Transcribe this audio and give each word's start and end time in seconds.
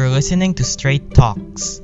You're 0.00 0.08
listening 0.08 0.54
to 0.54 0.64
Straight 0.64 1.12
Talks, 1.12 1.82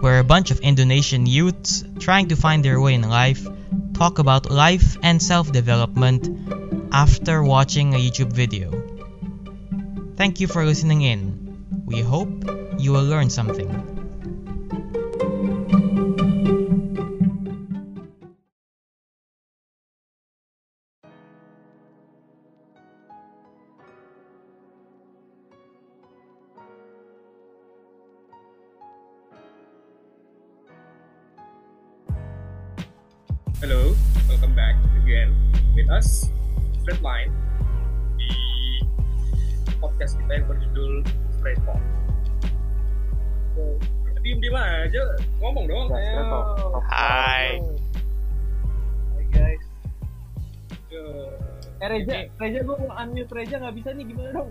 where 0.00 0.20
a 0.20 0.24
bunch 0.24 0.50
of 0.50 0.60
Indonesian 0.60 1.26
youths 1.26 1.84
trying 1.98 2.28
to 2.28 2.34
find 2.34 2.64
their 2.64 2.80
way 2.80 2.94
in 2.94 3.02
life 3.02 3.46
talk 3.92 4.18
about 4.18 4.50
life 4.50 4.96
and 5.02 5.20
self 5.20 5.52
development 5.52 6.30
after 6.92 7.44
watching 7.44 7.92
a 7.92 7.98
YouTube 7.98 8.32
video. 8.32 8.72
Thank 10.16 10.40
you 10.40 10.46
for 10.46 10.64
listening 10.64 11.02
in. 11.02 11.84
We 11.84 12.00
hope 12.00 12.32
you 12.78 12.92
will 12.92 13.04
learn 13.04 13.28
something. 13.28 13.95
Reja, 52.46 52.62
gue 52.62 52.76
mau 52.78 52.94
unmute 52.94 53.32
Reja 53.34 53.58
nggak 53.58 53.74
bisa 53.74 53.90
nih 53.90 54.04
gimana 54.06 54.30
dong? 54.32 54.50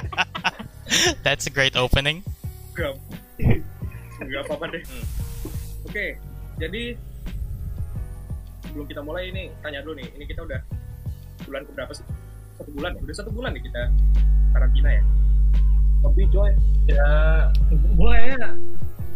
That's 1.24 1.48
a 1.48 1.52
great 1.52 1.72
opening. 1.72 2.20
Enggak 4.20 4.44
apa-apa 4.44 4.76
deh. 4.76 4.84
Oke, 5.88 6.20
jadi 6.60 7.00
sebelum 8.60 8.84
kita 8.84 9.00
mulai 9.00 9.32
ini 9.32 9.48
tanya 9.64 9.80
dulu 9.80 9.96
nih, 9.96 10.08
ini 10.12 10.24
kita 10.28 10.44
udah 10.44 10.60
bulan 11.48 11.64
keberapa 11.64 11.92
sih? 11.96 12.04
Satu 12.60 12.70
bulan 12.76 12.92
ya? 12.92 13.00
Udah 13.08 13.14
satu 13.16 13.30
bulan 13.32 13.50
nih 13.56 13.64
kita 13.64 13.82
karantina 14.52 14.90
ya? 14.92 15.02
Lebih 16.04 16.26
coy. 16.28 16.52
ya 16.92 17.08
mulai 17.96 18.36
ya 18.36 18.48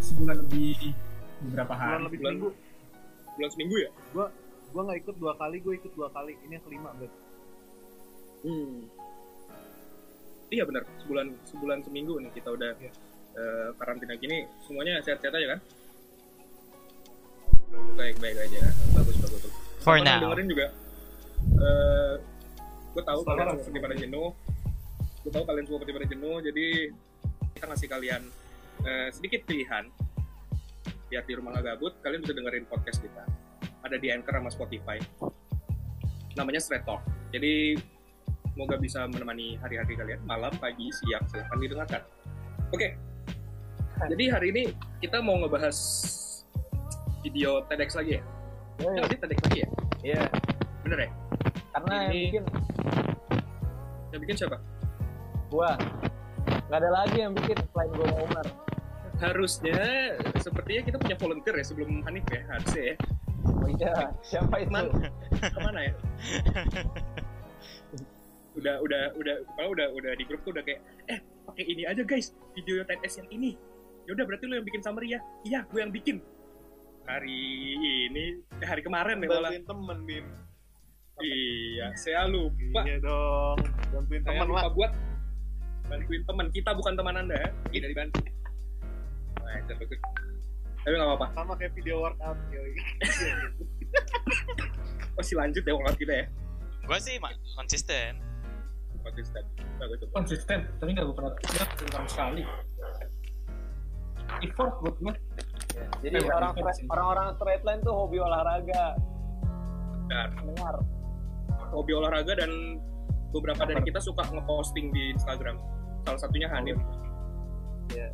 sebulan 0.00 0.36
lebih 0.48 0.96
beberapa 1.44 1.72
hari 1.76 1.92
Bulan 1.92 2.02
lebih 2.08 2.18
bulan- 2.24 2.32
seminggu. 2.40 2.50
Bulan 3.36 3.50
seminggu 3.52 3.76
ya? 3.76 3.90
Gue 4.72 4.80
nggak 4.80 4.98
ikut 5.04 5.16
dua 5.20 5.32
kali, 5.36 5.56
gue 5.60 5.74
ikut 5.76 5.92
dua 5.92 6.08
kali. 6.08 6.32
Ini 6.48 6.56
yang 6.56 6.64
kelima 6.64 6.88
berarti. 6.96 7.23
Hmm. 8.44 8.86
Iya 10.48 10.62
benar, 10.62 10.84
sebulan 11.00 11.26
sebulan 11.44 11.78
seminggu 11.82 12.20
nih 12.20 12.30
kita 12.30 12.52
udah 12.52 12.76
Iya. 12.76 12.92
eh, 13.34 13.68
karantina 13.74 14.14
gini, 14.14 14.46
semuanya 14.62 15.00
sehat-sehat 15.00 15.34
aja 15.34 15.46
kan? 15.50 15.60
Baik 17.94 18.16
baik 18.18 18.36
aja, 18.38 18.60
bagus 18.92 19.16
bagus. 19.18 19.40
bagus. 19.42 19.52
For 19.80 19.96
Teman-teman 19.96 20.14
now. 20.14 20.22
dengerin 20.30 20.48
juga, 20.48 20.66
eh 21.58 22.14
gue 22.94 23.02
tahu 23.02 23.20
Sekarang. 23.20 23.38
kalian 23.50 23.58
seperti 23.58 23.80
pada 23.80 23.96
jenuh, 23.96 24.28
gue 25.20 25.32
tahu 25.32 25.44
kalian 25.44 25.64
semua 25.64 25.78
seperti 25.80 25.94
pada 25.94 26.06
jenuh, 26.06 26.36
jadi 26.40 26.66
kita 27.54 27.64
ngasih 27.66 27.88
kalian 27.88 28.22
eh, 28.84 29.08
sedikit 29.10 29.40
pilihan 29.44 29.84
biar 31.08 31.24
di 31.24 31.34
rumah 31.34 31.50
nggak 31.52 31.64
gabut, 31.66 31.92
kalian 32.00 32.20
bisa 32.22 32.32
dengerin 32.32 32.64
podcast 32.66 33.00
kita. 33.00 33.24
Ada 33.82 33.96
di 33.98 34.08
Anchor 34.08 34.34
sama 34.34 34.50
Spotify. 34.50 34.98
Namanya 36.34 36.58
Straight 36.58 36.84
Talk. 36.84 37.02
Jadi 37.30 37.76
semoga 38.54 38.78
bisa 38.78 39.02
menemani 39.10 39.58
hari-hari 39.58 39.98
kalian 39.98 40.22
malam, 40.22 40.54
pagi, 40.62 40.86
siang 40.94 41.26
silahkan 41.26 41.58
didengarkan. 41.58 42.02
Oke. 42.70 42.94
Jadi 44.06 44.24
hari 44.30 44.46
ini 44.54 44.62
kita 45.02 45.18
mau 45.18 45.34
ngebahas 45.42 45.74
video 47.22 47.62
TEDx 47.66 47.98
lagi 47.98 48.18
ya? 48.18 48.22
Oh, 48.82 48.94
tadi 48.94 49.16
TEDx 49.18 49.38
lagi 49.50 49.58
ya? 49.58 49.68
Iya. 50.06 50.22
Bener 50.86 50.98
ya? 51.02 51.10
Karena 51.74 51.94
yang 51.94 52.10
Ini- 52.10 52.24
bikin 52.30 52.44
Yang 54.14 54.20
bikin 54.22 54.36
siapa? 54.38 54.56
gua 55.50 55.70
nggak 56.70 56.78
ada 56.82 56.90
lagi 56.90 57.18
yang 57.22 57.32
bikin 57.34 57.56
selain 57.74 57.90
gue 57.94 58.08
Umar. 58.22 58.46
Harusnya 59.22 59.78
sepertinya 60.38 60.82
kita 60.82 60.96
punya 60.98 61.16
volunteer 61.18 61.54
ya 61.58 61.64
sebelum 61.66 62.02
Hanif 62.06 62.26
ya 62.30 62.42
harusnya 62.50 62.82
ya. 62.90 62.94
Oh 63.44 63.68
iya, 63.70 63.94
siapa 64.22 64.54
itu? 64.62 64.70
Man, 64.70 64.86
ke 65.38 65.58
mana 65.62 65.80
ya? 65.90 65.92
udah 68.64 68.80
udah 68.80 69.02
udah 69.20 69.36
kalau 69.60 69.76
udah 69.76 69.92
udah 69.92 70.12
di 70.16 70.24
grup 70.24 70.40
tuh 70.40 70.56
udah 70.56 70.64
kayak 70.64 70.80
eh 71.12 71.20
pakai 71.44 71.64
ini 71.68 71.84
aja 71.84 72.00
guys 72.00 72.32
video 72.56 72.80
TEDx 72.80 73.20
yang 73.20 73.28
ini. 73.28 73.60
Ya 74.08 74.16
udah 74.16 74.24
berarti 74.24 74.48
lu 74.48 74.56
yang 74.56 74.64
bikin 74.64 74.80
summary 74.80 75.12
ya? 75.12 75.20
Iya 75.44 75.68
gue 75.68 75.80
yang 75.84 75.92
bikin. 75.92 76.24
Hari 77.04 77.40
ini 78.08 78.40
eh, 78.40 78.64
hari 78.64 78.80
kemarin 78.80 79.20
ya 79.20 79.28
malah. 79.28 79.52
Bantuin 79.52 79.64
temen 79.68 79.98
bim. 80.08 80.24
Iya 81.20 81.92
saya 81.92 82.24
lupa. 82.24 82.80
Iya 82.88 82.96
dong 83.04 83.60
bantuin 83.92 84.20
saya 84.24 84.32
temen 84.32 84.48
lupa. 84.48 84.60
lah 84.64 84.72
buat? 84.72 84.92
Bantuin 85.84 86.22
teman 86.24 86.46
kita 86.48 86.70
bukan 86.72 86.92
teman 86.96 87.14
anda 87.20 87.36
ya? 87.36 87.48
Tidak 87.68 87.88
dibantu 87.92 88.20
nah, 89.44 89.60
itu 89.60 89.72
bagus. 89.76 90.00
tapi 90.84 90.94
nggak 90.96 91.08
apa-apa. 91.16 91.26
Sama 91.36 91.52
kayak 91.60 91.72
video 91.76 92.00
workout 92.00 92.38
yoi. 92.48 92.72
masih 95.20 95.36
lanjut 95.36 95.62
ya 95.64 95.72
workout 95.76 95.96
kita 96.00 96.12
ya? 96.24 96.26
Gue 96.88 96.98
sih 97.00 97.16
konsisten. 97.56 98.33
Konsisten 99.04 99.42
bagus 99.76 99.96
tuh 100.00 100.08
konsisten 100.10 100.58
tapi 100.80 100.90
nggak 100.90 101.04
gue 101.04 101.14
pernah 101.14 101.32
lihat 101.36 101.68
sama 101.92 102.08
sekali 102.08 102.42
effort 104.42 104.72
buat 104.80 104.96
gue 104.98 105.14
Ya, 105.74 105.90
Jadi 106.06 106.22
Eh, 106.22 106.30
orang 106.30 106.54
orang-orang 106.86 107.26
straight 107.34 107.62
line 107.66 107.82
tuh 107.82 107.90
hobi 107.90 108.22
olahraga. 108.22 108.94
Benar. 110.06 110.28
Dengar. 110.38 110.76
hobi 111.74 111.90
olahraga 111.90 112.30
dan 112.38 112.78
beberapa 113.34 113.66
dari 113.66 113.82
kita 113.82 113.98
suka 113.98 114.22
ngeposting 114.30 114.94
di 114.94 115.10
Instagram. 115.10 115.58
Salah 116.06 116.20
satunya 116.22 116.46
Hanif. 116.46 116.78
Iya. 117.90 118.06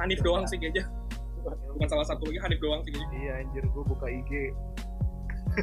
Hanif 0.00 0.24
doang 0.24 0.48
sih 0.48 0.56
kayaknya. 0.56 0.88
Bukan 1.44 1.84
salah 1.84 2.08
satu 2.08 2.24
lagi 2.24 2.40
Hanif 2.40 2.58
doang 2.64 2.80
sih 2.80 2.96
kayaknya. 2.96 3.18
iya 3.20 3.32
anjir 3.44 3.60
gue 3.60 3.84
buka 3.84 4.06
IG 4.08 4.30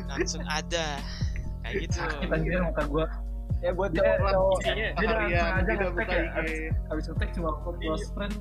Langsung 0.05 0.45
ada. 0.45 1.01
Kayak 1.65 1.73
gitu. 1.81 1.97
kita 1.97 2.35
kira 2.45 2.59
muka 2.61 2.83
gue 2.85 3.05
Ya 3.59 3.71
buat 3.71 3.91
Dia- 3.91 4.03
cowok-cowok 4.15 4.57
Isinya 4.57 4.87
dia 4.89 4.93
dengan 4.95 5.27
sengaja 5.29 5.73
ngetek 5.75 6.07
ya 6.07 6.21
IG. 6.21 6.47
habis, 6.87 7.05
ngetek 7.05 7.29
cuma 7.33 7.49
close 7.59 8.07
friend 8.09 8.35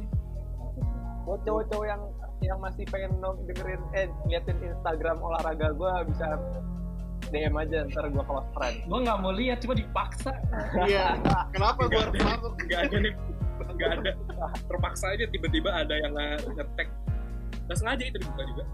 buat 1.24 1.40
cowok-cowok 1.42 1.86
yang 1.86 2.02
yang 2.40 2.58
masih 2.58 2.84
pengen 2.86 3.12
nong- 3.18 3.42
dengerin 3.44 3.82
eh 3.92 4.06
liatin 4.24 4.56
Instagram 4.58 5.18
olahraga 5.18 5.74
gua 5.74 6.00
bisa 6.02 6.38
DM 7.28 7.50
aja 7.52 7.82
ntar 7.84 8.08
gua 8.08 8.22
close 8.22 8.48
friend. 8.52 8.76
gue 8.80 8.98
nggak 9.02 9.18
mau 9.18 9.32
lihat 9.32 9.58
cuma 9.58 9.74
dipaksa 9.74 10.32
iya 10.86 11.18
kenapa 11.50 11.84
gue 11.84 11.98
harus 11.98 12.14
masuk 12.16 12.52
Gak 12.64 12.80
ada 12.84 12.96
nih. 13.00 13.14
Gak 13.74 13.90
ada. 13.92 14.10
Terpaksa 14.64 15.06
aja 15.12 15.24
tiba-tiba 15.28 15.68
ada 15.68 15.92
yang 15.92 16.12
nge- 16.12 16.46
nge-tag. 16.52 16.88
Gak 17.66 17.76
sengaja 17.76 18.02
itu 18.02 18.16
dibuka 18.16 18.42
juga. 18.44 18.64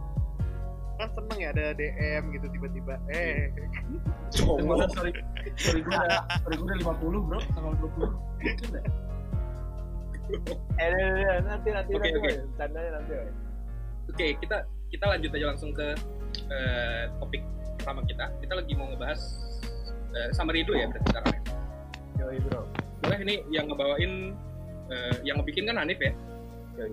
Kan 0.94 1.09
seneng 1.10 1.38
ya 1.43 1.49
ada 1.50 1.65
DM 1.75 2.22
gitu 2.38 2.47
tiba-tiba 2.55 2.94
eh 3.10 3.50
Cowok 4.31 4.87
sorry 4.94 5.10
sorry 5.59 5.81
gue 5.82 5.91
udah 5.91 6.22
sorry 6.43 6.55
gue 6.55 6.66
udah 6.66 6.78
50 6.94 7.27
bro 7.27 7.38
sama 7.55 7.69
20 7.78 8.15
Mungkin 8.44 8.69
deh. 8.71 8.84
Eh 10.81 10.88
eh, 10.88 10.88
eh, 10.88 11.38
nanti 11.44 11.69
nanti 11.69 11.91
Oke, 11.93 12.00
nanti 12.00 12.16
oke. 12.16 12.25
woy. 12.25 12.37
Candanya 12.56 12.91
nanti. 12.97 13.12
Oke, 14.09 14.27
kita 14.41 14.56
kita 14.88 15.05
lanjut 15.05 15.31
aja 15.37 15.47
langsung 15.53 15.71
ke 15.77 15.87
eh, 16.49 17.03
topik 17.21 17.43
pertama 17.76 18.00
kita. 18.09 18.25
Kita 18.41 18.53
lagi 18.56 18.72
mau 18.72 18.88
ngebahas 18.88 19.21
eh, 20.16 20.28
summary 20.32 20.65
dulu 20.65 20.81
ya 20.81 20.87
berarti 20.88 21.06
sekarang 21.12 21.32
ya. 21.32 21.40
Yoi 22.25 22.38
bro. 22.49 22.61
Boleh 23.05 23.19
ini 23.20 23.35
yang 23.52 23.69
ngebawain 23.69 24.32
eh, 24.88 25.14
yang 25.29 25.37
ngebikin 25.40 25.69
kan 25.69 25.76
Hanif 25.76 26.00
ya? 26.00 26.12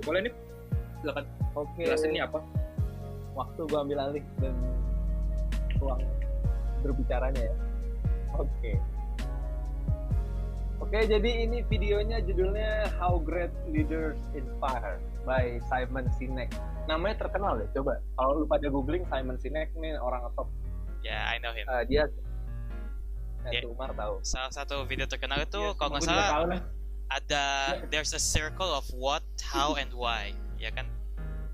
Boleh 0.04 0.28
nih. 0.28 0.34
Silakan 1.02 1.24
Oke. 1.56 1.82
jelasin 1.88 2.12
ini 2.12 2.22
apa? 2.22 2.40
Waktu 3.42 3.62
gua 3.74 3.80
ambil 3.82 4.00
alih 4.06 4.26
dan 4.38 4.54
ruang 5.82 6.02
berbicaranya 6.86 7.42
ya. 7.42 7.56
Oke. 8.38 8.78
Oke, 10.82 10.98
jadi 11.06 11.46
ini 11.46 11.62
videonya 11.66 12.22
judulnya 12.26 12.90
How 12.98 13.22
Great 13.22 13.54
Leaders 13.70 14.18
Inspire 14.34 15.02
by 15.26 15.62
Simon 15.70 16.10
Sinek. 16.18 16.50
Namanya 16.90 17.26
terkenal 17.26 17.62
deh, 17.62 17.70
coba. 17.78 18.02
Kalau 18.18 18.42
lu 18.42 18.46
pada 18.50 18.66
googling 18.70 19.06
Simon 19.10 19.38
Sinek 19.38 19.74
nih 19.78 19.98
orang 19.98 20.26
top 20.34 20.50
Ya, 21.02 21.34
I 21.34 21.42
know 21.42 21.54
him. 21.54 21.66
Eh, 21.66 21.84
dia 21.90 22.06
Dia- 23.50 23.66
yeah. 23.66 23.74
Umar 23.74 23.90
tahu. 23.98 24.22
Salah 24.22 24.54
satu 24.54 24.86
video 24.86 25.10
terkenal 25.10 25.42
itu 25.42 25.58
Iya, 25.58 25.74
kalau 25.74 25.98
nggak 25.98 26.06
salah 26.06 26.62
ada 27.12 27.46
there's 27.90 28.14
a 28.14 28.22
circle 28.22 28.70
of 28.70 28.86
what, 28.94 29.26
how, 29.42 29.76
and 29.76 29.90
why. 29.98 30.32
Ya 30.62 30.70
kan? 30.70 30.86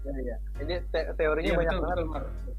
Ya, 0.07 0.15
ya. 0.23 0.37
Ini 0.63 0.75
te- 0.87 1.11
teorinya 1.19 1.51
Iya, 1.51 1.59
banyak 1.59 1.75
betul, 1.75 1.83
banget. 1.83 1.97
betul. 2.07 2.55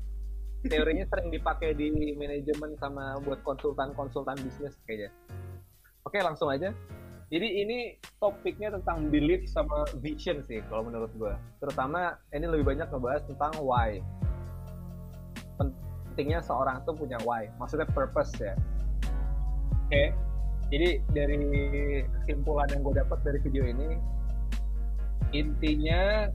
Teorinya 0.68 1.04
sering 1.08 1.28
dipakai 1.30 1.70
di 1.72 1.86
manajemen 2.18 2.74
sama 2.76 3.16
buat 3.24 3.40
konsultan-konsultan 3.46 4.36
bisnis 4.42 4.74
kayaknya. 4.84 5.14
Oke, 6.04 6.18
langsung 6.20 6.50
aja. 6.50 6.74
Jadi 7.28 7.48
ini 7.60 7.78
topiknya 8.16 8.72
tentang 8.72 9.12
belief 9.12 9.44
sama 9.52 9.84
vision 10.00 10.40
sih 10.44 10.64
kalau 10.72 10.88
menurut 10.88 11.12
gue. 11.12 11.32
Terutama 11.60 12.16
ini 12.32 12.48
lebih 12.48 12.64
banyak 12.74 12.88
ngebahas 12.88 13.22
tentang 13.28 13.52
why. 13.60 14.00
Pentingnya 15.60 16.40
seorang 16.40 16.82
tuh 16.88 16.96
punya 16.96 17.20
why, 17.22 17.52
maksudnya 17.60 17.84
purpose 17.92 18.32
ya. 18.40 18.56
Oke. 19.88 20.12
Jadi 20.68 21.00
dari 21.16 21.40
kesimpulan 22.12 22.68
yang 22.72 22.84
gue 22.84 22.94
dapat 23.00 23.18
dari 23.24 23.38
video 23.40 23.64
ini, 23.64 23.96
intinya 25.32 26.28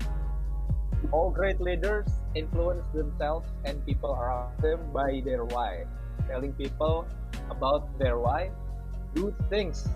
all 1.12 1.30
great 1.30 1.60
leaders 1.60 2.08
influence 2.36 2.86
themselves 2.94 3.50
and 3.66 3.84
people 3.86 4.14
around 4.16 4.56
them 4.62 4.80
by 4.94 5.22
their 5.26 5.46
why. 5.46 5.86
Telling 6.30 6.54
people 6.54 7.06
about 7.50 7.88
their 8.00 8.18
why, 8.18 8.50
do 9.14 9.34
things 9.50 9.88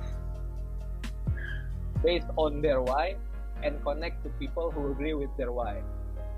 based 2.04 2.30
on 2.38 2.62
their 2.62 2.82
why 2.82 3.16
and 3.64 3.82
connect 3.82 4.22
to 4.24 4.30
people 4.38 4.70
who 4.70 4.92
agree 4.92 5.14
with 5.14 5.32
their 5.38 5.52
why. 5.52 5.82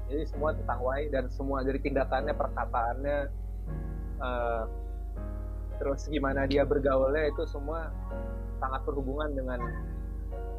Jadi 0.09 0.25
semua 0.25 0.55
tentang 0.55 0.79
why 0.81 1.05
dan 1.11 1.29
semua 1.29 1.61
dari 1.61 1.77
tindakannya, 1.77 2.33
perkataannya, 2.33 3.17
uh, 4.23 4.63
terus 5.77 6.09
gimana 6.09 6.49
dia 6.49 6.65
bergaulnya 6.65 7.29
itu 7.29 7.45
semua 7.45 7.93
sangat 8.59 8.83
berhubungan 8.83 9.31
dengan 9.31 9.59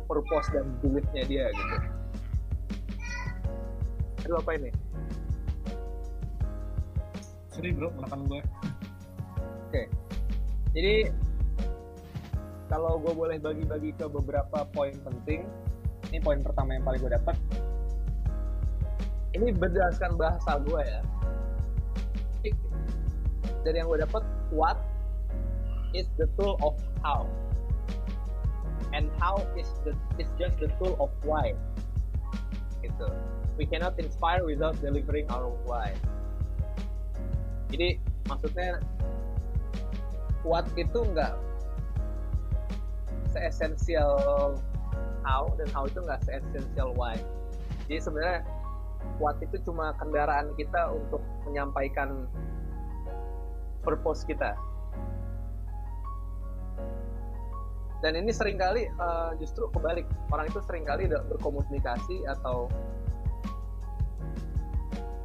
purpose 0.08 0.48
dan 0.54 0.66
beliefnya 0.80 1.22
dia 1.28 1.46
gitu. 1.52 1.99
Aduh 4.24 4.38
apa 4.40 4.50
ini? 4.56 4.70
Sorry 7.50 7.70
bro, 7.74 7.90
belakang 7.92 8.24
gue. 8.30 8.40
Oke. 9.68 9.82
Jadi 10.72 10.94
kalau 12.70 13.02
gue 13.02 13.10
boleh 13.10 13.42
bagi-bagi 13.42 13.90
ke 13.98 14.06
beberapa 14.06 14.62
poin 14.70 14.94
penting, 15.02 15.42
ini 16.14 16.18
poin 16.22 16.38
pertama 16.40 16.78
yang 16.78 16.86
paling 16.86 17.02
gue 17.02 17.12
dapat. 17.12 17.36
Ini 19.34 19.50
berdasarkan 19.58 20.14
bahasa 20.14 20.62
gue 20.62 20.82
ya. 20.82 21.02
Dari 23.60 23.76
yang 23.76 23.92
gue 23.92 24.00
dapat, 24.00 24.24
what 24.54 24.78
is 25.92 26.08
the 26.16 26.24
tool 26.38 26.56
of 26.64 26.78
how, 27.04 27.28
and 28.96 29.10
how 29.20 29.42
is 29.58 29.68
the 29.84 29.92
is 30.16 30.30
just 30.40 30.56
the 30.62 30.70
tool 30.80 30.96
of 30.96 31.12
why. 31.26 31.52
Gitu. 32.80 33.08
We 33.60 33.68
cannot 33.68 34.00
inspire 34.00 34.40
without 34.40 34.80
delivering 34.80 35.28
our 35.28 35.52
why. 35.68 35.92
Jadi 37.68 38.00
maksudnya 38.24 38.80
what 40.48 40.64
itu 40.80 40.96
nggak 40.96 41.36
seesensial 43.36 44.56
how 45.28 45.52
dan 45.60 45.68
how 45.76 45.84
itu 45.84 46.00
nggak 46.00 46.24
seesensial 46.24 46.96
why. 46.96 47.20
Jadi 47.84 48.00
sebenarnya 48.00 48.48
what 49.20 49.36
itu 49.44 49.60
cuma 49.68 49.92
kendaraan 50.00 50.56
kita 50.56 50.96
untuk 50.96 51.20
menyampaikan 51.44 52.24
purpose 53.84 54.24
kita. 54.24 54.56
Dan 58.00 58.16
ini 58.16 58.32
sering 58.32 58.56
kali 58.56 58.88
uh, 58.96 59.36
justru 59.36 59.68
kebalik. 59.68 60.08
Orang 60.32 60.48
itu 60.48 60.64
sering 60.64 60.88
kali 60.88 61.04
berkomunikasi 61.12 62.24
atau 62.24 62.72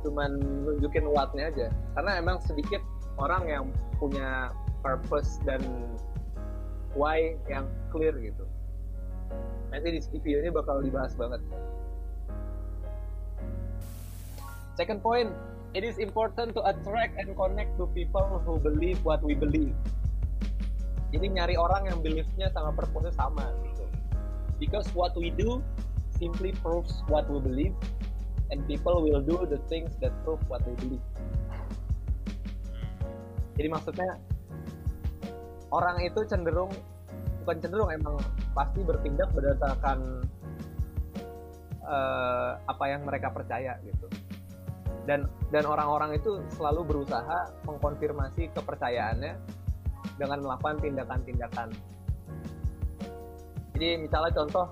cuman 0.06 0.38
nunjukin 0.38 1.10
what-nya 1.10 1.50
aja. 1.50 1.68
Karena 1.98 2.22
emang 2.22 2.38
sedikit 2.46 2.80
orang 3.18 3.50
yang 3.50 3.64
punya 3.98 4.54
purpose 4.86 5.42
dan 5.42 5.66
why 6.94 7.34
yang 7.50 7.66
clear 7.90 8.14
gitu. 8.22 8.46
Nanti 9.74 9.98
di 9.98 10.00
video 10.22 10.46
ini 10.46 10.50
bakal 10.54 10.86
dibahas 10.86 11.18
banget. 11.18 11.42
Second 14.78 15.02
point, 15.02 15.32
it 15.74 15.82
is 15.82 15.98
important 15.98 16.54
to 16.54 16.62
attract 16.68 17.18
and 17.18 17.34
connect 17.34 17.74
to 17.82 17.90
people 17.98 18.24
who 18.46 18.62
believe 18.62 19.02
what 19.02 19.24
we 19.26 19.34
believe. 19.34 19.74
Jadi 21.16 21.32
nyari 21.32 21.56
orang 21.56 21.88
yang 21.90 22.00
beliefnya 22.04 22.52
sama 22.52 22.76
purpose 22.76 23.16
sama 23.16 23.50
gitu. 23.64 23.88
Because 24.60 24.88
what 24.94 25.16
we 25.16 25.32
do 25.32 25.64
simply 26.20 26.52
proves 26.64 27.04
what 27.12 27.28
we 27.28 27.40
believe 27.40 27.76
and 28.52 28.62
people 28.70 29.02
will 29.02 29.22
do 29.22 29.46
the 29.50 29.58
things 29.72 29.94
that 30.02 30.14
prove 30.22 30.42
what 30.52 30.62
they 30.66 30.76
believe. 30.78 31.04
Jadi 33.56 33.68
maksudnya 33.72 34.20
orang 35.72 36.04
itu 36.04 36.22
cenderung 36.28 36.70
bukan 37.46 37.58
cenderung 37.62 37.90
emang 37.94 38.18
pasti 38.58 38.82
bertindak 38.84 39.30
berdasarkan 39.32 40.26
uh, 41.86 42.58
apa 42.66 42.86
yang 42.90 43.06
mereka 43.06 43.32
percaya 43.32 43.78
gitu. 43.86 44.10
Dan 45.06 45.30
dan 45.54 45.64
orang-orang 45.70 46.18
itu 46.18 46.42
selalu 46.58 46.82
berusaha 46.84 47.54
mengkonfirmasi 47.70 48.50
kepercayaannya 48.58 49.38
dengan 50.18 50.40
melakukan 50.42 50.82
tindakan-tindakan. 50.82 51.70
Jadi 53.76 54.08
misalnya 54.08 54.32
contoh, 54.34 54.68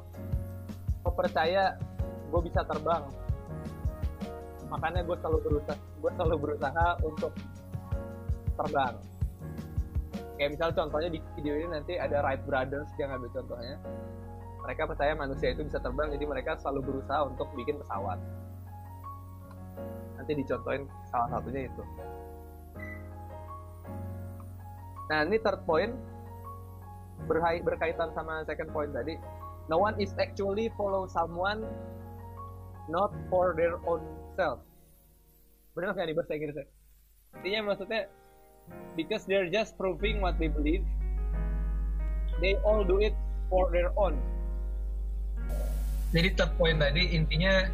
gue 1.04 1.14
percaya 1.14 1.76
gue 2.32 2.42
bisa 2.42 2.66
terbang, 2.66 3.04
makanya 4.74 5.06
gue 5.06 5.18
selalu 5.22 5.40
berusaha, 5.46 5.78
gue 5.78 6.12
selalu 6.18 6.36
berusaha 6.42 6.88
untuk 7.06 7.32
terbang. 8.58 8.96
Kayak 10.34 10.50
misal 10.58 10.70
contohnya 10.74 11.10
di 11.14 11.20
video 11.38 11.54
ini 11.62 11.68
nanti 11.70 11.94
ada 12.02 12.26
Wright 12.26 12.42
Brothers 12.42 12.90
yang 12.98 13.14
ngambil 13.14 13.30
contohnya. 13.38 13.78
Mereka 14.66 14.82
percaya 14.90 15.14
manusia 15.14 15.54
itu 15.54 15.62
bisa 15.62 15.78
terbang, 15.78 16.10
jadi 16.10 16.26
mereka 16.26 16.58
selalu 16.58 16.90
berusaha 16.90 17.22
untuk 17.30 17.54
bikin 17.54 17.78
pesawat. 17.86 18.18
Nanti 20.18 20.32
dicontohin 20.42 20.90
salah 21.14 21.38
satunya 21.38 21.70
itu. 21.70 21.84
Nah, 25.14 25.20
ini 25.28 25.38
third 25.38 25.62
point 25.70 25.94
berkaitan 27.30 28.10
sama 28.18 28.42
second 28.50 28.74
point 28.74 28.90
tadi. 28.90 29.20
No 29.70 29.78
one 29.78 30.00
is 30.02 30.16
actually 30.18 30.74
follow 30.74 31.06
someone 31.06 31.62
not 32.90 33.14
for 33.30 33.54
their 33.54 33.78
own 33.86 34.02
self. 34.36 34.60
Benar 35.74 35.98
nggak 35.98 36.06
nih 36.10 36.16
bahasa 36.18 36.32
Inggrisnya? 36.38 36.66
Intinya 37.42 37.60
maksudnya 37.74 38.02
because 38.94 39.26
they're 39.26 39.50
just 39.50 39.74
proving 39.78 40.22
what 40.22 40.38
they 40.38 40.50
believe, 40.50 40.86
they 42.42 42.58
all 42.62 42.86
do 42.86 43.02
it 43.02 43.18
for 43.50 43.70
their 43.74 43.90
own. 43.98 44.18
Jadi 46.14 46.38
third 46.38 46.54
point 46.62 46.78
tadi 46.78 47.18
intinya 47.18 47.66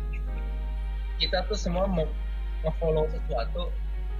kita 1.19 1.43
tuh 1.51 1.59
semua 1.59 1.83
mau 1.83 2.07
nge-follow 2.63 3.03
sesuatu 3.11 3.67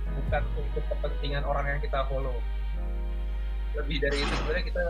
bukan 0.10 0.44
untuk 0.60 0.84
kepentingan 0.92 1.44
orang 1.48 1.66
yang 1.68 1.80
kita 1.80 2.04
follow 2.12 2.36
lebih 3.78 4.02
dari 4.02 4.18
itu 4.20 4.34
sebenarnya 4.44 4.66
kita 4.68 4.84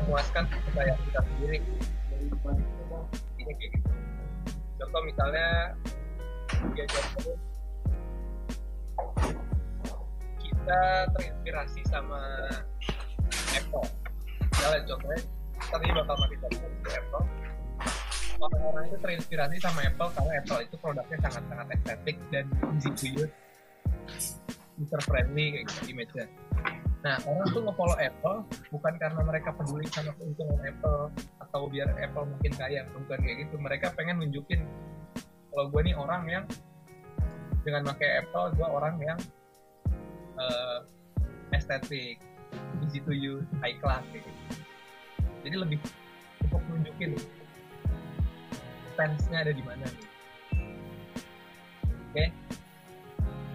memuaskan 0.00 0.44
kepercayaan 0.48 1.00
kita 1.06 1.20
sendiri 1.20 1.56
gitu 1.62 1.84
contoh 4.80 5.00
misalnya 5.04 5.76
kita 10.42 10.80
terinspirasi 11.14 11.80
sama 11.86 12.18
Apple. 13.54 13.86
Misalnya 14.50 14.80
contohnya 14.90 15.20
tadi 15.70 15.86
bakal 15.94 16.14
mati 16.18 16.36
tadi 16.42 16.56
Apple. 16.90 17.24
Orang-orang 18.36 18.84
itu 18.92 18.98
terinspirasi 19.00 19.56
sama 19.62 19.80
Apple 19.86 20.10
karena 20.12 20.32
Apple 20.44 20.60
itu 20.66 20.76
produknya 20.76 21.18
sangat-sangat 21.24 21.66
estetik 21.72 22.16
dan 22.34 22.44
easy 22.76 22.90
to 22.92 23.06
use. 23.24 23.34
User 24.76 25.00
friendly 25.08 25.56
kayak 25.56 25.64
gitu 25.72 25.96
image-nya. 25.96 26.26
Nah, 27.00 27.16
orang 27.24 27.46
tuh 27.54 27.62
nge-follow 27.62 27.96
Apple 27.96 28.38
bukan 28.74 28.94
karena 28.98 29.22
mereka 29.22 29.54
peduli 29.54 29.86
sama 29.88 30.12
keuntungan 30.18 30.58
Apple 30.66 31.14
atau 31.46 31.70
biar 31.70 31.88
Apple 31.96 32.26
makin 32.26 32.52
kaya, 32.58 32.82
bukan 32.92 33.18
kayak 33.22 33.36
gitu. 33.46 33.56
Mereka 33.56 33.94
pengen 33.94 34.20
nunjukin 34.20 34.66
kalau 35.56 35.72
gue 35.72 35.88
nih 35.88 35.96
orang 35.96 36.28
yang 36.28 36.44
dengan 37.64 37.88
pakai 37.88 38.20
Apple, 38.20 38.52
gue 38.60 38.66
orang 38.68 39.00
yang 39.00 39.16
uh, 40.36 40.84
estetik, 41.56 42.20
easy 42.84 43.00
to 43.00 43.16
use, 43.16 43.48
high 43.64 43.72
class 43.80 44.04
gitu. 44.12 44.28
Jadi 45.48 45.56
lebih 45.56 45.80
untuk 46.44 46.60
nunjukin 46.68 47.16
fansnya 49.00 49.48
ada 49.48 49.56
di 49.56 49.64
mana. 49.64 49.88
Gitu. 49.88 50.04
Oke. 51.88 52.12
Okay. 52.12 52.28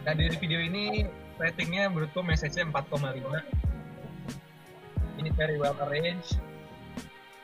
Nah 0.01 0.17
dari 0.17 0.33
video 0.41 0.57
ini 0.57 1.05
ratingnya 1.37 1.93
menurutku 1.93 2.25
message-nya 2.25 2.65
4,5 2.69 3.61
ini 5.21 5.29
very 5.37 5.61
well 5.61 5.77
arranged 5.85 6.41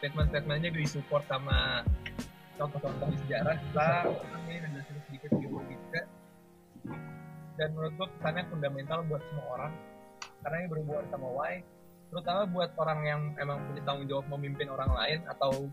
statement-statementnya 0.02 0.74
disupport 0.74 1.26
sama 1.30 1.86
contoh-contoh 2.58 3.08
di 3.14 3.18
sejarah 3.26 3.56
kita 3.56 3.88
ini 4.50 4.58
ada 4.66 4.82
sedikit 5.06 5.30
biologi 5.38 5.78
juga 5.78 6.02
dan 7.58 7.68
menurutku 7.74 8.06
pesannya 8.18 8.44
fundamental 8.50 9.00
buat 9.10 9.22
semua 9.30 9.46
orang. 9.58 9.74
Karena 10.46 10.56
ini 10.64 10.68
berhubungan 10.70 11.06
sama 11.10 11.28
why 11.34 11.56
terutama 12.08 12.48
buat 12.48 12.72
orang 12.80 13.00
yang 13.04 13.22
emang 13.36 13.60
punya 13.68 13.84
tanggung 13.84 14.08
jawab 14.08 14.26
memimpin 14.32 14.72
orang 14.72 14.88
lain 14.96 15.20
atau 15.28 15.68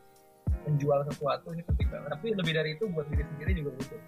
menjual 0.67 1.01
sesuatu 1.09 1.55
ini 1.55 1.63
penting 1.63 1.89
banget. 1.89 2.11
Tapi 2.11 2.27
lebih 2.35 2.53
dari 2.53 2.71
itu 2.75 2.85
buat 2.91 3.07
diri 3.07 3.23
sendiri 3.23 3.51
juga 3.55 3.71
butuh. 3.79 4.01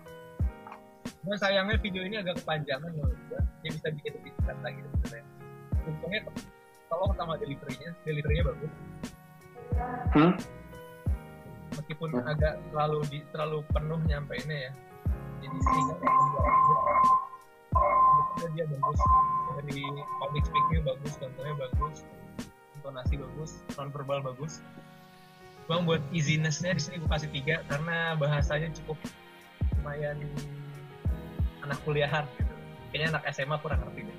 Cuma 1.22 1.34
sayangnya 1.38 1.78
video 1.78 2.02
ini 2.02 2.18
agak 2.18 2.42
kepanjangan 2.42 2.90
menurut 2.90 3.18
gue 3.30 3.40
dia 3.62 3.70
bisa 3.74 3.88
bikin 3.94 4.10
lebih 4.18 4.30
singkat 4.36 4.58
lagi 4.62 4.78
sebenarnya. 4.82 5.24
Untungnya 5.86 6.20
tolong 6.90 7.12
sama 7.14 7.32
deliverynya 7.38 7.90
deliverynya 8.02 8.44
bagus. 8.50 8.72
Hmm? 10.16 10.32
Meskipun 11.74 12.08
Hmm. 12.14 12.30
agak 12.30 12.54
terlalu 12.70 12.98
di, 13.10 13.18
terlalu 13.34 13.58
penuh 13.74 14.00
nyampeinnya 14.06 14.58
ya. 14.70 14.72
Jadi 15.42 15.56
Sebetulnya 18.36 18.48
dia 18.54 18.64
bagus. 18.68 19.00
Dari 19.56 19.82
public 20.20 20.44
speaking 20.44 20.82
bagus 20.84 21.12
contohnya 21.16 21.54
bagus 21.56 21.96
intonasi 22.86 23.18
bagus 23.18 23.50
non 23.74 23.90
verbal 23.90 24.22
bagus. 24.22 24.62
Bang 25.66 25.82
buat 25.82 25.98
easinessnya 26.14 26.78
di 26.78 26.82
sini 26.82 27.02
gue 27.02 27.10
kasih 27.10 27.26
tiga 27.34 27.66
karena 27.66 28.14
bahasanya 28.14 28.70
cukup 28.78 28.94
lumayan 29.82 30.14
anak 31.66 31.78
kuliahan 31.82 32.22
gitu. 32.38 32.54
Kayaknya 32.94 33.18
anak 33.18 33.22
SMA 33.34 33.58
kurang 33.58 33.82
ngerti 33.82 34.06
deh. 34.06 34.18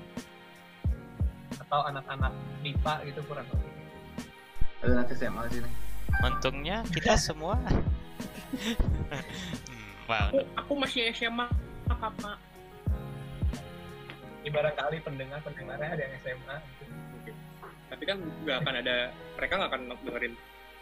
Atau 1.63 1.79
anak-anak 1.87 2.35
IPA 2.67 2.93
gitu 3.07 3.19
kurang 3.31 3.47
ngerti. 3.47 3.69
Ada 4.83 4.91
anak 4.99 5.07
SMA 5.15 5.41
di 5.47 5.51
sini. 5.63 5.86
Untungnya 6.23 6.81
kita 6.89 7.19
semua. 7.19 7.55
hmm, 8.57 10.09
wow. 10.09 10.31
Aku, 10.31 10.39
aku 10.55 10.73
masih 10.79 11.11
SMA, 11.13 11.47
kakak. 11.87 12.39
ibarat 14.47 14.79
kali 14.79 15.03
pendengar 15.03 15.43
pendengarnya 15.43 15.91
ada 15.91 16.01
yang 16.07 16.13
SMA 16.23 16.55
gitu. 16.55 16.83
Oke. 17.19 17.31
Tapi 17.91 18.03
kan 18.07 18.17
nggak 18.47 18.57
akan 18.63 18.75
ada, 18.79 19.11
mereka 19.35 19.53
nggak 19.59 19.69
akan 19.75 19.81
dengerin 20.07 20.33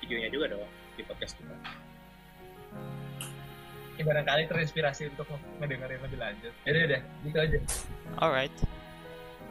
videonya 0.06 0.30
juga 0.30 0.46
dong 0.54 0.70
di 0.96 1.02
podcast 1.02 1.34
kita. 1.42 1.58
ibarat 3.96 4.28
kali 4.28 4.44
terinspirasi 4.44 5.08
untuk 5.08 5.24
ngedengerin 5.64 6.04
lebih 6.04 6.20
lanjut 6.20 6.52
jadi 6.68 6.78
udah 6.84 7.02
gitu 7.24 7.38
aja 7.40 7.60
Alright. 8.20 8.52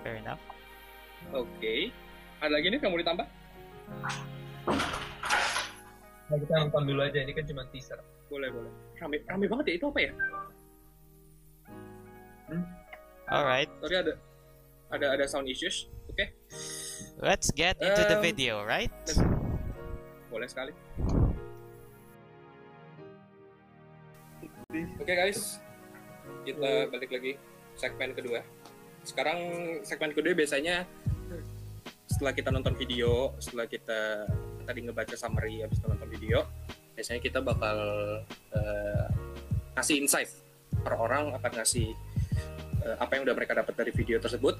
Fair 0.04 0.20
enough. 0.20 0.40
Oke. 1.32 1.88
Ada 2.40 2.60
lagi 2.60 2.66
nih 2.72 2.80
kamu 2.80 3.00
ditambah? 3.00 3.26
Nah 6.32 6.36
kita 6.40 6.52
nonton 6.56 6.82
dulu 6.88 7.00
aja 7.04 7.18
ini 7.20 7.32
kan 7.36 7.44
cuma 7.44 7.64
teaser 7.68 8.00
Boleh, 8.32 8.48
boleh. 8.50 8.72
Rame, 8.98 9.20
rame 9.28 9.46
banget 9.46 9.64
ya, 9.68 9.74
itu 9.78 9.86
apa 9.92 10.00
ya? 10.00 10.12
Alright. 13.28 13.70
Sorry 13.84 13.96
ada 14.00 14.14
ada 14.90 15.06
ada 15.16 15.24
sound 15.28 15.46
issues. 15.48 15.88
Oke, 16.10 16.30
Let's 17.18 17.50
get 17.50 17.74
into 17.80 18.02
the 18.06 18.18
Um, 18.18 18.24
video, 18.24 18.62
right? 18.62 18.92
boleh 20.30 20.50
sekali. 20.50 20.74
Oke 24.98 25.12
guys, 25.14 25.62
kita 26.42 26.90
balik 26.90 27.10
lagi 27.14 27.32
segmen 27.78 28.10
kedua. 28.18 28.42
Sekarang 29.06 29.38
segmen 29.86 30.10
kedua 30.10 30.34
biasanya 30.34 30.82
setelah 32.10 32.34
kita 32.34 32.50
nonton 32.50 32.74
video, 32.74 33.30
setelah 33.38 33.70
kita 33.70 34.26
tadi 34.64 34.80
ngebaca 34.82 35.14
summary 35.14 35.62
habis 35.62 35.78
itu 35.78 35.86
nonton 35.86 36.08
video, 36.08 36.48
biasanya 36.96 37.20
kita 37.20 37.38
bakal 37.44 37.76
eh, 38.56 39.06
ngasih 39.78 39.96
insight. 40.00 40.30
Per 40.74 40.94
orang 40.96 41.36
akan 41.38 41.52
ngasih 41.62 41.94
eh, 42.82 42.96
apa 42.98 43.14
yang 43.14 43.22
udah 43.28 43.34
mereka 43.36 43.54
dapat 43.54 43.74
dari 43.78 43.92
video 43.94 44.18
tersebut. 44.18 44.58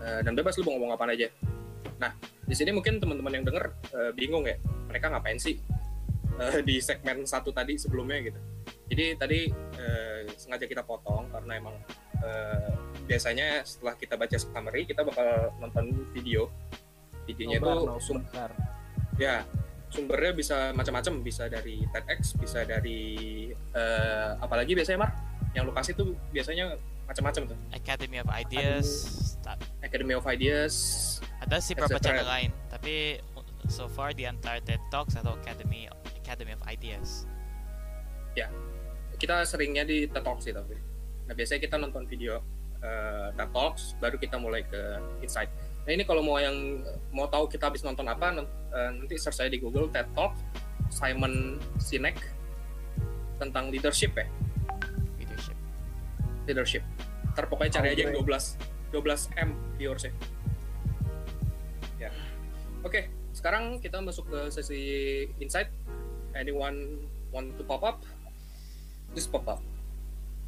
Eh, 0.00 0.20
dan 0.26 0.32
bebas 0.36 0.58
lu 0.60 0.68
mau 0.68 0.76
ngomong 0.76 0.92
apa 0.96 1.08
aja. 1.12 1.28
Nah, 2.00 2.12
di 2.44 2.54
sini 2.56 2.72
mungkin 2.72 3.00
teman-teman 3.00 3.32
yang 3.40 3.44
denger 3.44 3.64
eh, 3.92 4.12
bingung 4.16 4.44
ya, 4.44 4.56
mereka 4.88 5.12
ngapain 5.12 5.36
sih 5.36 5.60
eh, 6.40 6.60
di 6.64 6.80
segmen 6.80 7.24
satu 7.28 7.52
tadi 7.52 7.76
sebelumnya 7.76 8.20
gitu. 8.24 8.40
Jadi 8.90 9.04
tadi 9.20 9.40
eh, 9.54 10.26
sengaja 10.34 10.66
kita 10.66 10.82
potong 10.82 11.30
karena 11.30 11.52
emang 11.60 11.76
eh, 12.24 12.72
biasanya 13.04 13.62
setelah 13.66 13.94
kita 13.98 14.14
baca 14.16 14.36
summary 14.38 14.82
kita 14.88 15.04
bakal 15.04 15.52
nonton 15.60 16.08
video. 16.16 16.48
Videonya 17.28 17.62
itu 17.62 17.72
sum- 18.02 18.26
ya 19.20 19.44
sumbernya 19.92 20.32
bisa 20.32 20.56
macam-macam, 20.72 21.20
bisa 21.20 21.44
dari 21.50 21.84
TEDx, 21.92 22.32
bisa 22.40 22.64
dari 22.64 23.50
eh, 23.52 24.30
apalagi 24.40 24.72
biasanya 24.72 25.04
Mar 25.04 25.10
yang 25.52 25.66
lu 25.66 25.74
kasih 25.74 25.92
tuh 25.98 26.16
biasanya 26.30 26.78
macam-macam 27.04 27.52
tuh. 27.52 27.58
Academy 27.74 28.22
of 28.22 28.30
Ideas. 28.30 28.88
Academy 29.82 30.14
of 30.14 30.22
Ideas, 30.30 30.74
Ada 31.42 31.58
sih 31.58 31.74
beberapa 31.74 31.98
channel 31.98 32.22
lain, 32.22 32.54
tapi 32.70 33.18
so 33.66 33.90
far 33.90 34.14
the 34.14 34.30
entire 34.30 34.62
TED 34.62 34.78
Talks 34.94 35.18
atau 35.18 35.34
Academy 35.34 35.90
Academy 36.22 36.54
of 36.54 36.62
Ideas. 36.70 37.26
kita 39.18 39.42
seringnya 39.42 39.82
di 39.82 40.06
TED 40.06 40.22
Talks 40.22 40.46
sih 40.46 40.54
tapi. 40.54 40.78
Nah 41.26 41.34
biasanya 41.34 41.60
kita 41.66 41.76
nonton 41.82 42.06
video 42.06 42.38
eh, 42.78 43.34
TED 43.34 43.50
Talks, 43.50 43.98
baru 43.98 44.16
kita 44.22 44.38
mulai 44.38 44.62
ke 44.62 44.80
insight. 45.26 45.50
Nah 45.90 45.98
ini 45.98 46.06
kalau 46.06 46.22
mau 46.22 46.38
yang 46.38 46.54
mau 47.10 47.26
tahu 47.26 47.50
kita 47.50 47.66
habis 47.66 47.82
nonton 47.82 48.06
apa, 48.06 48.30
eh, 48.38 48.90
nanti 48.94 49.18
search 49.18 49.42
saya 49.42 49.50
di 49.50 49.58
Google 49.58 49.90
TED 49.90 50.06
Talk 50.14 50.38
Simon 50.86 51.58
Sinek 51.82 52.14
tentang 53.42 53.74
leadership 53.74 54.14
ya, 54.14 54.22
Leadership. 55.18 55.58
leadership. 56.46 56.86
Ntar 57.34 57.50
pokoknya 57.50 57.82
cari 57.82 57.98
aja 57.98 58.06
yang 58.06 58.22
12 58.22 58.54
12 58.94 59.34
M 59.34 59.50
viewersnya. 59.82 60.14
Ya. 61.98 62.14
Oke, 62.86 63.10
sekarang 63.34 63.82
kita 63.82 63.98
masuk 63.98 64.30
ke 64.30 64.46
sesi 64.54 64.82
insight. 65.42 65.74
Anyone 66.38 67.02
want 67.34 67.58
to 67.58 67.66
pop 67.66 67.82
up? 67.82 68.06
Just 69.18 69.34
pop 69.34 69.42
up. 69.50 69.58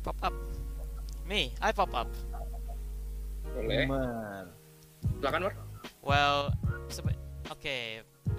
Pop 0.07 0.23
up. 0.23 0.39
Me, 1.27 1.51
I 1.59 1.75
pop 1.75 1.91
up. 1.99 2.07
Boleh. 3.59 3.91
Silakan, 5.23 5.47
Mar. 5.47 5.55
Well, 6.03 6.51
oke, 7.47 7.79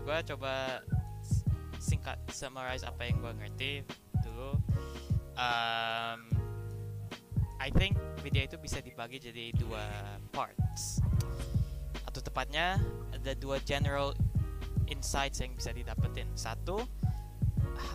gua 0.04 0.20
coba 0.20 0.84
s- 1.24 1.48
singkat 1.80 2.20
summarize 2.28 2.84
apa 2.84 3.08
yang 3.08 3.24
gua 3.24 3.32
ngerti 3.40 3.88
dulu. 4.20 4.60
Um, 5.40 6.28
I 7.56 7.72
think 7.72 7.96
video 8.20 8.44
itu 8.44 8.60
bisa 8.60 8.84
dibagi 8.84 9.16
jadi 9.16 9.56
dua 9.56 9.80
parts. 10.36 11.00
Atau 12.04 12.20
tepatnya 12.20 12.76
ada 13.16 13.32
dua 13.32 13.64
general 13.64 14.12
insights 14.92 15.40
yang 15.40 15.56
bisa 15.56 15.72
didapetin. 15.72 16.28
Satu, 16.36 16.84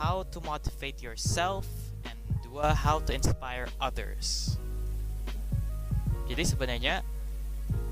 how 0.00 0.24
to 0.32 0.40
motivate 0.48 1.04
yourself 1.04 1.68
and 2.08 2.16
dua, 2.40 2.72
how 2.72 3.04
to 3.04 3.12
inspire 3.12 3.68
others. 3.84 4.56
Jadi 6.24 6.40
sebenarnya 6.40 7.04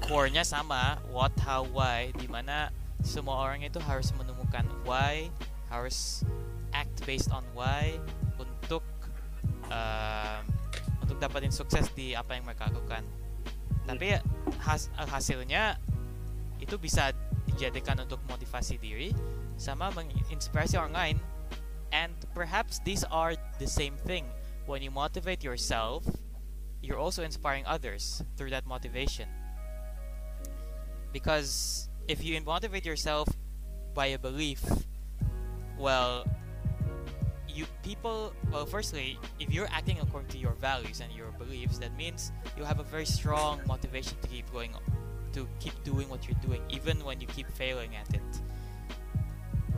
core-nya 0.05 0.45
sama 0.45 1.01
what, 1.11 1.33
how, 1.41 1.65
why 1.73 2.13
di 2.17 2.29
mana 2.29 2.69
semua 3.05 3.39
orang 3.39 3.63
itu 3.63 3.79
harus 3.83 4.11
menemukan 4.17 4.67
why 4.83 5.29
harus 5.71 6.27
act 6.75 7.03
based 7.07 7.31
on 7.31 7.43
why 7.55 7.97
untuk 8.37 8.83
um, 9.71 10.43
untuk 11.03 11.17
dapatin 11.23 11.55
sukses 11.55 11.87
di 11.95 12.13
apa 12.19 12.35
yang 12.35 12.45
mereka 12.45 12.67
lakukan. 12.69 13.03
Tapi 13.87 14.19
has- 14.67 14.91
hasilnya 14.99 15.79
itu 16.59 16.75
bisa 16.81 17.15
dijadikan 17.47 17.95
untuk 18.03 18.19
motivasi 18.27 18.81
diri 18.83 19.15
sama 19.55 19.95
menginspirasi 19.95 20.75
orang 20.77 20.95
lain. 20.95 21.19
And 21.95 22.13
perhaps 22.35 22.83
these 22.83 23.07
are 23.09 23.39
the 23.63 23.71
same 23.71 23.95
thing. 24.03 24.27
When 24.67 24.83
you 24.83 24.91
motivate 24.91 25.47
yourself 25.47 26.03
you're 26.87 26.99
also 26.99 27.23
inspiring 27.23 27.67
others 27.67 28.23
through 28.37 28.51
that 28.51 28.67
motivation 28.67 29.27
because 31.17 31.89
if 32.09 32.23
you 32.23 32.39
motivate 32.43 32.85
yourself 32.85 33.27
by 33.95 34.05
a 34.13 34.19
belief 34.19 34.63
well 35.79 36.29
you 37.49 37.65
people 37.83 38.35
well 38.53 38.67
firstly 38.67 39.19
if 39.41 39.51
you're 39.51 39.69
acting 39.73 39.99
according 40.03 40.29
to 40.29 40.37
your 40.37 40.53
values 40.61 41.01
and 41.01 41.11
your 41.15 41.31
beliefs 41.39 41.79
that 41.79 41.97
means 41.97 42.33
you 42.55 42.65
have 42.65 42.81
a 42.81 42.83
very 42.83 43.07
strong 43.07 43.59
motivation 43.67 44.15
to 44.21 44.29
keep 44.29 44.45
going 44.53 44.75
to 45.33 45.49
keep 45.59 45.73
doing 45.85 46.07
what 46.11 46.29
you're 46.29 46.43
doing 46.45 46.61
even 46.69 47.03
when 47.03 47.19
you 47.19 47.27
keep 47.29 47.49
failing 47.53 47.97
at 47.97 48.13
it. 48.13 48.33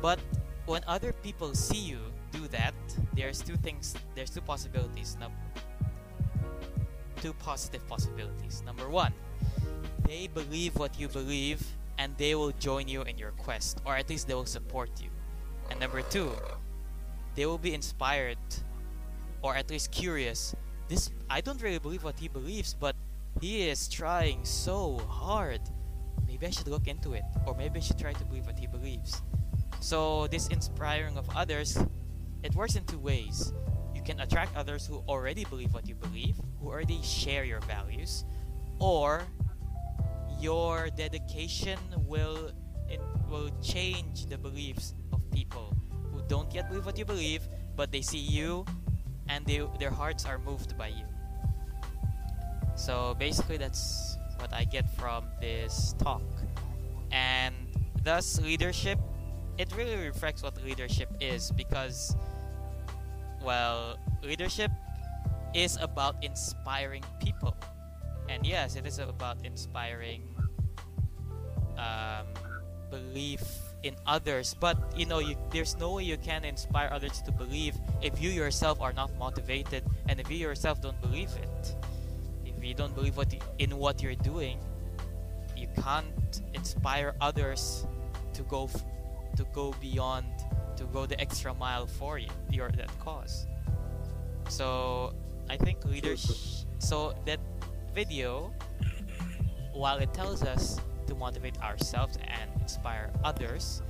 But 0.02 0.18
when 0.66 0.83
other 0.88 1.12
people 1.12 1.54
see 1.54 1.78
you 1.78 2.00
do 2.33 2.49
that 2.49 2.75
there's 3.14 3.40
two 3.42 3.57
things 3.57 3.95
there's 4.16 4.30
two 4.30 4.40
possibilities. 4.40 5.16
Num- 5.21 5.38
two 7.23 7.33
positive 7.35 7.87
possibilities. 7.87 8.61
Number 8.66 8.88
one 8.90 9.12
they 10.08 10.26
believe 10.26 10.74
what 10.76 10.98
you 10.98 11.06
believe 11.08 11.60
and 11.98 12.16
they 12.16 12.34
will 12.34 12.52
join 12.52 12.88
you 12.88 13.02
in 13.02 13.18
your 13.18 13.32
quest 13.32 13.80
or 13.84 13.94
at 13.94 14.08
least 14.08 14.26
they 14.26 14.34
will 14.34 14.46
support 14.46 14.90
you 15.00 15.10
and 15.70 15.78
number 15.78 16.00
two 16.02 16.32
they 17.36 17.44
will 17.44 17.58
be 17.58 17.74
inspired 17.74 18.38
or 19.42 19.54
at 19.54 19.68
least 19.68 19.92
curious 19.92 20.56
this 20.88 21.10
i 21.28 21.40
don't 21.40 21.60
really 21.62 21.78
believe 21.78 22.02
what 22.02 22.18
he 22.18 22.26
believes 22.26 22.74
but 22.74 22.96
he 23.40 23.68
is 23.68 23.86
trying 23.86 24.42
so 24.44 24.96
hard 25.06 25.60
maybe 26.38 26.46
I 26.46 26.50
should 26.50 26.68
look 26.68 26.86
into 26.86 27.14
it, 27.14 27.24
or 27.46 27.54
maybe 27.56 27.80
I 27.80 27.82
should 27.82 27.98
try 27.98 28.12
to 28.12 28.24
believe 28.26 28.46
what 28.46 28.58
he 28.58 28.66
believes. 28.66 29.22
So 29.80 30.26
this 30.28 30.46
inspiring 30.48 31.16
of 31.16 31.28
others, 31.34 31.78
it 32.42 32.54
works 32.54 32.76
in 32.76 32.84
two 32.84 32.98
ways. 32.98 33.52
You 33.94 34.02
can 34.02 34.20
attract 34.20 34.54
others 34.56 34.86
who 34.86 35.02
already 35.08 35.44
believe 35.44 35.74
what 35.74 35.88
you 35.88 35.94
believe, 35.94 36.36
who 36.60 36.68
already 36.68 37.00
share 37.02 37.44
your 37.44 37.60
values, 37.60 38.24
or 38.78 39.26
your 40.40 40.88
dedication 40.97 41.78
will 42.07 42.50
it 42.88 43.00
will 43.28 43.50
change 43.62 44.26
the 44.26 44.38
beliefs 44.38 44.95
of 45.12 45.21
people 45.30 45.76
who 46.11 46.23
don't 46.26 46.52
yet 46.54 46.68
believe 46.68 46.87
what 46.87 46.97
you 46.97 47.04
believe, 47.04 47.47
but 47.76 47.92
they 47.92 48.00
see 48.00 48.18
you 48.18 48.64
and 49.28 49.45
they, 49.45 49.62
their 49.78 49.90
hearts 49.90 50.25
are 50.25 50.38
moved 50.38 50.76
by 50.78 50.88
you. 50.88 51.04
So 52.76 53.14
basically, 53.18 53.59
that's 53.59 54.16
what 54.38 54.52
I 54.54 54.64
get 54.64 54.88
from 54.97 55.25
this 55.40 55.95
talk. 55.99 56.23
And 57.12 57.54
thus, 58.02 58.40
leadership, 58.40 58.99
it 59.59 59.75
really 59.76 59.97
reflects 59.97 60.42
what 60.42 60.57
leadership 60.64 61.11
is 61.21 61.50
because, 61.50 62.16
well, 63.42 63.99
leadership 64.23 64.71
is 65.54 65.76
about 65.80 66.23
inspiring 66.23 67.02
people. 67.21 67.57
And 68.28 68.47
yes, 68.47 68.76
it 68.76 68.87
is 68.87 68.99
about 68.99 69.44
inspiring 69.44 70.23
um, 71.78 72.26
belief 72.90 73.42
in 73.82 73.94
others. 74.06 74.54
But 74.58 74.76
you 74.97 75.06
know, 75.06 75.20
you, 75.20 75.37
there's 75.50 75.76
no 75.78 75.94
way 75.94 76.04
you 76.04 76.18
can 76.18 76.44
inspire 76.44 76.88
others 76.92 77.23
to 77.23 77.32
believe 77.32 77.76
if 78.02 78.20
you 78.20 78.30
yourself 78.30 78.80
are 78.80 78.92
not 78.92 79.16
motivated 79.18 79.85
and 80.08 80.20
if 80.20 80.30
you 80.30 80.38
yourself 80.38 80.82
don't 80.82 81.00
believe 81.00 81.30
it. 81.37 81.75
If 82.44 82.64
you 82.64 82.75
don't 82.75 82.94
believe 82.94 83.16
what 83.16 83.32
you, 83.32 83.38
in 83.58 83.76
what 83.76 84.02
you're 84.02 84.16
doing, 84.16 84.58
you 85.56 85.68
can't 85.82 86.42
inspire 86.54 87.14
others 87.20 87.87
to 88.35 88.42
go 88.42 88.64
f- 88.64 88.85
to 89.37 89.44
go 89.52 89.75
beyond 89.80 90.26
to 90.76 90.85
go 90.85 91.06
the 91.06 91.20
extra 91.20 91.54
mile 91.54 91.87
for 91.87 92.18
you 92.18 92.28
your 92.50 92.70
that 92.73 92.90
cause. 93.00 93.47
So 94.49 95.14
I 95.50 95.56
think 95.56 95.85
leadership. 95.85 96.37
So 96.78 97.14
that 97.26 97.40
video, 97.95 98.52
while 99.73 99.99
it 99.99 100.12
tells 100.14 100.42
us 100.42 100.80
to 101.07 101.14
motivate 101.14 101.61
ourselves 101.62 102.18
and 102.26 102.50
inspire 102.61 103.11
others, 103.25 103.83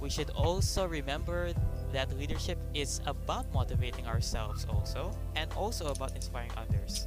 we 0.00 0.10
should 0.10 0.30
also 0.30 0.86
remember 0.86 1.52
that 1.92 2.10
leadership 2.18 2.58
is 2.74 3.00
about 3.06 3.46
motivating 3.54 4.06
ourselves 4.06 4.66
also 4.68 5.16
and 5.36 5.50
also 5.54 5.86
about 5.86 6.14
inspiring 6.14 6.50
others. 6.56 7.06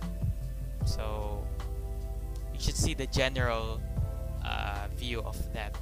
So 0.86 1.46
you 2.54 2.60
should 2.60 2.78
see 2.78 2.94
the 2.94 3.08
general 3.08 3.82
uh, 4.44 4.88
view 4.96 5.22
of 5.22 5.38
that 5.54 5.78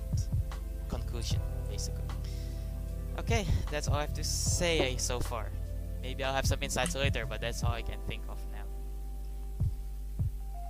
conclusion, 0.89 1.39
basically. 1.69 2.03
Okay, 3.19 3.45
that's 3.71 3.87
all 3.87 3.95
I 3.95 4.01
have 4.01 4.13
to 4.15 4.23
say 4.23 4.95
so 4.97 5.19
far. 5.19 5.49
Maybe 6.01 6.23
I'll 6.23 6.33
have 6.33 6.45
some 6.45 6.61
insights 6.61 6.95
later, 6.95 7.25
but 7.25 7.39
that's 7.39 7.63
all 7.63 7.71
I 7.71 7.81
can 7.81 7.99
think 8.07 8.23
of 8.27 8.37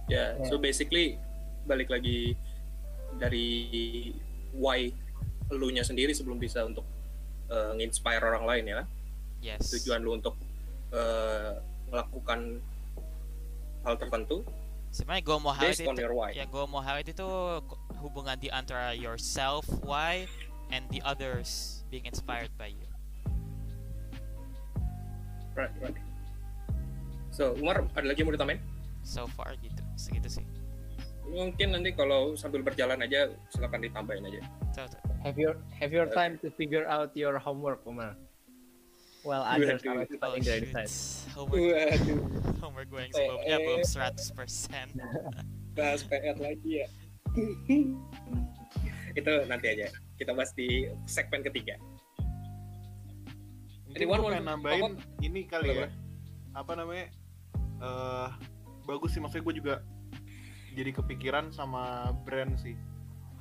Ya, 0.05 0.37
so 0.45 0.61
basically 0.61 1.17
balik 1.65 1.89
lagi 1.89 2.37
dari 3.17 3.47
why 4.53 4.93
elunya 5.49 5.81
sendiri 5.81 6.13
sebelum 6.13 6.37
bisa 6.37 6.61
untuk 6.61 6.85
uh, 7.49 7.73
nginspire 7.73 8.21
orang 8.21 8.45
lain 8.45 8.63
ya. 8.69 8.81
Yes. 9.41 9.73
Tujuan 9.73 10.05
lu 10.05 10.17
untuk 10.17 10.37
uh, 10.93 11.57
melakukan 11.89 12.61
hal 13.85 13.95
tertentu 14.01 14.41
Sebenarnya 14.95 15.27
gue 15.27 15.37
mau 15.43 15.51
highlight 15.51 15.83
itu, 15.83 16.39
ya 16.39 16.45
gue 16.47 16.63
mau 16.71 16.79
highlight 16.79 17.11
itu 17.11 17.27
hubungan 17.99 18.39
di 18.39 18.47
antara 18.47 18.95
yourself, 18.95 19.67
why, 19.83 20.23
and 20.71 20.87
the 20.87 21.03
others 21.03 21.83
being 21.91 22.07
inspired 22.07 22.47
by 22.55 22.71
you. 22.71 22.87
Right, 25.51 25.67
right. 25.83 25.99
So, 27.35 27.59
Umar, 27.59 27.83
ada 27.91 28.07
lagi 28.07 28.23
yang 28.23 28.31
mau 28.31 28.39
ditambahin? 28.39 28.63
So 29.03 29.27
far 29.27 29.51
gitu, 29.59 29.74
segitu 29.95 30.39
sih. 30.39 30.45
Mungkin 31.25 31.73
nanti 31.73 31.91
kalau 31.91 32.37
sambil 32.37 32.61
berjalan 32.61 33.01
aja, 33.01 33.33
silakan 33.49 33.81
ditambahin 33.81 34.29
aja. 34.29 34.41
Have 35.25 35.41
your 35.41 35.57
have 35.73 35.89
your 35.89 36.05
time 36.13 36.37
to 36.45 36.53
figure 36.53 36.85
out 36.85 37.09
your 37.17 37.41
homework, 37.41 37.81
Umar. 37.83 38.13
Well, 39.25 39.41
others 39.41 39.81
are 39.81 40.05
studying 40.05 40.45
their 40.45 40.85
side. 40.85 40.93
Homework, 41.33 41.97
homework 42.61 42.87
gue 42.93 43.01
yang 43.09 43.13
sebelumnya 43.13 43.57
belum 43.57 43.81
eh. 43.81 43.89
100%. 45.01 45.73
bahas 45.75 46.05
PR 46.05 46.37
lagi 46.37 46.85
ya. 46.85 46.87
Itu 49.19 49.31
nanti 49.49 49.65
aja. 49.73 49.89
Kita 50.21 50.37
bahas 50.37 50.53
di 50.53 50.85
segmen 51.09 51.41
ketiga. 51.41 51.73
Pengen 53.97 54.21
to- 54.21 54.45
nambahin 54.45 54.93
ini 55.25 55.49
kali 55.49 55.73
ya. 55.73 55.89
Apa 56.53 56.77
namanya? 56.77 57.09
eh 57.75 58.29
bagus 58.85 59.17
sih 59.17 59.21
maksudnya 59.21 59.45
gue 59.49 59.55
juga 59.59 59.75
jadi 60.77 60.91
kepikiran 60.93 61.49
sama 61.51 62.13
brand 62.23 62.55
sih. 62.61 62.77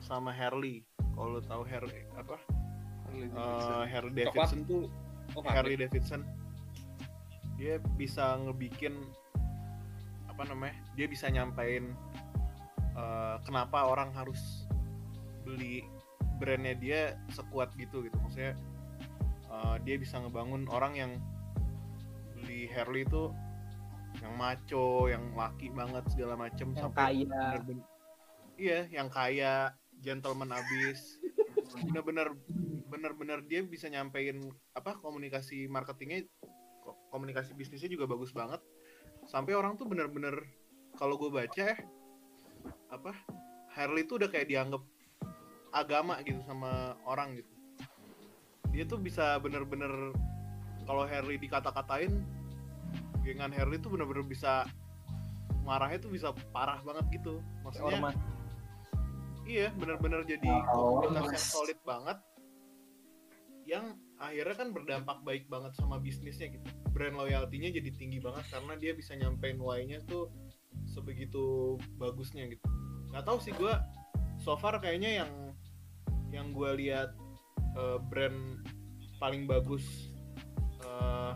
Sama 0.01 0.33
Harley. 0.33 0.85
Kalau 1.15 1.39
lo 1.39 1.41
tahu 1.45 1.63
Harley 1.65 2.05
apa? 2.19 2.37
Eh, 3.15 3.85
Harley 3.87 4.27
Davidson 4.27 4.67
tuh 4.67 4.91
Oh, 5.33 5.41
Harley 5.41 5.81
Davidson 5.81 6.21
dia 7.57 7.81
bisa 7.97 8.37
ngebikin 8.45 8.93
apa 10.29 10.43
namanya 10.45 10.77
dia 10.99 11.07
bisa 11.09 11.31
nyampein 11.33 11.97
eh, 12.93 13.37
kenapa 13.47 13.89
orang 13.89 14.13
harus 14.13 14.69
beli 15.47 15.87
brandnya 16.37 16.75
dia 16.77 17.01
sekuat 17.33 17.73
gitu 17.81 18.05
gitu 18.05 18.17
maksudnya 18.21 18.53
eh, 19.49 19.77
dia 19.87 19.97
bisa 19.97 20.21
ngebangun 20.21 20.69
orang 20.69 20.93
yang 20.99 21.13
beli 22.37 22.69
Harley 22.75 23.07
itu 23.07 23.33
yang 24.25 24.35
maco 24.41 24.89
yang 25.07 25.25
laki 25.37 25.69
banget 25.69 26.05
segala 26.09 26.35
macem 26.41 26.73
Yang 26.73 26.81
sampai 26.81 27.29
kaya. 27.29 27.45
iya 28.57 28.81
yang 28.89 29.13
kaya 29.13 29.77
gentleman 30.01 30.49
abis. 30.49 31.21
Bener-bener 31.85 32.33
bener-bener 32.89 33.45
dia 33.45 33.61
bisa 33.61 33.93
nyampein 33.93 34.41
apa 34.73 34.97
komunikasi 34.97 35.69
marketingnya 35.69 36.25
ko- 36.81 36.97
komunikasi 37.13 37.53
bisnisnya 37.53 37.93
juga 37.93 38.09
bagus 38.09 38.33
banget. 38.33 38.65
Sampai 39.29 39.53
orang 39.53 39.77
tuh 39.77 39.85
bener-bener 39.85 40.41
kalau 40.97 41.21
gue 41.21 41.29
baca 41.29 41.61
ya 41.61 41.77
apa 42.89 43.13
Harley 43.77 44.07
tuh 44.09 44.23
udah 44.23 44.31
kayak 44.31 44.49
dianggap 44.49 44.81
agama 45.75 46.17
gitu 46.25 46.41
sama 46.47 46.97
orang 47.05 47.37
gitu. 47.37 47.51
Dia 48.73 48.87
tuh 48.89 49.03
bisa 49.03 49.37
bener-bener 49.43 50.15
kalau 50.87 51.05
Harley 51.05 51.37
dikata-katain 51.37 52.23
gengan 53.25 53.51
Harley 53.51 53.81
tuh 53.81 53.91
bener-bener 53.97 54.23
bisa 54.29 54.69
marahnya 55.65 55.97
tuh 55.97 56.13
bisa 56.13 56.31
parah 56.53 56.79
banget 56.85 57.21
gitu 57.21 57.41
maksudnya 57.65 57.97
Ormas. 57.99 58.17
Iya, 59.45 59.69
benar-benar 59.77 60.25
jadi 60.25 60.49
komunitas 60.73 61.25
yang 61.37 61.41
solid 61.41 61.81
banget 61.85 62.19
yang 63.65 63.97
akhirnya 64.21 64.57
kan 64.57 64.69
berdampak 64.73 65.19
baik 65.25 65.45
banget 65.49 65.73
sama 65.77 65.97
bisnisnya 66.01 66.53
gitu. 66.53 66.69
Brand 66.93 67.17
loyalty-nya 67.17 67.73
jadi 67.73 67.91
tinggi 67.97 68.21
banget 68.21 68.45
karena 68.53 68.77
dia 68.77 68.93
bisa 68.93 69.17
nyampein 69.17 69.57
why-nya 69.61 70.05
tuh 70.05 70.29
sebegitu 70.85 71.77
bagusnya 71.97 72.49
gitu. 72.49 72.65
Gak 73.13 73.25
tahu 73.25 73.41
sih 73.41 73.53
gue 73.57 73.73
so 74.41 74.57
far 74.61 74.77
kayaknya 74.81 75.25
yang 75.25 75.33
yang 76.33 76.47
gue 76.53 76.71
lihat 76.81 77.17
eh, 77.77 77.99
brand 78.09 78.65
paling 79.17 79.49
bagus 79.49 80.13
eh, 80.85 81.33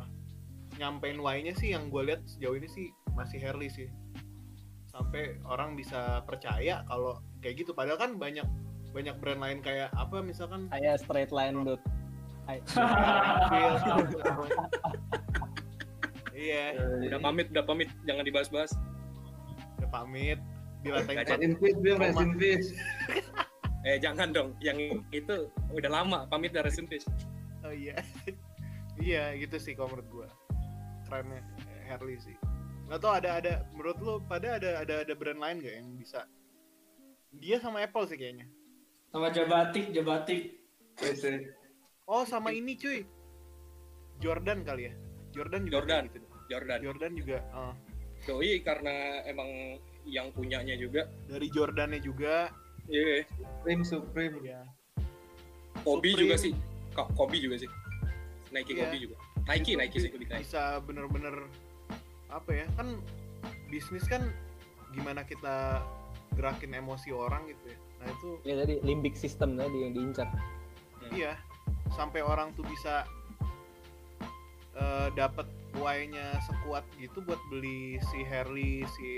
nyampein 0.78 1.18
why-nya 1.18 1.52
sih 1.58 1.74
yang 1.74 1.90
gue 1.90 2.02
lihat 2.08 2.22
sejauh 2.24 2.54
ini 2.54 2.68
sih 2.70 2.86
masih 3.18 3.42
Harley 3.42 3.68
sih. 3.68 3.90
Sampai 4.88 5.38
orang 5.46 5.74
bisa 5.74 6.22
percaya 6.24 6.86
kalau 6.86 7.18
kayak 7.42 7.66
gitu. 7.66 7.74
Padahal 7.74 7.98
kan 7.98 8.16
banyak 8.16 8.46
banyak 8.94 9.14
brand 9.20 9.42
lain 9.42 9.58
kayak 9.60 9.92
apa 9.94 10.24
misalkan 10.24 10.70
Kayak 10.72 11.02
straight 11.02 11.30
line. 11.34 11.58
Feel, 12.48 13.74
iya. 16.48 16.72
Udah 17.12 17.20
pamit, 17.20 17.52
udah 17.52 17.64
pamit, 17.68 17.92
jangan 18.08 18.24
dibahas-bahas. 18.24 18.72
udah 19.78 19.90
pamit. 19.92 20.40
In 22.24 22.32
peace. 22.40 22.72
Eh 23.86 23.94
jangan 24.02 24.34
dong, 24.34 24.58
yang 24.58 24.76
itu 25.14 25.46
udah 25.70 25.90
lama. 26.02 26.26
Pamit 26.26 26.50
dari 26.50 26.68
Sintis. 26.68 27.06
oh 27.62 27.70
iya. 27.72 27.94
Iya 28.98 29.30
gitu 29.38 29.62
sih 29.62 29.78
kalau 29.78 29.94
menurut 29.94 30.08
gua 30.10 30.28
kerennya 31.08 31.40
eh, 31.64 31.88
Harley 31.88 32.20
sih 32.20 32.36
nggak 32.88 33.00
tau 33.00 33.12
ada 33.16 33.40
ada 33.40 33.52
menurut 33.72 33.98
lu 34.00 34.14
pada 34.24 34.60
ada 34.60 34.80
ada 34.84 34.94
ada 35.04 35.12
brand 35.16 35.40
lain 35.40 35.60
gak 35.60 35.74
yang 35.80 35.88
bisa 35.96 36.20
dia 37.36 37.56
sama 37.60 37.84
Apple 37.84 38.04
sih 38.08 38.16
kayaknya 38.16 38.48
Sama 39.08 39.32
Jabatik, 39.32 39.88
Jabatik. 39.88 40.60
Wes, 41.00 41.24
oh 42.04 42.28
sama 42.28 42.52
ini 42.52 42.76
cuy 42.76 43.08
Jordan 44.20 44.64
kali 44.64 44.88
ya 44.88 44.94
Jordan 45.32 45.64
juga 45.64 45.74
Jordan. 45.80 46.02
gitu. 46.08 46.18
Jordan. 46.48 46.78
Jordan 46.80 47.12
juga 47.16 47.38
eh. 47.40 47.74
Doi 48.24 48.52
karena 48.64 48.94
emang 49.24 49.48
yang 50.08 50.32
punyanya 50.32 50.74
juga 50.76 51.08
dari 51.28 51.48
Jordannya 51.48 52.00
juga 52.00 52.52
Iya, 52.88 53.20
Supreme 53.28 53.84
Supreme 53.84 54.36
ya 54.42 54.60
Kobe 55.84 56.08
Supreme. 56.08 56.20
juga 56.24 56.34
sih. 56.40 56.52
Kok 56.96 57.08
Kobe 57.14 57.36
juga 57.38 57.56
sih. 57.60 57.68
Nike 58.50 58.72
Iya. 58.72 58.84
Kobe 58.84 58.96
juga. 58.98 59.16
Nike 59.46 59.72
Nike 59.74 59.96
sih 59.98 60.10
lebih 60.10 60.28
Nike. 60.28 60.42
bisa 60.42 60.62
bener-bener 60.80 61.36
apa 62.28 62.50
ya 62.52 62.66
kan 62.74 63.00
bisnis 63.66 64.04
kan 64.04 64.28
gimana 64.90 65.22
kita 65.22 65.80
gerakin 66.34 66.72
emosi 66.74 67.08
orang 67.10 67.44
gitu 67.46 67.64
ya 67.66 67.78
nah 67.98 68.06
itu 68.06 68.28
Ya 68.42 68.54
tadi 68.56 68.74
limbic 68.80 69.14
system 69.14 69.56
tadi 69.56 69.76
yang 69.80 69.92
diincar. 69.92 70.28
iya 71.10 71.40
sampai 71.90 72.20
orang 72.20 72.52
tuh 72.52 72.62
bisa 72.62 73.08
eh 74.74 75.08
dapat 75.12 75.48
Y-nya 75.74 76.38
sekuat 76.42 76.84
gitu 76.96 77.20
buat 77.20 77.38
beli 77.48 77.96
si 78.04 78.22
Harley 78.22 78.82
si 78.88 79.08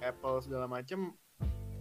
Apple 0.00 0.40
segala 0.40 0.66
macem 0.66 1.14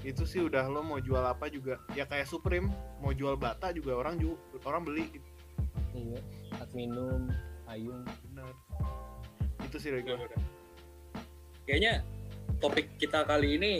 itu 0.01 0.21
sih 0.23 0.39
udah 0.39 0.65
lo 0.65 0.81
mau 0.81 0.99
jual 0.99 1.21
apa 1.21 1.47
juga 1.47 1.81
ya 1.91 2.05
kayak 2.05 2.25
Supreme 2.25 2.69
mau 2.99 3.10
jual 3.12 3.34
bata 3.36 3.69
juga 3.69 3.95
orang 3.95 4.15
juga 4.15 4.38
orang 4.63 4.84
beli 4.84 5.10
gitu. 5.10 5.27
Iya. 5.95 6.19
Saat 6.51 6.69
minum, 6.75 7.31
ayung. 7.71 8.03
bener 8.03 8.51
itu 9.65 9.77
sih 9.81 9.89
dari 9.89 10.03
gua. 10.05 10.19
udah. 10.19 10.41
Kayaknya 11.65 11.93
topik 12.62 12.99
kita 13.01 13.25
kali 13.25 13.58
ini 13.58 13.71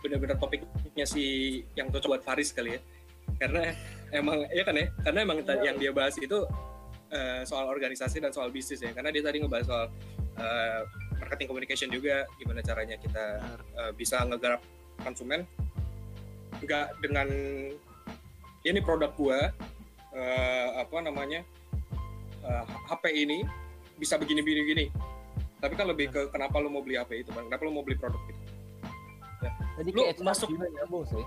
benar-benar 0.00 0.36
topiknya 0.40 1.04
si 1.04 1.24
yang 1.76 1.92
cocok 1.92 2.16
buat 2.16 2.22
Faris 2.24 2.54
kali 2.54 2.78
ya. 2.78 2.80
Karena 3.36 3.74
emang 4.14 4.46
ya 4.54 4.62
kan 4.64 4.74
ya, 4.78 4.86
karena 5.04 5.18
emang 5.26 5.38
ta- 5.44 5.60
yang 5.60 5.76
dia 5.76 5.92
bahas 5.92 6.16
itu 6.16 6.46
eh, 7.12 7.42
soal 7.44 7.68
organisasi 7.68 8.22
dan 8.24 8.32
soal 8.32 8.48
bisnis 8.48 8.80
ya. 8.80 8.94
Karena 8.94 9.12
dia 9.12 9.20
tadi 9.20 9.42
ngebahas 9.42 9.66
soal 9.68 9.84
eh, 10.38 10.80
marketing 11.20 11.48
communication 11.50 11.88
juga, 11.92 12.24
gimana 12.40 12.64
caranya 12.64 12.96
kita 12.96 13.24
eh, 13.76 13.92
bisa 13.92 14.22
ngegarap 14.24 14.62
konsumen 15.02 15.42
nggak 16.62 17.02
dengan 17.02 17.26
ya 18.62 18.70
ini 18.70 18.80
produk 18.80 19.10
gua 19.18 19.50
eh, 20.14 20.68
apa 20.78 20.96
namanya 21.00 21.42
eh, 22.40 22.64
HP 22.86 23.04
ini 23.12 23.42
bisa 23.94 24.14
begini 24.16 24.40
begini 24.40 24.60
begini 24.62 24.86
tapi 25.58 25.74
kan 25.74 25.88
lebih 25.88 26.12
ke 26.12 26.28
kenapa 26.28 26.60
lo 26.60 26.68
mau 26.68 26.84
beli 26.84 27.00
HP 27.00 27.24
itu 27.24 27.32
bang? 27.32 27.48
Kenapa 27.48 27.64
lo 27.64 27.72
mau 27.72 27.80
beli 27.80 27.96
produk 27.96 28.20
itu? 28.28 28.36
Lu 29.80 29.90
kayak 29.96 30.20
masuk- 30.20 30.52
nyambung 30.52 31.08
sih. 31.08 31.24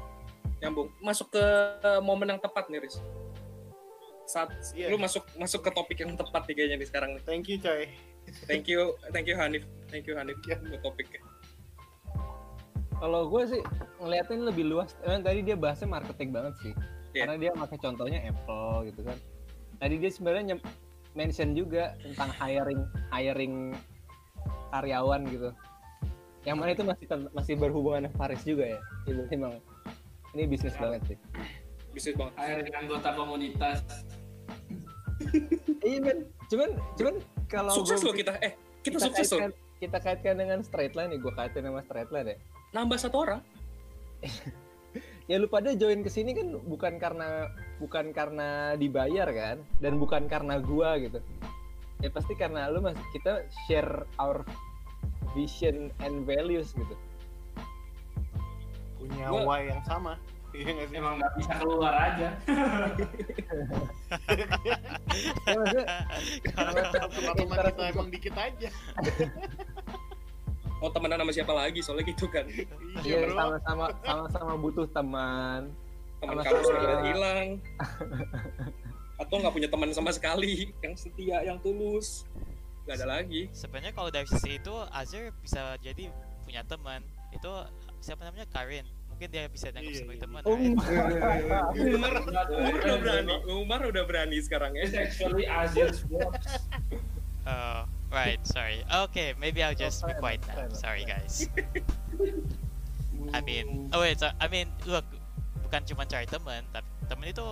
nyambung. 0.62 0.88
Masuk 1.02 1.34
ke 1.34 1.45
momen 2.02 2.30
yang 2.30 2.38
tepat 2.38 2.69
nih 2.69 2.86
Riz. 2.86 3.02
Saat 4.30 4.54
Iya. 4.78 4.93
lu 4.93 5.02
masuk 5.02 5.26
masuk 5.34 5.65
ke 5.65 5.71
topik 5.73 5.97
yang 5.97 6.13
tepat 6.13 6.45
nih 6.45 6.54
kayaknya 6.54 6.76
nih 6.78 6.86
sekarang 6.86 7.10
nih. 7.17 7.23
Thank 7.26 7.50
you 7.50 7.58
coy. 7.58 7.89
Thank 8.45 8.69
you 8.69 8.93
thank 9.10 9.26
you 9.26 9.34
Hanif. 9.34 9.65
Thank 9.89 10.06
you 10.06 10.13
Hanif 10.13 10.38
ya. 10.45 10.62
buat 10.62 10.86
topiknya. 10.86 11.17
Kalau 12.93 13.26
gue 13.26 13.43
sih 13.47 13.62
ngeliatin 13.97 14.45
lebih 14.45 14.69
luas. 14.69 14.93
Emang 15.02 15.26
tadi 15.26 15.41
dia 15.41 15.58
bahasnya 15.58 15.89
marketing 15.89 16.30
banget 16.30 16.54
sih. 16.62 16.73
Iya. 17.18 17.24
Karena 17.26 17.38
dia 17.40 17.52
pakai 17.52 17.78
contohnya 17.80 18.20
Apple 18.24 18.70
gitu 18.86 19.02
kan. 19.02 19.18
Tadi 19.78 19.96
dia 19.98 20.12
sebenarnya 20.12 20.56
mention 21.12 21.50
juga 21.52 21.98
tentang 22.00 22.30
hiring 22.32 22.82
hiring 23.10 23.56
karyawan 24.70 25.22
gitu. 25.26 25.50
Yang 26.44 26.56
mana 26.56 26.70
itu 26.72 26.84
masih 26.84 27.06
masih 27.34 27.54
berhubungan 27.56 28.06
dengan 28.06 28.16
Paris 28.16 28.42
juga 28.42 28.70
ya. 28.70 28.80
Itu 29.04 29.26
emang 29.30 29.58
ini 30.32 30.46
bisnis 30.46 30.74
Ya. 30.74 30.82
banget 30.84 31.02
sih. 31.08 31.18
bisnis 31.90 32.14
banget 32.14 32.36
hiring 32.38 32.74
anggota 32.78 33.10
komunitas 33.12 33.82
Iya 35.82 35.98
men, 36.00 36.18
cuman 36.46 36.70
cuman 36.94 37.16
kalau 37.48 37.74
sukses 37.74 38.00
gua- 38.00 38.14
kita 38.14 38.38
eh 38.38 38.54
kita, 38.80 38.94
kita 38.94 38.98
sukses 39.02 39.28
loh 39.28 39.40
kaitkan, 39.40 39.52
kita 39.80 39.98
kaitkan 39.98 40.36
dengan 40.38 40.60
straight 40.62 40.94
line 40.94 41.10
nih, 41.10 41.18
gue 41.18 41.34
kaitin 41.34 41.66
sama 41.66 41.82
straight 41.82 42.12
line 42.12 42.28
ya. 42.28 42.38
nambah 42.70 42.98
satu 42.98 43.18
orang 43.18 43.42
ya 45.28 45.36
lu 45.38 45.48
pada 45.48 45.76
join 45.76 46.02
ke 46.02 46.10
sini 46.10 46.32
kan 46.32 46.56
bukan 46.63 46.96
karena 46.98 47.52
bukan 47.78 48.16
karena 48.16 48.74
dibayar 48.76 49.28
kan? 49.30 49.58
Dan 49.84 50.00
bukan 50.00 50.26
karena 50.26 50.60
gua 50.60 50.96
gitu. 50.98 51.20
Ya 52.00 52.10
pasti 52.10 52.34
karena 52.34 52.72
lu 52.72 52.80
mas 52.80 52.96
kita 53.12 53.44
share 53.68 54.08
our 54.18 54.48
vision 55.36 55.92
and 56.00 56.24
values 56.24 56.72
gitu. 56.74 56.96
Punya 58.98 59.28
Gua- 59.30 59.60
Y 59.60 59.70
yang 59.70 59.84
sama. 59.84 60.16
Iya 60.58 60.90
sih? 60.90 60.96
Emang 60.98 61.20
nggak 61.20 61.34
bisa 61.38 61.54
keluar 61.60 61.94
aja. 61.94 62.34
Ya 65.44 65.54
maksudnya 65.54 65.86
teman-teman 67.12 67.58
kita 67.68 67.84
emang 67.92 68.08
dikit 68.08 68.36
aja 68.40 68.70
mau 70.78 70.90
temenan 70.90 71.18
sama 71.22 71.34
siapa 71.34 71.54
lagi? 71.54 71.80
Soalnya 71.82 72.06
gitu 72.08 72.26
kan. 72.30 72.46
Iya 73.02 73.26
ya, 73.26 73.28
bro. 73.30 73.36
sama-sama 73.36 73.86
sama-sama 74.02 74.54
butuh 74.58 74.88
teman. 74.92 75.62
Teman 76.18 76.36
kamu 76.42 76.62
sudah 76.63 77.02
hilang. 77.06 77.48
Atau 79.18 79.36
nggak 79.42 79.54
punya 79.54 79.70
teman 79.70 79.90
sama 79.94 80.12
sekali 80.13 80.70
yang 80.82 80.94
setia 80.94 81.42
yang 81.42 81.58
tulus. 81.62 82.26
Nggak 82.86 82.96
ada 83.04 83.08
lagi. 83.20 83.50
Sebenarnya 83.52 83.94
kalau 83.94 84.10
dari 84.13 84.28
sisi 84.30 84.58
itu 84.58 84.74
Azir 84.94 85.34
bisa 85.42 85.76
jadi 85.82 86.10
punya 86.46 86.62
teman. 86.63 87.02
Itu 87.34 87.50
siapa 88.00 88.24
namanya? 88.24 88.46
Karin. 88.50 88.86
Mungkin 89.10 89.34
dia 89.34 89.50
bisa 89.50 89.74
dianggap 89.74 89.90
Iya, 89.90 90.00
sebagai 90.06 90.20
iya. 90.22 90.26
teman. 90.30 90.42
Umar. 90.46 90.90
Umar 91.74 92.13
udah 92.78 92.96
berani. 93.02 93.34
Umar 93.50 93.82
udah 93.90 94.04
berani 94.06 94.38
sekarang 94.46 94.78
ya. 94.78 94.86
It's 94.86 94.94
actually 94.94 95.50
Azir's 95.50 96.06
box 96.06 96.38
Oh, 97.48 97.88
right. 98.12 98.40
Sorry. 98.44 98.84
Okay, 99.08 99.34
maybe 99.40 99.64
I'll 99.64 99.76
just 99.76 100.06
be 100.06 100.14
quiet 100.20 100.44
now. 100.48 100.68
Sorry, 100.76 101.06
guys. 101.08 101.48
I 103.34 103.42
mean, 103.42 103.90
oh 103.94 104.02
wait. 104.02 104.20
So, 104.20 104.30
I 104.40 104.48
mean, 104.48 104.68
look, 104.86 105.06
bukan 105.64 105.88
cuma 105.88 106.04
cari 106.04 106.28
teman, 106.28 106.68
tapi 106.76 106.88
teman 107.08 107.28
itu 107.32 107.48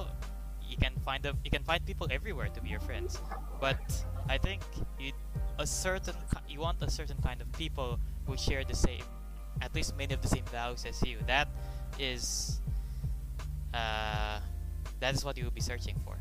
you 0.68 0.76
can 0.76 0.92
find 1.04 1.24
them, 1.24 1.40
you 1.44 1.52
can 1.52 1.64
find 1.64 1.80
people 1.86 2.08
everywhere 2.12 2.52
to 2.52 2.60
be 2.60 2.70
your 2.70 2.84
friends. 2.84 3.20
But 3.60 3.80
I 4.28 4.38
think 4.38 4.62
you 5.00 5.16
a 5.60 5.68
certain 5.68 6.16
you 6.48 6.60
want 6.60 6.84
a 6.84 6.92
certain 6.92 7.18
kind 7.24 7.40
of 7.40 7.48
people 7.56 8.00
who 8.28 8.36
share 8.36 8.68
the 8.68 8.76
same, 8.76 9.04
at 9.62 9.72
least 9.72 9.96
many 9.96 10.12
of 10.12 10.22
the 10.22 10.28
same 10.28 10.46
values 10.52 10.84
as 10.84 11.00
you. 11.04 11.24
That 11.28 11.48
is, 12.00 12.60
uh, 13.74 14.44
that 15.00 15.16
is 15.16 15.24
what 15.24 15.38
you 15.40 15.48
will 15.48 15.56
be 15.56 15.64
searching 15.64 15.96
for. 16.04 16.20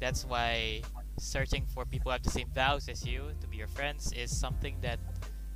That's 0.00 0.24
why 0.24 0.84
searching 1.20 1.68
for 1.68 1.84
people 1.84 2.08
who 2.10 2.16
have 2.16 2.24
the 2.24 2.32
same 2.32 2.48
values 2.50 2.88
as 2.88 3.04
you 3.04 3.30
to 3.38 3.46
be 3.46 3.60
your 3.60 3.68
friends 3.68 4.10
is 4.16 4.32
something 4.32 4.74
that 4.80 4.98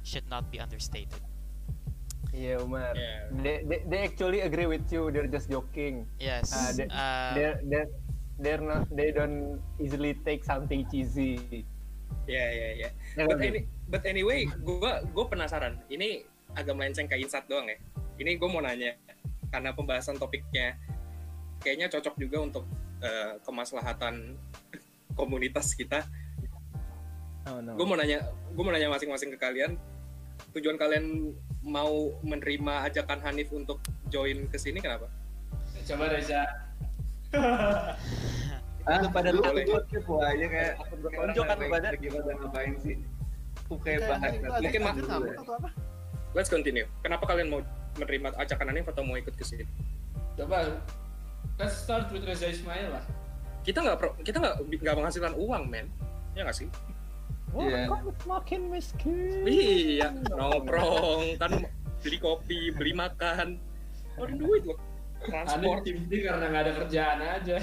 should 0.05 0.29
not 0.29 0.53
be 0.53 0.61
understated. 0.61 1.24
iya 2.35 2.59
Umar. 2.59 2.98
Yeah. 2.98 3.31
they, 3.40 3.57
they, 3.62 3.81
they 3.87 4.00
actually 4.05 4.42
agree 4.42 4.66
with 4.66 4.90
you. 4.90 5.07
They're 5.14 5.31
just 5.31 5.46
joking. 5.46 6.05
Yes. 6.18 6.50
Ah, 6.50 6.74
the- 6.74 6.90
uh, 6.90 7.31
they're 7.33 7.59
they're 7.62 7.90
they're 8.42 8.64
not 8.64 8.90
they 8.90 9.14
don't 9.14 9.62
easily 9.79 10.18
take 10.27 10.42
something 10.42 10.83
cheesy. 10.90 11.38
Ya 12.27 12.44
ya 12.50 12.68
ya 12.74 12.88
Ya 13.14 13.24
but, 13.31 13.38
kan, 13.38 13.48
any, 13.55 13.61
but 13.87 14.03
anyway 14.03 14.50
gue 14.50 14.92
gue 15.14 15.24
penasaran. 15.31 15.79
Ini 15.87 16.27
agak 16.59 16.74
melenceng 16.74 17.07
ke 17.07 17.14
insight 17.22 17.46
doang 17.46 17.70
ya? 17.70 17.79
Ini 18.18 18.35
gue 18.35 18.48
mau 18.50 18.59
nanya 18.59 18.98
karena 19.55 19.70
pembahasan 19.70 20.18
topiknya 20.18 20.74
kayaknya 21.62 21.87
cocok 21.87 22.18
juga 22.18 22.38
untuk 22.42 22.64
eh, 22.98 23.38
kemaslahatan 23.46 24.35
komunitas 25.14 25.72
kita. 25.72 26.05
Oh 27.46 27.59
no. 27.59 27.74
Gue 27.74 27.85
mau 27.85 27.94
nanya 27.94 28.22
gue 28.48 28.62
mau 28.62 28.70
nanya 28.70 28.88
masing-masing 28.88 29.31
ke 29.31 29.38
kalian. 29.38 29.74
Tujuan 30.50 30.74
kalian 30.74 31.35
mau 31.61 31.90
menerima 32.20 32.85
ajakan 32.85 33.18
Hanif 33.20 33.50
untuk 33.50 33.79
join 34.07 34.46
ke 34.46 34.57
sini 34.57 34.79
kenapa? 34.79 35.07
Coba 35.85 36.09
Reza 36.09 36.42
Ah, 37.35 37.98
Lu 39.00 39.09
pada 39.09 39.31
lu 39.31 39.40
boleh. 39.40 39.64
buat 39.64 39.85
kepo 39.88 40.20
aja 40.20 40.44
kayak 40.44 40.72
Takut 40.77 40.98
bertonjok 41.03 41.44
kan 41.44 41.57
lu 41.57 41.66
pada. 41.68 41.88
lagi 41.90 42.07
pada 42.07 42.33
ngapain 42.37 42.74
sih? 42.79 42.96
Kayak 43.81 44.00
banget. 44.07 44.31
Mungkin 44.61 44.81
ma- 44.81 44.92
ma- 44.92 45.35
atau 45.35 45.55
apa? 45.57 45.68
Let's 46.33 46.46
continue. 46.46 46.87
Kenapa 47.00 47.24
kalian 47.24 47.48
mau 47.48 47.61
menerima 47.94 48.29
ajakan 48.37 48.66
Hanif 48.68 48.87
atau 48.87 49.03
mau 49.03 49.16
ikut 49.16 49.33
ke 49.33 49.42
sini? 49.42 49.64
Coba 50.35 50.79
let's 51.57 51.74
start 51.77 52.11
with 52.11 52.22
Reza 52.22 52.46
Ismail 52.46 52.90
lah 52.92 53.05
kita 53.64 53.81
nggak 53.81 53.96
pro- 53.96 54.16
kita 54.20 54.37
nggak 54.38 54.55
nggak 54.79 54.94
menghasilkan 54.94 55.35
uang 55.35 55.62
men 55.66 55.87
ya 56.33 56.44
nggak 56.44 56.55
sih 56.57 56.68
Wah, 57.50 57.62
Iya. 57.62 57.87
kamu 57.87 58.11
semakin 58.18 58.61
miskin. 58.66 59.46
Iya, 59.46 60.11
nongkrong, 60.27 61.38
kan 61.38 61.62
beli 62.03 62.18
kopi, 62.18 62.74
beli 62.74 62.90
makan. 62.90 63.62
Keluarin 64.18 64.37
duit 64.37 64.62
loh. 64.66 64.74
Transport. 65.22 65.87
tim 65.87 66.03
ini 66.03 66.18
karena 66.20 66.50
nggak 66.50 66.62
ada 66.66 66.72
kerjaan 66.74 67.18
aja 67.22 67.57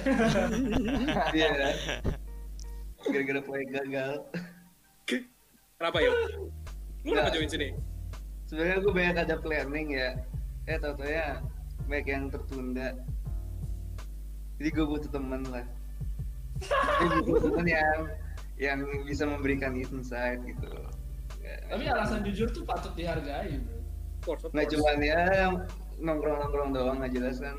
Iya. 1.36 1.76
Gara-gara 3.04 3.42
proyek 3.44 3.68
gagal. 3.68 4.14
Kenapa 5.76 5.98
yuk? 6.00 6.16
Lu 7.04 7.12
kenapa 7.12 7.30
join 7.36 7.50
sini? 7.52 7.70
Sebenarnya 8.48 8.78
gue 8.80 8.94
banyak 8.96 9.18
ada 9.20 9.36
planning 9.44 9.88
ya. 9.92 10.10
Eh 10.66 10.80
tau 10.80 10.96
ya 11.04 11.44
banyak 11.84 12.08
yang 12.08 12.24
tertunda. 12.32 12.96
Jadi 14.56 14.70
gue 14.72 14.86
butuh 14.88 15.12
temen 15.12 15.44
lah. 15.52 15.68
Temen 16.62 17.66
yang 17.66 18.00
yang 18.56 18.80
bisa 19.04 19.26
memberikan 19.26 19.74
insight 19.74 20.38
gitu. 20.44 20.70
tapi 21.68 21.84
alasan 21.84 22.22
jujur 22.22 22.48
tuh 22.48 22.64
patut 22.64 22.94
dihargai 22.94 23.60
bro 23.60 23.82
Nggak 24.54 24.68
cuman 24.72 24.98
ya 25.00 25.50
nongkrong-nongkrong 25.98 26.70
doang 26.72 26.98
nggak 27.00 27.12
jelas 27.12 27.38
kan 27.38 27.58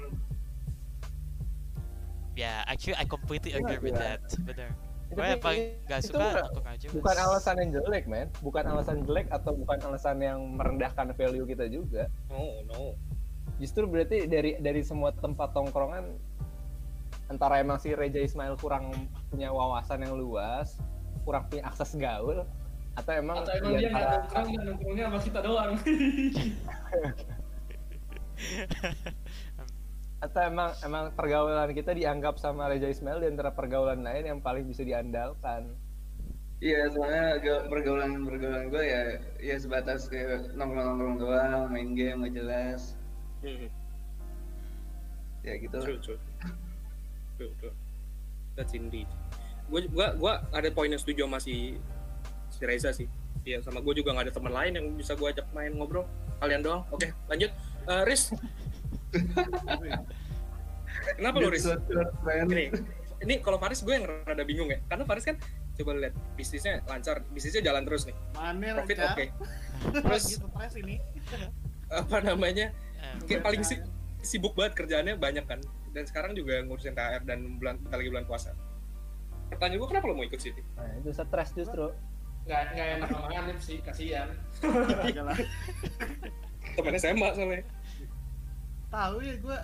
Yeah, 2.32 2.64
actually 2.64 2.96
I 2.96 3.04
completely 3.04 3.52
agree 3.52 3.76
with 3.78 3.92
Iya. 3.92 4.16
that. 4.16 4.24
Bener. 4.40 4.70
Tapi 4.72 5.12
Gue 5.12 5.24
yang 5.28 5.42
paling 5.44 5.64
gak 5.84 6.00
itu 6.00 6.08
suka 6.08 6.24
nongkrong 6.40 6.66
aja. 6.66 6.86
bukan 6.88 7.16
alasan 7.20 7.54
yang 7.60 7.70
jelek 7.74 8.04
men 8.06 8.28
bukan 8.40 8.64
alasan 8.64 8.96
jelek 9.04 9.26
atau 9.28 9.52
bukan 9.52 9.78
alasan 9.82 10.16
yang 10.18 10.38
merendahkan 10.56 11.12
value 11.12 11.44
kita 11.44 11.68
juga 11.68 12.08
No, 12.26 12.64
no. 12.64 12.96
justru 13.60 13.84
berarti 13.84 14.24
dari 14.24 14.56
dari 14.56 14.80
semua 14.80 15.12
tempat 15.12 15.52
tongkrongan 15.52 16.16
antara 17.32 17.58
emang 17.58 17.80
si 17.80 17.96
Reja 17.96 18.20
Ismail 18.20 18.60
kurang 18.60 18.92
punya 19.32 19.48
wawasan 19.48 20.04
yang 20.04 20.14
luas 20.14 20.76
kurang 21.24 21.48
punya 21.48 21.64
akses 21.64 21.96
gaul 21.96 22.44
atau 22.92 23.12
emang 23.16 23.40
Atau 23.40 23.56
emang 23.56 23.72
di 23.72 23.80
dia 23.80 23.88
nggak 23.88 24.04
nongkrong, 24.04 24.48
dia 24.52 24.60
nongkrongnya 24.68 25.04
sama 25.08 25.18
kita 25.24 25.40
doang. 25.40 25.72
atau 30.22 30.40
emang 30.44 30.70
emang 30.86 31.04
pergaulan 31.18 31.74
kita 31.74 31.90
dianggap 31.92 32.38
sama 32.38 32.70
Reja 32.70 32.86
Ismail 32.86 33.18
di 33.18 33.28
antara 33.30 33.50
pergaulan 33.50 34.06
lain 34.06 34.28
yang 34.28 34.38
paling 34.38 34.70
bisa 34.70 34.86
diandalkan 34.86 35.74
iya 36.62 36.86
soalnya 36.94 37.42
ga- 37.42 37.66
pergaulan 37.66 38.22
pergaulan 38.22 38.70
gue 38.70 38.84
ya 38.86 39.02
ya 39.42 39.56
sebatas 39.58 40.06
kayak 40.06 40.54
nongkrong-nongkrong 40.54 41.18
doang 41.18 41.70
main 41.70 41.90
game 41.94 42.22
nggak 42.22 42.34
jelas 42.38 42.94
Hmm, 43.42 43.66
ya 45.42 45.58
gitu 45.58 45.78
true, 45.82 45.98
true. 45.98 46.20
True. 47.36 47.52
That's 48.54 48.72
indeed. 48.72 49.08
Gue 49.68 49.88
gua, 49.88 50.12
gua 50.14 50.32
ada 50.52 50.68
poin 50.68 50.92
yang 50.92 51.00
setuju 51.00 51.24
sama 51.24 51.38
si 51.40 51.76
si 52.52 52.60
Reza 52.62 52.92
sih. 52.92 53.08
Iya, 53.42 53.58
sama 53.58 53.82
gue 53.82 53.94
juga 53.98 54.14
nggak 54.14 54.30
ada 54.30 54.34
teman 54.34 54.52
lain 54.54 54.72
yang 54.78 54.86
bisa 54.94 55.18
gue 55.18 55.26
ajak 55.26 55.50
main 55.50 55.74
ngobrol. 55.74 56.06
Kalian 56.38 56.62
doang. 56.62 56.86
Oke, 56.94 57.10
lanjut. 57.26 57.50
Eh, 57.90 58.02
Riz. 58.06 58.30
Kenapa 61.18 61.36
lo 61.42 61.48
Riz? 61.50 61.66
Gini, 62.46 62.70
ini 63.22 63.34
kalau 63.42 63.58
Faris 63.58 63.82
gue 63.82 63.94
yang 63.94 64.06
rada 64.06 64.44
bingung 64.46 64.70
ya. 64.70 64.78
Karena 64.86 65.02
Faris 65.02 65.26
kan 65.26 65.36
coba 65.74 65.96
lihat 65.98 66.14
bisnisnya 66.36 66.84
lancar, 66.86 67.24
bisnisnya 67.32 67.64
jalan 67.64 67.82
terus 67.82 68.06
nih. 68.06 68.14
Manir, 68.36 68.76
Profit 68.78 68.98
oke. 69.00 69.24
Terus 70.06 70.24
Terus 70.38 70.74
ini. 70.78 71.02
apa 71.90 72.22
namanya? 72.22 72.70
Eh, 73.02 73.14
kayak 73.26 73.42
paling 73.42 73.62
si- 73.66 73.82
sibuk 74.22 74.54
banget 74.54 74.78
kerjaannya 74.78 75.18
banyak 75.18 75.42
kan 75.42 75.58
dan 75.92 76.04
sekarang 76.08 76.32
juga 76.32 76.60
ngurusin 76.64 76.96
THR 76.96 77.22
dan 77.24 77.38
bulan 77.60 77.76
bentar 77.80 77.96
lagi 78.00 78.10
bulan 78.10 78.26
puasa 78.26 78.50
pertanyaan 79.52 79.80
gue 79.84 79.88
kenapa 79.88 80.04
lo 80.08 80.14
mau 80.16 80.24
ikut 80.24 80.40
sini 80.40 80.62
nah 80.76 80.88
itu 80.98 81.10
stres 81.12 81.50
justru 81.52 81.92
Nggak 82.42 82.74
nggak 82.74 82.88
enak 82.98 83.08
sama 83.14 83.28
Hanif 83.30 83.58
sih, 83.62 83.78
kasihan. 83.86 84.26
Temannya 86.74 86.98
SMA 86.98 87.28
soalnya 87.38 87.62
Tahu 88.90 89.16
ya 89.22 89.34
gue 89.38 89.58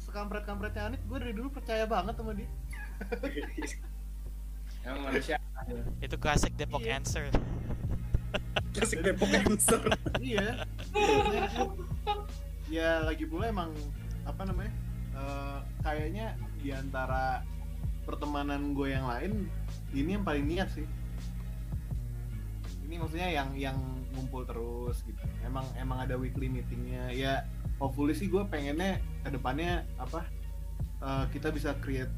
sekampret-kampretnya 0.00 0.88
Anit, 0.88 1.04
gue 1.04 1.18
dari 1.20 1.36
dulu 1.36 1.52
percaya 1.52 1.84
banget 1.84 2.16
sama 2.16 2.32
dia. 2.34 2.48
Yang 4.82 4.98
manusia. 4.98 5.36
itu 6.02 6.16
klasik 6.18 6.52
Depok 6.58 6.82
Iya. 6.82 6.98
answer. 6.98 7.30
klasik 8.74 8.98
Depok 9.04 9.30
answer 9.30 9.80
iya. 10.18 10.66
ya 12.66 13.04
lagi 13.06 13.24
pula 13.28 13.52
emang 13.52 13.70
apa 14.26 14.42
namanya? 14.48 14.72
Eh, 15.22 15.58
kayaknya 15.86 16.34
di 16.58 16.74
antara 16.74 17.46
pertemanan 18.02 18.74
gue 18.74 18.90
yang 18.90 19.06
lain 19.06 19.46
ini 19.94 20.18
yang 20.18 20.26
paling 20.26 20.46
niat 20.46 20.68
sih. 20.74 20.86
Ini 22.86 23.00
maksudnya 23.00 23.30
yang 23.30 23.54
yang 23.56 23.78
ngumpul 24.12 24.44
terus 24.44 25.00
gitu. 25.06 25.22
Emang 25.46 25.64
emang 25.78 26.02
ada 26.02 26.18
weekly 26.18 26.50
meetingnya. 26.50 27.14
Ya 27.14 27.32
hopefully 27.78 28.12
sih 28.12 28.28
gue 28.28 28.42
pengennya 28.50 29.00
ke 29.22 29.30
depannya 29.30 29.86
apa 29.96 30.26
eh, 31.00 31.24
kita 31.30 31.54
bisa 31.54 31.78
create 31.80 32.12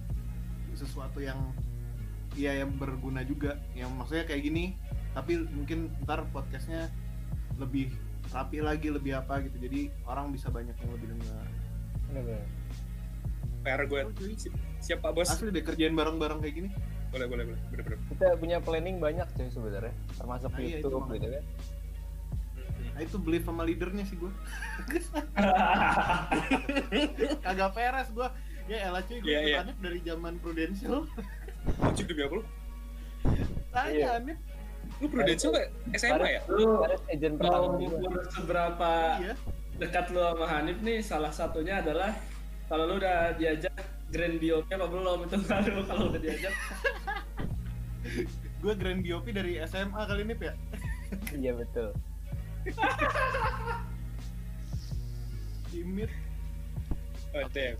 sesuatu 0.75 1.23
yang 1.23 1.39
ya 2.35 2.57
yang 2.57 2.75
berguna 2.75 3.23
juga. 3.23 3.61
Yang 3.77 3.91
maksudnya 3.95 4.25
kayak 4.27 4.43
gini. 4.43 4.65
Tapi 5.15 5.47
mungkin 5.47 5.95
ntar 6.03 6.27
podcastnya 6.35 6.91
lebih 7.55 7.95
rapi 8.35 8.59
lagi 8.59 8.91
lebih 8.91 9.15
apa 9.15 9.47
gitu 9.47 9.63
jadi 9.63 9.93
orang 10.11 10.35
bisa 10.35 10.51
banyak 10.51 10.75
yang 10.75 10.91
lebih 10.91 11.07
dengar. 11.15 11.47
PR 13.65 13.83
gue. 13.83 14.01
Si- 14.37 14.53
siap 14.79 15.01
pak 15.01 15.13
bos? 15.13 15.27
Asli 15.27 15.49
deh 15.49 15.61
kerjaan 15.61 15.93
bareng-bareng 15.93 16.39
kayak 16.39 16.55
gini. 16.55 16.69
Boleh 17.09 17.27
boleh 17.27 17.45
boleh. 17.47 17.61
Bener 17.71 17.83
bener. 17.85 17.99
Kita 18.11 18.27
punya 18.37 18.59
planning 18.59 18.97
banyak 18.99 19.27
cuy 19.33 19.49
sebenarnya 19.49 19.95
termasuk 20.15 20.51
Nah, 20.51 20.61
iya, 20.61 20.77
itu 20.77 20.77
YouTube 20.83 21.01
makanya. 21.01 21.17
gitu 21.17 21.29
kan. 21.31 21.45
Nah 22.95 23.01
itu 23.03 23.17
beli 23.19 23.39
sama 23.41 23.63
leadernya 23.63 24.05
sih 24.05 24.15
gue 24.15 24.31
kagak 27.43 27.71
peres 27.75 28.09
gue 28.11 28.29
ya 28.67 28.79
elah 28.87 29.03
cuy 29.03 29.19
gue 29.19 29.29
Iya, 29.29 29.41
iya. 29.43 29.57
Anip 29.63 29.77
dari 29.79 29.99
zaman 30.01 30.33
Prudential. 30.39 31.03
Lucu 31.81 32.03
demi 32.05 32.23
apa 32.23 32.35
lu 32.35 32.45
tanya 33.69 33.91
Iya. 33.91 34.09
Anip 34.15 34.39
lu 34.95 35.07
prudential 35.11 35.51
gak 35.51 35.69
SMA 35.97 36.29
ya? 36.31 36.41
Lu 36.47 36.87
agent 37.09 37.35
pertama 37.35 37.67
seberapa 38.31 38.91
iya. 39.19 39.35
dekat 39.75 40.07
lu 40.11 40.21
sama 40.23 40.47
Hanif 40.47 40.79
nih, 40.79 40.99
salah 41.01 41.33
satunya 41.35 41.83
adalah 41.83 42.15
kalau 42.67 42.85
lu 42.89 42.95
udah 42.99 43.37
diajak 43.37 43.75
Grand 44.09 44.37
BOP 44.39 44.69
apa 44.71 44.87
belum? 44.87 45.19
Itu 45.27 45.37
kalau 45.49 45.83
kalau 45.85 46.05
udah 46.13 46.21
diajak. 46.23 46.55
Gue 48.65 48.73
grand 48.77 49.01
DOP 49.05 49.27
dari 49.33 49.61
SMA 49.69 50.01
kali 50.09 50.25
ini 50.25 50.35
ya 50.41 50.55
iya 51.37 51.53
betul. 51.53 51.93
Imit. 55.75 56.11
Oh 57.35 57.45
damn 57.51 57.77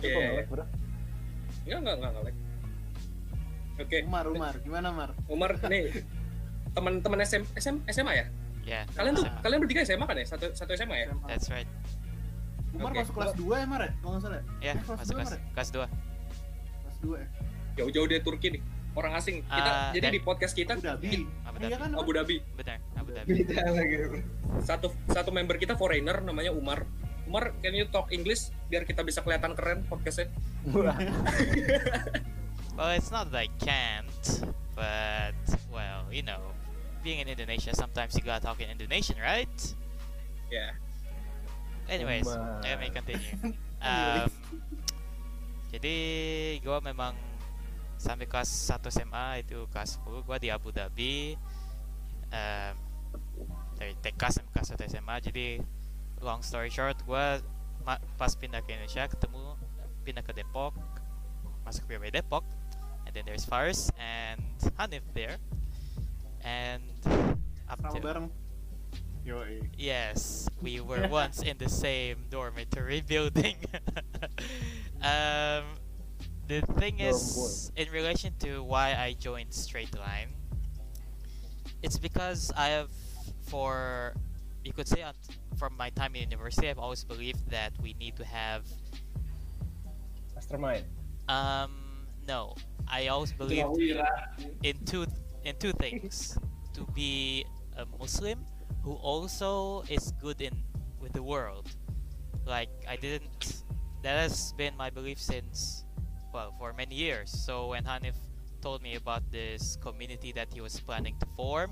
kok 0.00 0.08
iya. 0.08 0.28
ngelek, 0.32 0.46
bro? 0.48 0.64
Enggak 1.68 1.78
enggak 1.84 1.94
enggak 2.00 2.12
ngelek 2.16 2.36
oke. 3.82 3.98
Umar 4.08 4.24
Umar. 4.30 4.54
Gimana 4.64 4.88
Mar 4.90 5.10
Umar 5.28 5.50
nih. 5.68 6.02
Teman-teman 6.72 7.18
SM, 7.20 7.42
SM, 7.54 7.76
SMA 7.92 8.12
ya? 8.16 8.26
Yeah, 8.62 8.82
kalian 8.94 9.18
tuh 9.18 9.26
SMA. 9.26 9.40
kalian 9.42 9.58
bertiga 9.60 9.82
SMA 9.84 10.06
kan 10.06 10.16
ya? 10.16 10.26
Satu 10.26 10.46
satu 10.56 10.72
SMA 10.72 10.96
ya? 10.96 11.06
SMA. 11.12 11.26
That's 11.28 11.48
right. 11.52 11.68
Umar 12.72 12.90
Oke. 12.90 12.98
masuk 13.00 13.14
kelas 13.14 13.32
2 13.34 13.54
ya 13.54 13.66
Mar 13.66 13.80
ya? 13.80 13.90
Kalau 13.94 14.10
nggak 14.10 14.22
salah 14.22 14.36
ya? 14.36 14.44
Ya, 14.58 14.70
Eh, 14.70 14.74
kelas 14.78 14.98
masuk 14.98 15.12
2 15.12 15.18
kelas 15.18 15.30
ya? 15.30 15.38
kelas 15.52 15.68
2. 15.68 15.86
kelas 16.82 16.96
2 16.98 17.16
ya? 17.16 17.26
Jauh-jauh 17.74 18.06
dari 18.06 18.22
Turki 18.22 18.48
nih. 18.50 18.62
Orang 18.92 19.12
asing. 19.14 19.40
Kita 19.42 19.56
Ah, 19.64 19.88
jadi 19.90 20.04
dan- 20.04 20.12
di 20.12 20.20
podcast 20.20 20.52
kita. 20.52 20.72
Abu 20.74 20.84
Dhabi. 20.84 21.24
Abu 21.42 21.56
iya 21.58 21.68
Dhabi. 21.70 21.76
kan 21.78 21.90
Abu 21.94 22.10
Dhabi. 22.12 22.36
Benar, 22.52 22.78
Abu 22.94 23.10
Dhabi. 23.10 23.32
satu 24.62 24.86
satu 25.06 25.30
member 25.30 25.56
kita 25.56 25.74
foreigner 25.74 26.20
namanya 26.20 26.52
Umar. 26.52 26.84
Umar 27.24 27.56
can 27.58 27.72
you 27.72 27.86
talk 27.86 28.10
English? 28.10 28.52
Biar 28.66 28.84
kita 28.84 29.00
bisa 29.00 29.20
kelihatan 29.20 29.52
keren 29.52 29.84
podcastnya. 29.86 30.28
Well, 32.72 32.88
it's 32.90 33.10
not 33.10 33.28
that 33.28 33.38
I 33.38 33.52
can't, 33.58 34.24
but 34.72 35.36
well, 35.68 36.08
you 36.08 36.22
know, 36.22 36.40
being 36.98 37.20
in 37.20 37.28
Indonesia, 37.28 37.72
sometimes 37.72 38.16
you 38.16 38.22
gotta 38.22 38.40
talk 38.42 38.58
in 38.58 38.70
Indonesian, 38.70 39.18
right? 39.18 39.52
ya 40.48 40.72
Anyways, 41.92 42.24
Umar. 42.24 42.64
let 42.64 42.80
me 42.80 42.88
continue. 42.88 43.54
Um, 43.82 44.30
jadi 45.74 45.96
gue 46.62 46.78
memang 46.86 47.18
sampai 47.98 48.30
kelas 48.30 48.46
1 48.46 48.78
SMA 48.94 49.42
itu 49.42 49.66
kelas 49.74 49.98
10 50.06 50.22
gue 50.22 50.36
di 50.38 50.48
Abu 50.54 50.70
Dhabi 50.70 51.34
um, 52.30 52.74
dari 53.74 53.98
TK 53.98 54.22
sampai 54.38 54.50
kelas 54.54 54.78
1 54.78 54.86
SMA 54.86 55.16
jadi 55.18 55.46
long 56.22 56.46
story 56.46 56.70
short 56.70 56.94
gue 57.02 57.24
pas 58.14 58.32
pindah 58.38 58.62
ke 58.62 58.70
Indonesia 58.70 59.10
ketemu 59.10 59.58
pindah 60.06 60.22
ke 60.22 60.30
Depok 60.30 60.78
masuk 61.66 61.90
PB 61.90 62.14
Depok 62.14 62.46
and 63.06 63.10
then 63.14 63.26
there's 63.26 63.42
Faris 63.42 63.90
and 63.98 64.38
Hanif 64.78 65.02
there 65.10 65.42
and 66.46 66.82
up 67.66 67.82
sama 67.82 68.30
to 69.24 69.30
bareng 69.30 69.60
Yoi. 69.60 69.68
Yes, 69.78 70.48
we 70.60 70.80
were 70.80 71.08
once 71.10 71.42
in 71.42 71.58
the 71.58 71.68
same 71.68 72.24
dormitory 72.30 73.00
building. 73.06 73.56
um, 75.02 75.64
the 76.48 76.60
thing 76.78 77.00
is, 77.00 77.72
in 77.76 77.90
relation 77.90 78.34
to 78.40 78.62
why 78.62 78.94
I 78.94 79.14
joined 79.18 79.52
Straight 79.52 79.96
Line, 79.98 80.28
it's 81.82 81.98
because 81.98 82.52
I 82.56 82.68
have, 82.68 82.90
for 83.42 84.14
you 84.64 84.72
could 84.72 84.88
say, 84.88 85.04
from 85.58 85.76
my 85.76 85.90
time 85.90 86.14
in 86.14 86.22
university, 86.30 86.68
I've 86.68 86.78
always 86.78 87.04
believed 87.04 87.50
that 87.50 87.72
we 87.82 87.94
need 87.94 88.16
to 88.16 88.24
have. 88.24 88.64
mastermind 90.34 90.84
Um, 91.28 92.06
no, 92.26 92.54
I 92.88 93.08
always 93.08 93.32
believed 93.32 93.78
in 94.62 94.76
two 94.84 95.06
in 95.44 95.56
two 95.58 95.72
things 95.72 96.38
to 96.74 96.86
be 96.94 97.44
a 97.76 97.86
muslim 97.98 98.38
who 98.82 98.92
also 98.94 99.82
is 99.88 100.12
good 100.20 100.40
in 100.40 100.52
with 101.00 101.12
the 101.12 101.22
world 101.22 101.68
like 102.46 102.70
i 102.88 102.96
didn't 102.96 103.62
that 104.02 104.18
has 104.18 104.52
been 104.54 104.76
my 104.76 104.90
belief 104.90 105.18
since 105.18 105.84
well 106.34 106.54
for 106.58 106.72
many 106.72 106.94
years 106.94 107.30
so 107.30 107.68
when 107.68 107.84
hanif 107.84 108.14
told 108.60 108.82
me 108.82 108.94
about 108.94 109.22
this 109.30 109.76
community 109.82 110.32
that 110.32 110.52
he 110.52 110.60
was 110.60 110.78
planning 110.80 111.16
to 111.18 111.26
form 111.34 111.70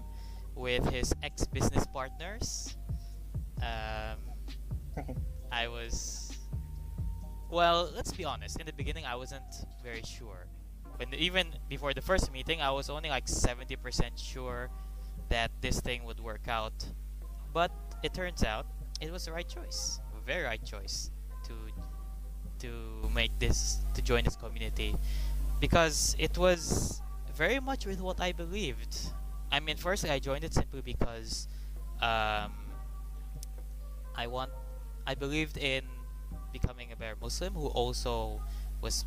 with 0.56 0.84
his 0.90 1.14
ex-business 1.22 1.86
partners 1.92 2.76
um, 3.62 4.18
I 5.52 5.68
was 5.68 6.30
well, 7.50 7.90
let's 7.94 8.12
be 8.12 8.24
honest. 8.24 8.60
In 8.60 8.66
the 8.66 8.72
beginning, 8.72 9.04
I 9.04 9.16
wasn't 9.16 9.66
very 9.82 10.02
sure. 10.02 10.46
When 10.96 11.12
even 11.14 11.48
before 11.68 11.92
the 11.92 12.00
first 12.00 12.32
meeting, 12.32 12.62
I 12.62 12.70
was 12.70 12.88
only 12.88 13.08
like 13.08 13.26
70% 13.26 13.76
sure 14.16 14.70
that 15.30 15.50
this 15.60 15.80
thing 15.80 16.04
would 16.04 16.20
work 16.20 16.46
out. 16.46 16.84
But 17.54 17.72
it 18.02 18.12
turns 18.14 18.44
out 18.44 18.66
it 19.00 19.10
was 19.10 19.24
the 19.24 19.32
right 19.32 19.48
choice, 19.48 20.00
very 20.26 20.44
right 20.44 20.64
choice 20.64 21.10
to 21.44 21.54
to 22.60 23.08
make 23.14 23.32
this 23.38 23.78
to 23.94 24.02
join 24.02 24.22
this 24.24 24.36
community 24.36 24.94
because 25.60 26.14
it 26.18 26.36
was 26.36 27.00
very 27.34 27.58
much 27.58 27.86
with 27.86 28.00
what 28.00 28.20
I 28.20 28.32
believed. 28.32 28.94
I 29.50 29.60
mean, 29.60 29.76
firstly, 29.76 30.10
I 30.10 30.18
joined 30.18 30.44
it 30.44 30.54
simply 30.54 30.82
because 30.82 31.48
um, 32.00 32.52
I 34.14 34.26
want 34.28 34.50
I 35.06 35.14
believed 35.14 35.56
in 35.58 35.82
becoming 36.52 36.92
a 36.92 36.96
better 36.96 37.16
Muslim 37.20 37.54
who 37.54 37.66
also 37.66 38.40
was 38.80 39.04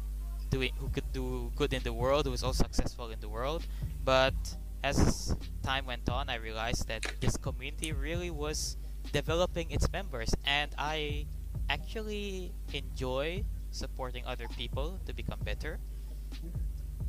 doing 0.49 0.71
who 0.77 0.89
could 0.89 1.11
do 1.13 1.51
good 1.55 1.73
in 1.73 1.83
the 1.83 1.93
world, 1.93 2.25
who 2.25 2.31
was 2.31 2.43
also 2.43 2.63
successful 2.63 3.09
in 3.09 3.19
the 3.19 3.29
world. 3.29 3.65
But 4.03 4.35
as 4.83 5.35
time 5.63 5.85
went 5.85 6.09
on, 6.09 6.29
I 6.29 6.35
realized 6.35 6.87
that 6.89 7.05
this 7.21 7.37
community 7.37 7.93
really 7.93 8.29
was 8.29 8.77
developing 9.11 9.71
its 9.71 9.91
members, 9.91 10.33
and 10.45 10.71
I 10.77 11.25
actually 11.69 12.51
enjoy 12.73 13.43
supporting 13.71 14.25
other 14.25 14.47
people 14.57 14.99
to 15.05 15.13
become 15.13 15.39
better. 15.43 15.79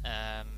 Um, 0.05 0.49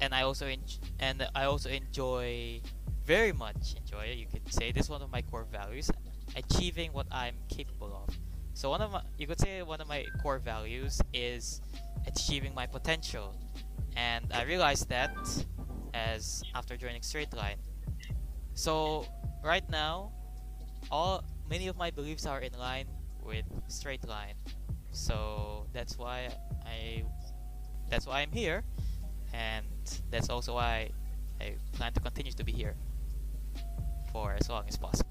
and 0.00 0.14
I 0.14 0.22
also 0.22 0.46
en- 0.46 0.80
and 0.98 1.28
I 1.34 1.44
also 1.44 1.68
enjoy 1.68 2.60
very 3.04 3.32
much 3.32 3.74
enjoy 3.76 4.14
you 4.16 4.26
could 4.26 4.52
say 4.52 4.72
this 4.72 4.84
is 4.84 4.90
one 4.90 5.02
of 5.02 5.10
my 5.10 5.20
core 5.22 5.46
values 5.50 5.90
achieving 6.36 6.92
what 6.92 7.06
I'm 7.10 7.34
capable 7.48 7.92
of. 8.06 8.16
So 8.54 8.70
one 8.70 8.80
of 8.80 8.92
my, 8.92 9.02
you 9.18 9.26
could 9.26 9.40
say 9.40 9.62
one 9.62 9.80
of 9.80 9.88
my 9.88 10.04
core 10.22 10.38
values 10.38 11.00
is 11.12 11.60
achieving 12.06 12.54
my 12.54 12.66
potential, 12.66 13.34
and 13.96 14.24
I 14.32 14.44
realized 14.44 14.88
that 14.88 15.16
as 15.94 16.42
after 16.54 16.76
joining 16.76 17.02
Straight 17.02 17.32
Line. 17.34 17.58
So 18.54 19.06
right 19.42 19.64
now, 19.70 20.12
all 20.90 21.24
many 21.48 21.68
of 21.68 21.76
my 21.76 21.90
beliefs 21.90 22.26
are 22.26 22.40
in 22.40 22.52
line 22.58 22.86
with 23.24 23.44
Straight 23.68 24.06
Line. 24.06 24.34
So 24.92 25.66
that's 25.72 25.98
why 25.98 26.28
I 26.66 27.04
that's 27.88 28.06
why 28.06 28.20
I'm 28.20 28.32
here, 28.32 28.62
and 29.32 29.66
that's 30.10 30.30
also 30.30 30.54
why 30.54 30.90
I 31.40 31.54
plan 31.72 31.92
to 31.94 32.00
continue 32.00 32.32
to 32.32 32.44
be 32.44 32.52
here 32.52 32.74
for 34.12 34.34
as 34.38 34.48
long 34.50 34.64
as 34.68 34.76
possible. 34.76 35.10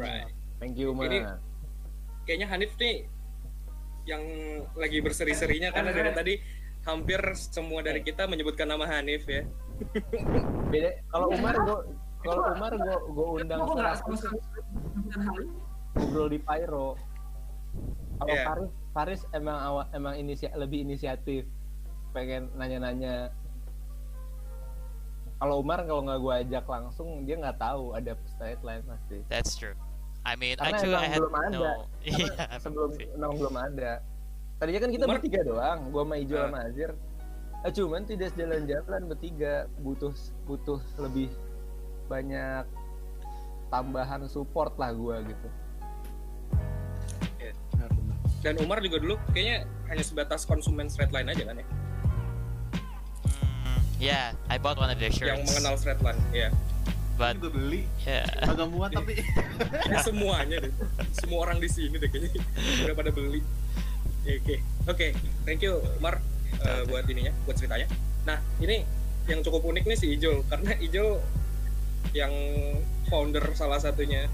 Right. 0.00 0.32
Thank 0.60 0.80
you, 0.80 0.96
Umar. 0.96 1.12
Ini- 1.12 1.28
kayaknya 2.24 2.48
Hanif 2.48 2.72
nih 2.80 3.04
yang 4.08 4.22
lagi 4.74 4.98
berseri-serinya 4.98 5.70
karena 5.70 5.90
dari 5.94 6.10
tadi 6.10 6.34
hampir 6.82 7.20
semua 7.34 7.80
dari 7.80 8.02
kita 8.02 8.26
menyebutkan 8.26 8.66
nama 8.66 8.84
Hanif 8.86 9.22
ya. 9.26 9.46
Beda 10.72 10.90
kalau 11.10 11.26
Umar 11.30 11.54
gua 11.62 11.78
kalau 12.22 12.42
Umar 12.54 12.72
gua 12.74 12.96
gua 13.10 13.26
undang 13.38 13.58
Kok 13.62 13.74
nggak 13.78 13.96
sama 13.98 14.14
sekali 14.18 14.40
ngobrol 15.92 16.28
di 16.30 16.38
Pyro. 16.40 16.88
Kalau 18.18 18.28
Iya. 18.30 18.44
Faris 18.46 18.70
Faris 18.92 19.22
emang 19.32 19.58
awal 19.58 19.84
emang 19.92 20.14
inisia, 20.14 20.50
lebih 20.54 20.84
inisiatif 20.84 21.46
pengen 22.12 22.52
nanya-nanya. 22.54 23.32
Kalau 25.42 25.58
Umar 25.58 25.82
kalau 25.82 26.06
nggak 26.06 26.20
gua 26.22 26.34
ajak 26.44 26.64
langsung 26.70 27.26
dia 27.26 27.34
nggak 27.34 27.58
tahu 27.58 27.98
ada 27.98 28.14
straight 28.30 28.62
line 28.62 28.82
pasti. 28.86 29.18
That's 29.26 29.58
true. 29.58 29.74
I 30.22 30.38
mean, 30.38 30.54
Karena 30.54 30.78
actually, 30.78 30.94
I 30.94 31.08
had 31.10 31.18
belum 31.18 31.34
ada. 31.34 31.50
no. 31.50 31.62
Karena 32.06 32.46
yeah, 32.46 32.58
sebelum 32.62 32.90
sih. 32.94 33.06
emang 33.10 33.32
belum 33.42 33.54
ada. 33.58 33.92
Tadinya 34.62 34.78
kan 34.78 34.90
kita 34.94 35.04
Umar- 35.04 35.18
bertiga 35.18 35.40
doang, 35.42 35.78
gua 35.90 36.06
sama 36.06 36.14
Ijo 36.16 36.36
sama 36.38 36.58
Azir. 36.62 36.90
Eh, 37.62 37.72
cuman 37.72 38.02
tidak 38.02 38.30
jalan-jalan 38.32 39.02
bertiga, 39.04 39.52
butuh 39.76 40.14
butuh 40.44 40.78
lebih 40.96 41.34
banyak 42.06 42.62
tambahan 43.68 44.22
support 44.24 44.74
lah 44.76 44.94
gua 44.94 45.18
gitu. 45.20 45.48
Dan 48.38 48.58
Umar 48.58 48.78
juga 48.78 48.98
dulu 48.98 49.14
kayaknya 49.30 49.62
hanya 49.86 50.02
sebatas 50.02 50.42
konsumen 50.42 50.86
straight 50.86 51.10
line 51.10 51.26
aja 51.26 51.42
kan 51.44 51.54
ya, 51.54 51.66
Mm, 53.62 53.78
yeah, 54.00 54.24
I 54.46 54.58
bought 54.58 54.74
one 54.76 54.90
of 54.90 54.98
their 54.98 55.10
shirts. 55.10 55.26
yang 55.28 55.42
mengenal 55.42 55.74
straight 55.74 55.98
line. 56.00 56.18
Ya, 56.32 56.50
But 57.14 57.38
gue 57.38 57.50
beli 57.50 57.82
yeah, 58.02 58.26
agak 58.42 58.66
muat 58.66 58.90
tapi 58.90 59.22
Ya, 59.86 60.02
semuanya 60.06 60.58
deh, 60.60 60.72
semua 61.12 61.46
orang 61.46 61.58
di 61.58 61.66
sini 61.66 61.94
deh 61.94 62.06
kayaknya 62.08 62.42
udah 62.82 62.94
pada 62.94 63.10
beli. 63.10 63.42
Oke, 64.22 64.62
oke, 64.86 65.06
thank 65.42 65.58
you 65.66 65.82
Umar 65.98 66.22
eh, 66.62 66.82
buat 66.86 67.02
ininya, 67.10 67.34
buat 67.42 67.58
ceritanya. 67.58 67.90
Nah, 68.22 68.38
ini 68.62 68.86
yang 69.26 69.42
cukup 69.42 69.66
unik 69.66 69.82
nih 69.86 69.98
si 69.98 70.14
Ijul 70.14 70.42
karena 70.50 70.78
Ijul 70.78 71.18
yang 72.14 72.32
founder 73.10 73.42
salah 73.58 73.82
satunya 73.82 74.30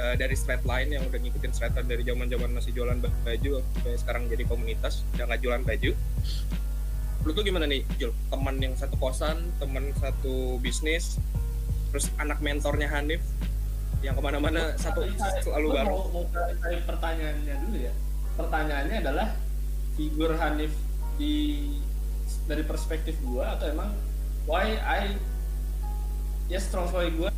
eh, 0.00 0.14
dari 0.16 0.32
straight 0.32 0.64
line 0.64 0.96
yang 0.96 1.04
udah 1.04 1.20
ngikutin 1.20 1.52
straight 1.52 1.76
line 1.76 1.88
dari 1.88 2.00
zaman 2.00 2.32
zaman 2.32 2.50
masih 2.56 2.72
jualan 2.72 2.96
baju 3.00 3.60
sampai 3.60 3.96
sekarang 4.00 4.22
jadi 4.32 4.44
komunitas 4.48 5.04
udah 5.16 5.24
nggak 5.28 5.40
jualan 5.44 5.62
baju. 5.68 5.90
Lu 7.24 7.30
tuh 7.32 7.44
gimana 7.44 7.68
nih 7.68 7.84
Jul? 8.00 8.12
Teman 8.32 8.56
yang 8.56 8.72
satu 8.76 8.96
kosan 8.96 9.52
teman 9.60 9.92
satu 10.00 10.56
bisnis 10.64 11.20
terus 11.92 12.08
anak 12.18 12.40
mentornya 12.40 12.90
Hanif 12.90 13.22
yang 14.02 14.16
ke 14.16 14.22
mana-mana 14.24 14.76
satu 14.76 15.06
selalu 15.40 15.68
baru 15.80 15.94
mau, 15.94 16.08
mau 16.10 16.24
cari 16.34 16.76
pertanyaannya 16.84 17.54
dulu 17.64 17.78
ya 17.80 17.92
pertanyaannya 18.34 18.96
adalah 19.04 19.28
figur 19.94 20.34
Hanif 20.34 20.74
di 21.14 21.62
dari 22.50 22.66
perspektif 22.66 23.14
gua 23.22 23.54
atau 23.54 23.70
emang 23.70 23.94
why 24.44 24.74
I 24.82 25.14
ya 26.50 26.58
strong 26.58 26.90
story 26.90 27.14
gua 27.14 27.30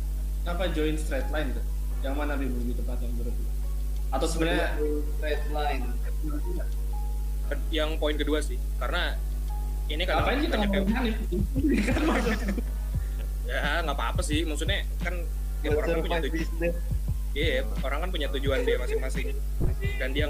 kenapa 0.43 0.67
join 0.73 0.97
straight 0.99 1.29
line 1.31 1.53
tuh 1.53 1.63
yang 2.05 2.15
mana 2.17 2.37
lebih 2.37 2.53
lebih 2.53 2.75
tepat 2.81 2.97
yang 3.01 3.13
menurut 3.15 3.35
atau 4.07 4.27
sebenarnya 4.27 4.67
straight 5.19 5.43
line. 5.51 5.83
Yang 7.71 7.89
poin 7.99 8.15
kedua 8.15 8.39
sih 8.43 8.59
karena 8.79 9.15
ini 9.87 10.03
kan 10.03 10.19
ngapain 10.19 10.39
kita 10.43 10.55
banyak 10.59 10.73
yang 10.75 10.87
ya 13.47 13.79
nggak 13.79 13.95
apa-apa 13.95 14.19
sih 14.19 14.43
maksudnya 14.43 14.83
kan 14.99 15.23
ya 15.63 15.71
orang 15.71 15.87
kan 15.87 16.03
punya 16.03 16.19
tujuan 16.27 16.75
iya 17.31 17.63
orang 17.63 17.99
kan 18.03 18.09
punya 18.11 18.27
tujuan 18.35 18.59
dia 18.67 18.75
masing-masing. 18.79 19.27
Dan 19.99 20.09
dia 20.11 20.27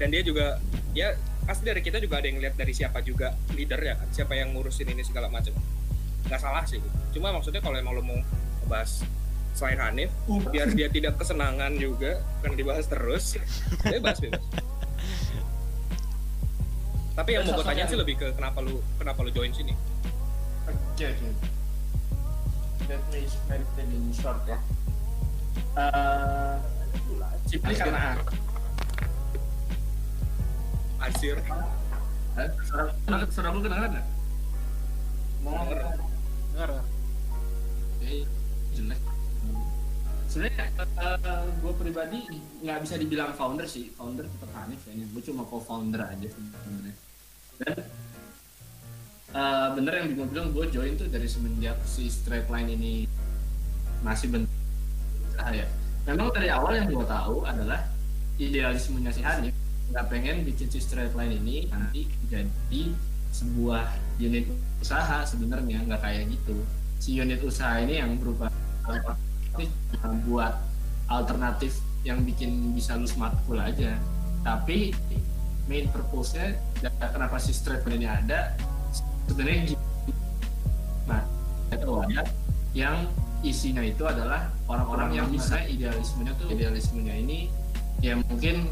dan 0.00 0.08
dia 0.10 0.22
juga 0.24 0.58
ya 0.96 1.14
pasti 1.42 1.66
dari 1.66 1.82
kita 1.82 1.98
juga 1.98 2.22
ada 2.22 2.26
yang 2.30 2.38
lihat 2.38 2.54
dari 2.54 2.70
siapa 2.70 3.02
juga 3.02 3.34
leader 3.54 3.78
ya 3.82 3.94
kan 3.98 4.08
siapa 4.14 4.34
yang 4.38 4.54
ngurusin 4.54 4.88
ini 4.88 5.02
segala 5.02 5.30
macam. 5.30 5.54
Nggak 6.26 6.40
salah 6.40 6.64
sih. 6.66 6.78
Cuma 7.12 7.34
maksudnya 7.34 7.60
kalau 7.62 7.76
emang 7.78 7.98
lo 7.98 8.02
mau 8.02 8.18
ngebahas 8.62 9.02
selain 9.52 9.76
Hanif 9.84 10.08
biar 10.48 10.72
dia 10.72 10.88
tidak 10.88 11.20
kesenangan 11.20 11.76
juga 11.76 12.24
kan 12.40 12.56
dibahas 12.56 12.88
terus 12.88 13.36
bebas 13.92 14.16
bebas. 14.22 14.42
Tapi 17.12 17.30
yang 17.36 17.44
mau 17.44 17.60
gue 17.60 17.66
tanya 17.68 17.84
sih 17.84 17.98
lebih 18.00 18.16
ke 18.16 18.32
kenapa 18.32 18.64
lu 18.64 18.80
kenapa 18.96 19.20
lu 19.20 19.28
join 19.28 19.52
sini? 19.52 19.76
Oke, 20.64 21.12
oke. 21.12 21.28
Let 22.88 23.02
me 23.12 23.28
explain 23.28 23.60
it 23.60 23.78
in 23.84 24.10
short 24.16 24.40
ya. 24.48 24.58
Simply 27.44 27.76
karena 27.76 28.16
Asir 31.02 31.36
Eh, 32.32 32.48
saudara 32.64 33.28
saudara 33.28 33.52
lu 33.52 33.60
kedengeran 33.60 33.90
nggak? 33.92 34.06
Dengar. 36.56 36.70
Eh, 38.00 38.24
jelek. 38.72 39.00
Sebenarnya 40.32 40.64
gue 41.60 41.72
pribadi 41.76 42.24
nggak 42.64 42.78
bisa 42.88 42.96
dibilang 42.96 43.36
founder 43.36 43.68
sih, 43.68 43.92
founder 43.92 44.24
tetap 44.24 44.48
Hanif 44.56 44.80
ya. 44.88 44.96
Gue 45.12 45.20
cuma 45.20 45.44
co-founder 45.44 46.00
aja 46.00 46.24
sebenarnya. 46.24 46.94
Dan 47.60 47.76
eh, 49.36 49.68
bener 49.76 49.92
yang 49.92 50.06
gue 50.16 50.26
bilang 50.32 50.48
gue 50.56 50.64
join 50.72 50.96
tuh 50.96 51.12
dari 51.12 51.28
semenjak 51.28 51.76
si 51.84 52.08
straight 52.08 52.48
line 52.48 52.72
ini 52.72 53.04
masih 54.00 54.32
bentuk 54.32 54.56
usaha 55.36 55.52
ya. 55.52 55.68
Memang 56.08 56.32
dari 56.32 56.48
awal 56.48 56.80
yang 56.80 56.88
gue 56.88 57.04
tahu 57.04 57.44
adalah 57.44 57.84
idealismenya 58.40 59.12
si 59.12 59.20
Hanif 59.20 59.52
nggak 59.92 60.08
pengen 60.08 60.40
bikin 60.48 60.72
straight 60.72 61.12
line 61.12 61.36
ini 61.44 61.68
nanti 61.68 62.08
jadi 62.32 62.82
sebuah 63.32 63.84
unit 64.16 64.48
usaha 64.80 65.24
sebenarnya 65.28 65.84
nggak 65.84 66.00
kayak 66.00 66.32
gitu. 66.32 66.56
Si 66.96 67.20
unit 67.20 67.44
usaha 67.44 67.76
ini 67.76 68.00
yang 68.00 68.16
berupa 68.16 68.48
buat 70.24 70.54
alternatif 71.12 71.76
yang 72.08 72.24
bikin 72.24 72.72
bisa 72.72 72.96
lu 72.96 73.04
smart 73.04 73.36
full 73.44 73.60
aja. 73.60 74.00
Tapi 74.40 74.96
main 75.68 75.86
purpose-nya 75.92 76.56
kenapa 76.98 77.36
si 77.38 77.52
straight 77.52 77.84
line 77.86 78.02
ini 78.02 78.08
ada 78.08 78.56
sebenarnya 79.30 79.78
nah 81.06 81.22
itu 81.70 81.92
ada 82.02 82.22
yang 82.72 82.96
isinya 83.42 83.82
itu 83.82 84.02
adalah 84.06 84.50
orang-orang 84.70 85.18
yang 85.18 85.26
bisa 85.30 85.58
idealismenya 85.66 86.32
tuh 86.38 86.46
idealismenya 86.50 87.14
ini 87.14 87.50
ya 88.02 88.18
mungkin 88.18 88.70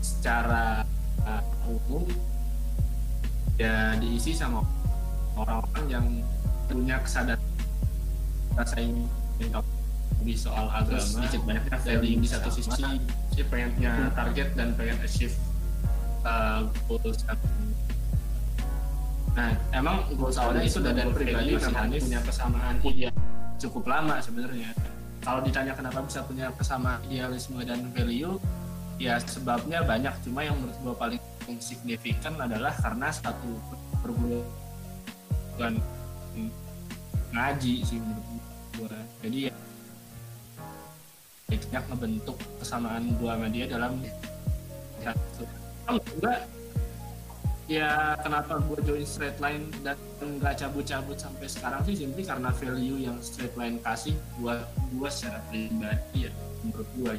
secara 0.00 0.84
uh, 1.24 1.42
umum 1.68 2.08
ya 3.60 3.96
diisi 4.00 4.32
sama 4.32 4.64
orang-orang 5.36 5.84
yang 5.88 6.06
punya 6.68 6.96
kesadaran 7.04 7.40
rasa 8.56 8.76
ingin 8.80 9.06
tahu 9.52 9.64
di 10.20 10.36
soal 10.36 10.68
agama. 10.68 11.00
sedikit 11.00 11.40
banyaknya 11.48 11.78
value 11.80 12.20
di 12.20 12.28
satu 12.28 12.50
sisi 12.52 12.84
sih 13.32 13.44
pengen 13.48 13.72
punya 13.76 14.12
target 14.12 14.48
dan 14.52 14.76
pengen 14.76 14.96
achieve 15.00 15.36
uh, 16.24 16.68
goals 16.88 17.24
nah 19.30 19.54
emang 19.72 20.04
goals 20.18 20.36
awalnya 20.36 20.66
itu 20.66 20.82
dari 20.82 21.08
pribadi 21.14 21.56
memang 21.56 21.88
punya 21.94 22.20
kesamaan 22.26 22.76
ideal 22.84 23.14
cukup 23.60 23.84
lama 23.84 24.16
sebenarnya. 24.24 24.72
Kalau 25.20 25.44
ditanya 25.44 25.76
kenapa 25.76 26.00
bisa 26.00 26.24
punya 26.24 26.48
kesamaan 26.56 27.04
idealisme 27.12 27.60
dan 27.60 27.84
value 27.92 28.40
ya 29.00 29.16
sebabnya 29.24 29.80
banyak. 29.80 30.12
Cuma 30.28 30.44
yang 30.44 30.60
menurut 30.60 30.76
gue 30.84 30.94
paling 31.00 31.22
signifikan 31.58 32.36
adalah 32.36 32.76
karena 32.78 33.08
satu 33.08 33.56
perguruan 34.04 35.80
ngaji 37.30 37.74
sih 37.82 37.98
menurut 37.98 38.26
gue 38.76 38.88
jadi 39.24 39.38
ya 39.50 39.54
banyak 41.50 41.84
ngebentuk 41.90 42.38
kesamaan 42.62 43.10
gua 43.18 43.34
sama 43.34 43.46
dia 43.50 43.66
dalam 43.66 43.98
satu. 45.02 45.42
Enggak 45.90 46.46
ya 47.70 48.18
kenapa 48.18 48.58
gue 48.66 48.78
join 48.82 49.06
straight 49.06 49.38
line 49.38 49.70
dan 49.86 49.94
nggak 50.18 50.58
cabut-cabut 50.58 51.14
sampai 51.18 51.46
sekarang 51.46 51.82
sih? 51.86 52.02
Simply 52.02 52.26
karena 52.26 52.50
value 52.54 52.98
yang 52.98 53.18
straight 53.22 53.54
line 53.54 53.78
kasih 53.82 54.14
buat 54.38 54.66
gue 54.90 55.08
secara 55.10 55.38
pribadi 55.50 56.26
ya 56.26 56.32
menurut 56.62 56.88
gue 56.98 57.12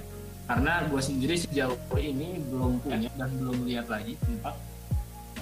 karena 0.51 0.83
gue 0.91 0.99
sendiri 0.99 1.39
sejauh 1.39 1.79
ini 1.95 2.43
belum 2.51 2.83
punya 2.83 3.07
dan 3.15 3.31
belum 3.39 3.63
lihat 3.71 3.87
lagi 3.87 4.19
tempat 4.19 4.51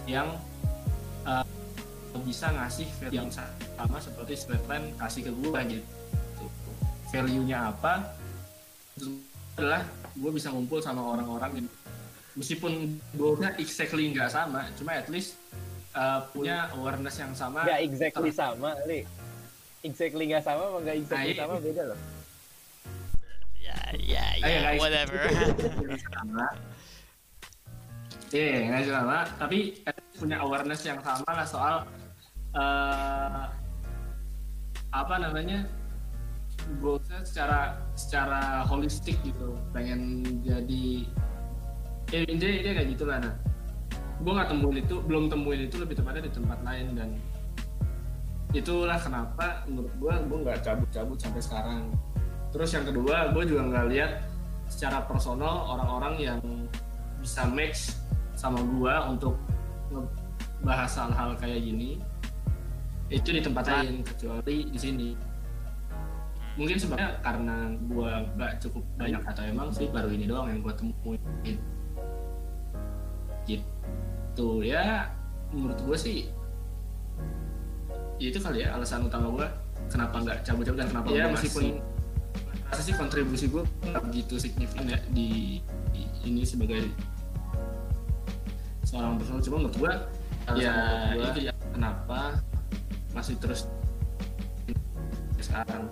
yang 0.05 0.38
uh, 1.26 1.41
bisa 2.22 2.53
ngasih 2.53 2.86
value 3.01 3.26
yang 3.26 3.30
sama 3.34 3.97
seperti 3.97 4.38
line 4.53 4.93
kasih 5.01 5.22
ke 5.26 5.32
gue 5.34 5.60
gitu. 5.74 5.88
Value-nya 7.10 7.74
apa? 7.74 8.14
Adalah 9.57 9.82
gue 10.14 10.30
bisa 10.30 10.53
ngumpul 10.53 10.78
sama 10.78 11.01
orang-orang 11.01 11.66
yang 11.66 11.68
meskipun 12.38 13.01
goalnya 13.18 13.57
exactly 13.57 14.14
nggak 14.14 14.30
sama 14.30 14.70
cuma 14.78 14.93
at 14.93 15.10
least 15.10 15.41
uh, 15.97 16.22
punya 16.30 16.70
awareness 16.78 17.18
yang 17.18 17.34
sama. 17.34 17.66
Nggak 17.66 17.82
exactly 17.82 18.30
sama 18.30 18.78
li. 18.86 19.10
Exactly 19.82 20.30
nggak 20.30 20.45
sama 20.45 20.78
nggak 20.86 21.01
exactly 21.01 21.34
Nah, 21.34 21.41
sama 21.49 21.55
beda 21.57 21.84
loh 21.97 22.18
ya 23.95 24.26
ya 24.39 24.45
Ayo, 24.45 24.55
ya 24.55 24.59
guys. 24.65 24.80
whatever 24.82 25.20
Iya, 28.30 28.70
nggak 28.70 28.93
sama, 28.93 29.26
tapi 29.41 29.82
least 29.82 30.22
punya 30.22 30.38
awareness 30.38 30.86
yang 30.86 31.01
sama 31.01 31.26
lah 31.34 31.47
soal 31.49 31.76
eh 32.53 33.43
apa 34.89 35.15
namanya 35.22 35.65
goalsnya 36.78 37.26
secara 37.26 37.82
secara 37.97 38.61
holistik 38.70 39.17
gitu, 39.26 39.57
pengen 39.74 40.22
jadi 40.45 41.09
ya 42.13 42.22
intinya 42.30 42.53
dia 42.61 42.74
kayak 42.78 42.89
gitu 42.93 43.03
lah. 43.09 43.17
Nah, 43.17 43.34
gue 44.22 44.32
nggak 44.38 44.49
temuin 44.53 44.78
itu, 44.78 44.95
belum 45.09 45.26
temuin 45.34 45.61
itu 45.65 45.76
lebih 45.82 45.97
tepatnya 45.97 46.30
di 46.30 46.34
tempat 46.34 46.59
lain 46.61 46.88
dan 46.93 47.09
itulah 48.53 48.97
kenapa 49.01 49.65
menurut 49.65 49.93
gue 49.97 50.13
gue 50.30 50.38
nggak 50.45 50.61
cabut-cabut 50.61 51.17
sampai 51.17 51.41
sekarang. 51.41 51.82
Terus 52.49 52.69
yang 52.73 52.85
kedua, 52.85 53.29
gue 53.29 53.43
juga 53.45 53.61
nggak 53.69 53.85
lihat 53.93 54.11
secara 54.69 55.01
personal 55.09 55.65
orang-orang 55.73 56.13
yang 56.21 56.39
bisa 57.19 57.43
match 57.49 57.97
sama 58.37 58.63
gua 58.63 59.11
untuk 59.11 59.35
ngebahas 59.91 60.91
hal-hal 61.03 61.29
kayak 61.35 61.59
gini. 61.59 61.99
Itu 63.11 63.35
di 63.35 63.41
tempat 63.43 63.67
lain 63.67 64.05
kecuali 64.05 64.69
di 64.71 64.79
sini. 64.79 65.09
Mungkin 66.55 66.77
sebabnya 66.79 67.19
karena 67.19 67.75
gua 67.91 68.23
nggak 68.37 68.63
cukup 68.63 68.83
banyak 68.95 69.21
atau 69.25 69.43
emang 69.43 69.67
sih 69.73 69.91
baru 69.91 70.07
ini 70.13 70.29
doang 70.29 70.47
yang 70.47 70.63
gua 70.63 70.73
temuin. 70.77 71.19
Gitu. 73.43 74.47
Ya 74.63 75.11
menurut 75.51 75.79
gua 75.83 75.97
sih 75.97 76.29
ya 78.21 78.27
itu 78.29 78.39
kali 78.39 78.61
ya 78.63 78.75
alasan 78.75 79.07
utama 79.07 79.31
gua 79.31 79.47
kenapa 79.89 80.21
nggak 80.21 80.37
cabut-cabut 80.43 80.79
dan 80.79 80.89
kenapa 80.91 81.07
ya 81.09 81.25
meskipun 81.31 81.81
rasa 82.70 82.82
sih 82.86 82.93
kontribusi 82.93 83.49
gua 83.49 83.65
nggak 83.82 84.03
begitu 84.05 84.38
signifikan 84.38 84.86
ya 84.93 84.99
di, 85.09 85.59
di 85.89 86.01
ini 86.26 86.45
sebagai 86.45 86.86
seorang 88.86 89.17
personal. 89.17 89.41
Cuma 89.41 89.57
menurut 89.65 89.78
gua 89.78 89.93
ya 90.57 90.74
gua- 91.13 91.34
itu 91.34 91.49
ya. 91.49 91.53
kenapa 91.74 92.41
masih 93.13 93.36
terus 93.41 93.65
sekarang? 95.41 95.89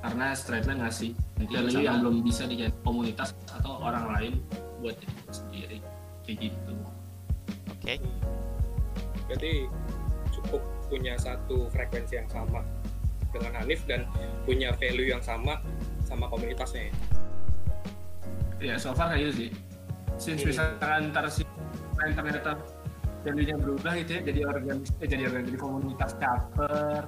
Karena 0.00 0.32
straight 0.32 0.64
line 0.64 0.80
ngasih 0.80 1.12
value 1.36 1.84
yang 1.84 2.00
belum 2.00 2.24
bisa 2.24 2.48
dijadi 2.48 2.72
komunitas 2.80 3.36
atau 3.52 3.84
orang 3.84 4.08
lain 4.16 4.32
buat 4.80 4.96
diri 4.96 5.12
sendiri. 5.28 5.78
Kayak 6.24 6.36
gitu. 6.48 6.72
Oke. 7.68 7.94
Berarti 9.28 9.52
cukup 10.32 10.62
punya 10.88 11.20
satu 11.20 11.68
frekuensi 11.68 12.16
yang 12.16 12.28
sama 12.32 12.64
dengan 13.30 13.52
Hanif 13.62 13.80
dan 13.86 14.06
punya 14.44 14.74
value 14.76 15.10
yang 15.10 15.22
sama 15.22 15.62
sama 16.04 16.26
komunitasnya. 16.30 16.90
Ya. 18.60 18.74
ya 18.74 18.74
so 18.76 18.92
far 18.92 19.14
kayak 19.14 19.30
gitu 19.30 19.32
sih. 19.46 19.50
Since 20.20 20.44
Hmm. 20.44 20.48
misalkan 20.52 21.00
ntar 21.14 21.26
si 21.32 21.42
lain 21.96 22.12
ternyata 22.12 22.60
value-nya 23.24 23.56
berubah 23.60 23.92
gitu 24.00 24.10
ya 24.16 24.20
jadi 24.24 24.40
organ 24.48 24.78
eh, 24.80 25.08
jadi 25.08 25.22
organ 25.28 25.44
jadi 25.44 25.58
komunitas 25.60 26.16
caper 26.16 27.04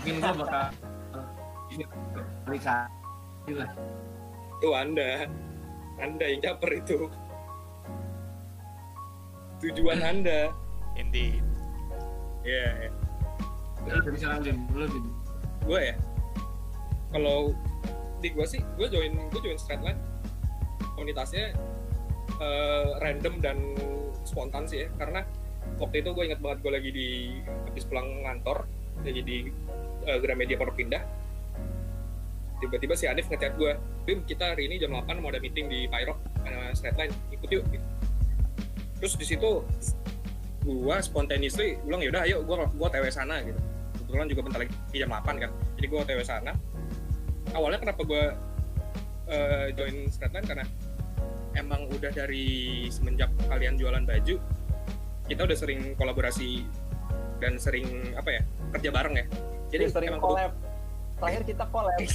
mungkin 0.00 0.14
gua 0.16 0.32
bakal 0.32 0.64
kali 2.48 3.52
lah 3.52 3.68
itu 4.64 4.72
anda. 4.72 5.28
Anda 6.00 6.24
yang 6.24 6.40
caper 6.40 6.70
itu. 6.80 7.12
Tujuan 9.60 10.00
anda. 10.00 10.56
Indeed. 10.96 11.44
Ya 12.48 12.88
lu 12.88 12.88
dari 12.88 13.03
lu 14.74 14.86
Dim 14.88 15.06
gue 15.64 15.80
ya? 15.80 15.96
Kalau 17.14 17.52
di 18.20 18.28
gue 18.32 18.46
sih 18.48 18.60
gue 18.76 18.86
join 18.88 19.12
gue 19.12 19.40
join 19.40 19.58
Stratline 19.60 20.00
komunitasnya 20.96 21.52
eh, 22.40 22.88
random 23.00 23.34
dan 23.40 23.58
spontan 24.24 24.68
sih 24.68 24.84
ya. 24.84 24.88
Karena 24.96 25.24
waktu 25.80 26.04
itu 26.04 26.10
gue 26.12 26.24
ingat 26.28 26.40
banget 26.40 26.58
gue 26.64 26.72
lagi 26.72 26.90
di 26.92 27.08
habis 27.68 27.84
pulang 27.88 28.08
ngantor 28.24 28.68
lagi 29.04 29.22
di 29.24 29.38
eh, 30.04 30.18
Gramedia 30.20 30.56
Pondok 30.60 30.80
Indah. 30.80 31.04
Tiba-tiba 32.60 32.94
si 32.96 33.04
Anif 33.04 33.28
ngechat 33.28 33.60
gue 33.60 33.76
Bim 34.04 34.20
kita 34.28 34.52
hari 34.52 34.68
ini 34.68 34.76
jam 34.76 34.92
8 34.92 35.16
mau 35.20 35.32
ada 35.32 35.40
meeting 35.40 35.64
di 35.68 35.88
Pyrok 35.88 36.20
uh, 36.44 36.70
Stratline 36.76 37.12
ikut 37.32 37.48
yuk. 37.48 37.64
Gitu. 37.72 37.86
terus 39.00 39.14
di 39.20 39.26
situ 39.26 39.64
gue 40.64 40.96
spontaneously 41.00 41.76
bilang 41.84 42.00
yaudah 42.00 42.24
ayo 42.24 42.40
gue 42.40 42.56
gua 42.56 42.88
TW 42.88 43.04
sana 43.12 43.40
gitu 43.44 43.60
kebetulan 44.14 44.30
juga 44.30 44.42
bentar 44.46 44.60
lagi 44.62 44.74
jam 44.94 45.10
8 45.10 45.42
kan. 45.42 45.50
Jadi 45.74 45.86
gue 45.90 46.00
TW 46.06 46.20
sana. 46.22 46.52
Awalnya 47.50 47.78
kenapa 47.82 48.00
gue 48.06 48.24
eh, 49.26 49.66
join 49.74 50.06
Stratline 50.06 50.46
karena 50.46 50.64
emang 51.58 51.90
udah 51.90 52.14
dari 52.14 52.86
semenjak 52.94 53.30
kalian 53.50 53.74
jualan 53.74 54.06
baju 54.06 54.38
kita 55.26 55.40
udah 55.46 55.56
sering 55.58 55.98
kolaborasi 55.98 56.62
dan 57.42 57.58
sering 57.58 58.14
apa 58.14 58.38
ya 58.38 58.42
kerja 58.78 58.90
bareng 58.94 59.14
ya. 59.18 59.26
Jadi 59.74 59.82
sering 59.90 60.08
emang 60.14 60.22
collab. 60.22 60.54
terakhir 61.18 61.42
kita 61.42 61.64
collab. 61.74 61.98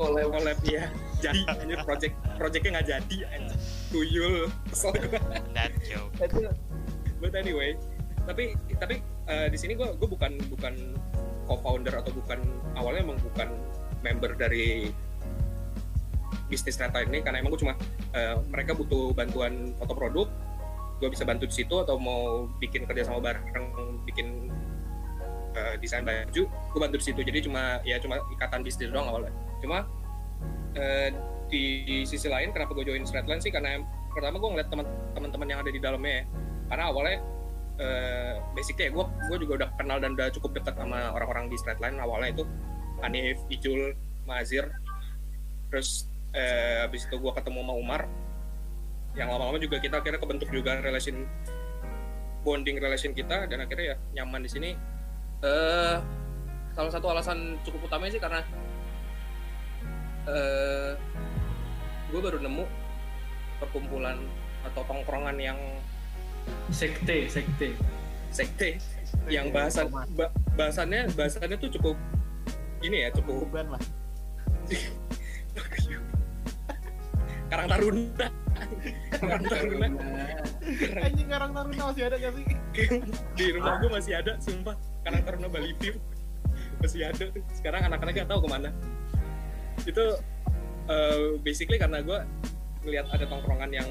Collab. 0.00 0.32
Collab 0.32 0.58
ya 0.64 0.88
jadi 1.20 1.44
anjir 1.44 1.76
project 1.84 2.16
projectnya 2.40 2.80
nggak 2.80 2.86
jadi 2.88 3.16
anjir. 3.36 3.58
Tuyul 3.92 4.48
kesel 4.72 4.96
gue 4.96 5.20
that 5.52 5.72
joke 5.84 6.16
itu 6.16 6.48
but 7.20 7.36
anyway 7.36 7.76
tapi 8.24 8.56
tapi 8.80 9.04
eh, 9.30 9.46
di 9.48 9.58
sini 9.58 9.78
gue 9.78 9.86
bukan 9.94 10.36
bukan 10.50 10.74
co-founder 11.46 11.94
atau 11.94 12.10
bukan 12.14 12.42
awalnya 12.74 13.06
emang 13.06 13.18
bukan 13.22 13.48
member 14.02 14.34
dari 14.34 14.90
bisnis 16.50 16.78
data 16.78 17.02
ini 17.02 17.22
karena 17.22 17.38
emang 17.38 17.54
gue 17.54 17.62
cuma 17.62 17.74
eh, 18.14 18.36
mereka 18.50 18.74
butuh 18.74 19.14
bantuan 19.14 19.74
foto 19.78 19.94
produk 19.94 20.28
gue 21.00 21.08
bisa 21.08 21.24
bantu 21.24 21.48
di 21.48 21.54
situ 21.64 21.80
atau 21.80 21.96
mau 21.96 22.44
bikin 22.60 22.84
kerja 22.84 23.08
sama 23.08 23.24
bareng 23.24 23.48
bikin 24.04 24.52
eh, 25.56 25.74
desain 25.80 26.04
baju 26.04 26.42
gue 26.46 26.80
bantu 26.80 26.96
di 27.00 27.04
situ. 27.08 27.20
Jadi 27.24 27.48
cuma 27.48 27.80
ya 27.82 27.96
cuma 27.98 28.20
ikatan 28.36 28.60
bisnis 28.60 28.92
doang 28.92 29.08
awalnya. 29.08 29.32
Cuma 29.64 29.88
eh, 30.76 31.08
di, 31.48 31.82
di 31.88 31.96
sisi 32.06 32.28
lain 32.28 32.52
kenapa 32.54 32.76
gue 32.76 32.84
join 32.84 33.02
Stratline 33.08 33.40
sih? 33.40 33.50
Karena 33.50 33.80
yang 33.80 33.84
pertama 34.12 34.36
gue 34.38 34.50
ngeliat 34.52 34.68
teman- 34.68 34.92
teman-teman 35.16 35.48
yang 35.48 35.60
ada 35.64 35.70
di 35.72 35.80
dalamnya 35.80 36.12
ya. 36.12 36.24
Karena 36.70 36.84
awalnya 36.92 37.18
eh 37.80 38.36
basically 38.52 38.88
ya 38.88 38.92
gue 38.92 39.04
gue 39.32 39.36
juga 39.40 39.64
udah 39.64 39.68
kenal 39.80 39.96
dan 40.04 40.12
udah 40.12 40.28
cukup 40.36 40.60
dekat 40.60 40.76
sama 40.76 41.16
orang-orang 41.16 41.48
di 41.48 41.56
Straightline 41.56 41.96
awalnya 41.96 42.36
itu 42.36 42.44
Hanif, 43.00 43.40
Icul, 43.48 43.96
Mazir. 44.28 44.68
Terus 45.72 46.04
eh, 46.36 46.84
habis 46.84 47.08
itu 47.08 47.16
gue 47.16 47.32
ketemu 47.32 47.64
sama 47.64 47.74
Umar. 47.74 48.02
Yang 49.16 49.28
lama-lama 49.32 49.58
juga 49.58 49.76
kita 49.80 50.04
akhirnya 50.04 50.20
kebentuk 50.20 50.52
juga 50.52 50.78
relation 50.84 51.24
bonding 52.44 52.76
relation 52.78 53.16
kita. 53.16 53.48
Dan 53.48 53.64
akhirnya 53.64 53.96
ya 53.96 54.20
nyaman 54.20 54.44
di 54.44 54.50
sini. 54.52 54.70
Eh 55.40 55.96
salah 56.76 56.92
satu 56.92 57.10
alasan 57.10 57.58
cukup 57.66 57.90
utamanya 57.90 58.12
sih 58.14 58.22
karena 58.22 58.40
eh 60.28 60.92
gue 62.12 62.20
baru 62.20 62.38
nemu 62.42 62.64
perkumpulan 63.58 64.20
atau 64.66 64.84
tongkrongan 64.84 65.36
yang 65.40 65.58
sekte 66.70 67.26
sekte. 67.26 67.68
Sekte. 68.30 68.78
Yang 69.26 69.46
bahasan 69.50 69.86
ba- 69.90 70.34
bahasannya 70.54 71.10
bahasannya 71.18 71.56
tuh 71.58 71.70
cukup 71.78 71.96
ini 72.80 73.04
ya 73.04 73.08
cukup 73.12 73.48
Beban 73.48 73.74
lah. 73.74 73.82
Karang 77.50 77.66
Taruna. 77.66 78.26
Karang 79.10 79.44
Taruna. 79.50 79.86
Anjing 81.02 81.28
Karang 81.28 81.50
Taruna 81.50 81.82
masih 81.90 82.02
ada 82.06 82.16
gak 82.16 82.32
sih? 82.38 82.44
di 83.38 83.46
rumah 83.50 83.82
gue 83.82 83.90
masih 83.90 84.12
ada 84.22 84.38
sumpah. 84.38 84.78
Karang 85.02 85.22
Taruna 85.26 85.50
Bali 85.50 85.74
View. 85.82 85.98
Masih 86.78 87.10
ada 87.10 87.18
tuh. 87.18 87.42
Sekarang 87.50 87.90
anak-anak 87.90 88.22
gak 88.22 88.30
tahu 88.30 88.46
ke 88.46 88.48
mana. 88.48 88.70
Itu 89.82 90.04
eh, 90.86 91.42
basically 91.42 91.82
karena 91.82 92.06
gue 92.06 92.18
ngelihat 92.86 93.10
ada 93.10 93.26
tongkrongan 93.26 93.70
yang 93.74 93.88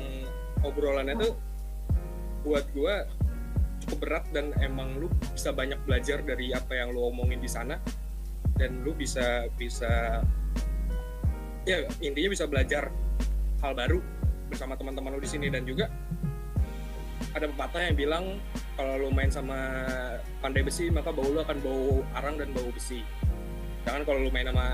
obrolannya 0.63 1.19
tuh 1.19 1.35
buat 2.45 2.65
gue 2.71 2.95
cukup 3.85 3.97
berat 4.03 4.25
dan 4.35 4.51
emang 4.59 4.99
lu 4.99 5.07
bisa 5.33 5.55
banyak 5.55 5.79
belajar 5.87 6.21
dari 6.21 6.51
apa 6.51 6.75
yang 6.75 6.91
lu 6.91 7.09
omongin 7.09 7.39
di 7.39 7.49
sana. 7.49 7.79
Dan 8.59 8.83
lu 8.83 8.91
bisa 8.91 9.47
bisa 9.55 10.19
ya 11.63 11.85
intinya 12.03 12.29
bisa 12.31 12.45
belajar 12.49 12.91
hal 13.63 13.71
baru 13.75 13.99
bersama 14.51 14.75
teman-teman 14.75 15.15
lu 15.15 15.21
di 15.23 15.29
sini. 15.31 15.47
Dan 15.47 15.63
juga 15.63 15.87
ada 17.35 17.45
pepatah 17.45 17.81
yang 17.91 17.95
bilang 17.95 18.25
kalau 18.75 18.95
lu 18.95 19.09
main 19.11 19.29
sama 19.29 19.85
pandai 20.39 20.63
besi 20.63 20.89
maka 20.89 21.11
bau 21.11 21.27
lu 21.27 21.39
akan 21.39 21.57
bau 21.63 22.03
arang 22.19 22.35
dan 22.35 22.51
bau 22.51 22.67
besi. 22.71 23.03
Jangan 23.87 24.03
kalau 24.03 24.19
lu 24.27 24.29
main 24.29 24.45
sama 24.45 24.65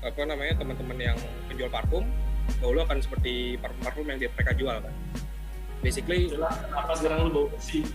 apa 0.00 0.20
namanya 0.24 0.56
teman-teman 0.56 0.96
yang 0.96 1.18
penjual 1.44 1.68
parfum 1.68 2.08
bau 2.58 2.72
lu 2.72 2.80
akan 2.82 2.98
seperti 2.98 3.60
parfum-parfum 3.60 4.06
yang 4.10 4.18
dia 4.18 4.30
mereka 4.32 4.52
jual 4.56 4.76
kan 4.80 4.94
basically 5.80 6.28
kenapa 6.28 6.92
sekarang 6.94 7.18
lu 7.24 7.30
bau 7.30 7.46
besi 7.48 7.80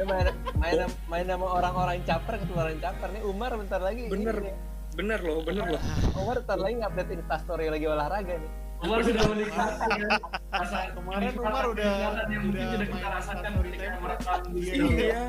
main, 0.00 0.26
main, 0.56 0.78
main 1.08 1.26
sama 1.26 1.46
orang-orang 1.52 1.98
caper 2.02 2.38
ketularan 2.38 2.78
caper. 2.78 3.10
Nih 3.10 3.22
Umar 3.22 3.50
bentar 3.52 3.78
lagi. 3.78 4.06
Bener. 4.06 4.36
ini. 4.40 4.52
Bener 4.94 5.18
loh 5.20 5.42
bener 5.42 5.66
loh. 5.68 5.82
Umar 6.16 6.38
bentar 6.38 6.54
lagi 6.56 6.74
ngupdate 6.76 7.12
instastory 7.16 7.66
lagi 7.66 7.86
olahraga 7.86 8.34
nih. 8.34 8.50
Umar 8.78 9.02
sudah 9.02 9.24
menikmati 9.26 9.90
kan? 9.90 10.10
Rasa 10.48 10.78
Kemarin 10.94 11.34
Umar 11.34 11.64
udah- 11.66 11.98
yang 12.30 12.46
mungkin 12.46 12.78
kita 12.86 13.08
rasakan 13.10 13.50
ketika 13.60 13.98
merekam 13.98 14.40
di 14.54 14.60
Iya. 14.62 15.22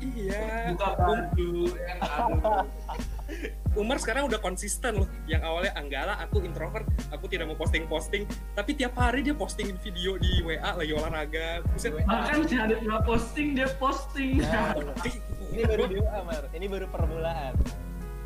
iya. 0.00 0.42
Buka 0.70 0.88
baju 0.94 1.50
ya 1.66 1.94
aduh 1.98 2.62
Umar 3.72 3.96
sekarang 3.96 4.28
udah 4.28 4.40
konsisten 4.40 5.00
loh. 5.00 5.08
Yang 5.24 5.42
awalnya 5.48 5.72
anggala 5.76 6.12
aku 6.20 6.44
introvert 6.44 6.84
aku 7.08 7.24
tidak 7.28 7.48
mau 7.48 7.56
posting 7.56 7.88
posting 7.88 8.22
tapi 8.52 8.76
tiap 8.76 8.92
hari 9.00 9.24
dia 9.24 9.32
posting 9.32 9.72
video 9.80 10.20
di 10.20 10.44
WA 10.44 10.76
lagi 10.76 10.92
olahraga. 10.92 11.64
Buset. 11.72 11.96
bahkan 12.04 12.44
nggak 12.44 13.02
posting 13.08 13.56
dia 13.56 13.68
posting. 13.80 14.44
Nah, 14.44 14.76
ini 15.52 15.62
baru 15.70 15.82
di 15.88 15.96
WA 16.00 16.20
Mar. 16.20 16.42
Ini 16.52 16.66
baru 16.68 16.86
permulaan. 16.92 17.54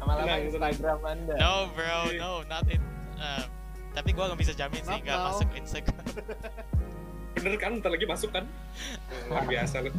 Lama-lama 0.03 0.23
Tenang, 0.23 0.41
tenang. 0.51 0.73
Instagram 0.75 1.01
anda. 1.07 1.35
No 1.39 1.55
bro, 1.75 2.01
no, 2.19 2.31
not 2.47 2.67
it. 2.67 2.83
Uh, 3.17 3.45
tapi 3.95 4.11
gua 4.13 4.29
nggak 4.31 4.41
bisa 4.43 4.53
jamin 4.53 4.83
sih 4.83 4.99
nggak 5.03 5.19
masuk 5.19 5.49
Instagram. 5.55 6.07
bener 7.37 7.55
kan? 7.63 7.79
Ntar 7.79 7.91
lagi 7.95 8.07
masuk 8.09 8.31
kan? 8.35 8.45
Luar 9.31 9.47
biasa. 9.47 9.87
Loh 9.87 9.95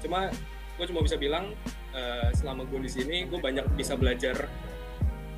cuma 0.00 0.32
gue 0.80 0.86
cuma 0.88 1.00
bisa 1.04 1.16
bilang 1.20 1.52
eh, 1.94 2.30
selama 2.36 2.66
gue 2.66 2.80
di 2.86 2.90
sini 2.90 3.16
gue 3.26 3.38
banyak 3.38 3.66
bisa 3.74 3.94
belajar 3.94 4.46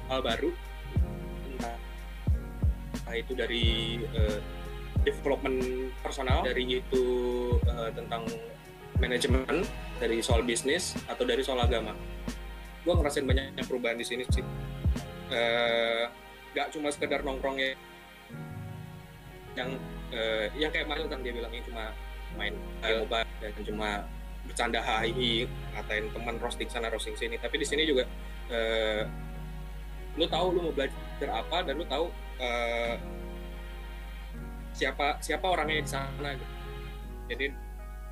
hal 0.08 0.20
baru. 0.20 0.50
Entah, 1.52 1.76
entah 2.96 3.14
itu 3.16 3.32
dari 3.32 3.64
eh, 4.02 4.38
development 5.02 5.90
personal 6.00 6.44
dari 6.46 6.82
itu 6.82 7.04
eh, 7.64 7.90
tentang 7.94 8.26
manajemen 9.00 9.66
dari 9.98 10.22
soal 10.22 10.46
bisnis 10.46 10.94
atau 11.10 11.26
dari 11.26 11.42
soal 11.42 11.62
agama. 11.62 11.96
Gue 12.82 12.94
ngerasain 12.98 13.26
banyak 13.26 13.62
perubahan 13.66 13.98
di 13.98 14.06
sini 14.06 14.22
sih. 14.28 14.44
Eh, 15.32 16.04
nggak 16.52 16.68
cuma 16.76 16.92
sekedar 16.92 17.24
nongkrongnya 17.24 17.72
yang 19.56 19.70
eh, 20.12 20.46
yang 20.56 20.70
kayak 20.72 20.88
Mario 20.88 21.08
kan 21.08 21.24
dia 21.24 21.32
bilang 21.32 21.52
yang 21.52 21.64
cuma 21.64 21.92
main 22.36 22.54
main 22.80 23.04
mobile 23.04 23.28
dan 23.40 23.50
cuma 23.64 23.90
bercanda 24.52 24.84
hai 24.84 25.48
ngatain 25.48 26.12
teman 26.12 26.36
roasting 26.36 26.68
sana 26.68 26.92
roasting 26.92 27.16
sini. 27.16 27.40
Tapi 27.40 27.56
di 27.56 27.64
sini 27.64 27.88
juga 27.88 28.04
eh, 28.52 29.08
lu 30.20 30.28
tahu 30.28 30.46
lu 30.52 30.68
mau 30.68 30.74
belajar 30.76 31.30
apa 31.32 31.64
dan 31.64 31.80
lu 31.80 31.88
tahu 31.88 32.12
eh, 32.36 33.00
siapa 34.76 35.16
siapa 35.24 35.48
orangnya 35.48 35.80
di 35.80 35.88
sana 35.88 36.28
gitu. 36.36 36.54
jadi 37.32 37.46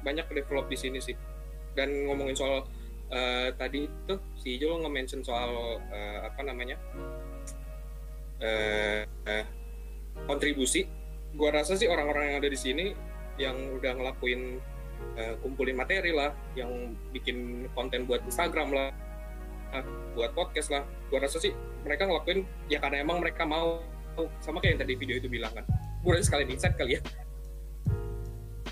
banyak 0.01 0.32
develop 0.32 0.72
di 0.72 0.80
sini 0.80 0.97
sih. 0.97 1.12
Dan 1.76 2.09
ngomongin 2.09 2.32
soal 2.32 2.64
eh, 3.12 3.53
tadi 3.61 3.84
tuh 4.09 4.16
si 4.41 4.57
Jo 4.57 4.80
nge-mention 4.80 5.20
soal 5.20 5.76
eh, 5.93 6.24
apa 6.24 6.41
namanya 6.41 6.80
eh, 8.41 9.05
eh, 9.28 9.45
kontribusi. 10.24 10.88
Gua 11.36 11.53
rasa 11.53 11.76
sih 11.76 11.86
orang-orang 11.86 12.32
yang 12.32 12.36
ada 12.41 12.49
di 12.49 12.59
sini 12.59 12.86
yang 13.36 13.57
udah 13.76 13.93
ngelakuin 13.95 14.59
eh, 15.18 15.34
kumpulin 15.42 15.76
materi 15.76 16.12
lah 16.14 16.32
yang 16.57 16.96
bikin 17.14 17.68
konten 17.76 18.05
buat 18.07 18.22
Instagram 18.26 18.72
lah 18.72 18.90
buat 20.18 20.34
podcast 20.34 20.74
lah. 20.74 20.82
Gua 21.09 21.22
rasa 21.22 21.38
sih 21.38 21.55
mereka 21.86 22.07
ngelakuin 22.07 22.42
ya 22.66 22.82
karena 22.82 23.03
emang 23.07 23.22
mereka 23.22 23.46
mau. 23.46 23.82
Sama 24.42 24.59
kayak 24.61 24.76
yang 24.76 24.80
tadi 24.84 24.94
video 24.98 25.16
itu 25.16 25.30
bilang 25.30 25.55
kan. 25.55 25.64
Gue 26.03 26.18
rasa 26.18 26.28
sekalian 26.28 26.53
insight 26.53 26.74
kali 26.76 26.98
ya. 26.98 27.01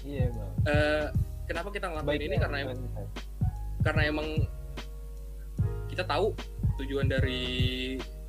Iya 0.02 0.26
bang. 0.34 0.50
Eh, 0.66 1.06
kenapa 1.48 1.68
kita 1.72 1.86
ngelakuin 1.88 2.10
Baiknya 2.10 2.28
ini? 2.28 2.36
karena 2.36 2.56
emang 2.66 2.78
karena 3.80 4.02
emang 4.10 4.28
kita 5.88 6.04
tahu 6.04 6.36
tujuan 6.84 7.08
dari 7.08 7.42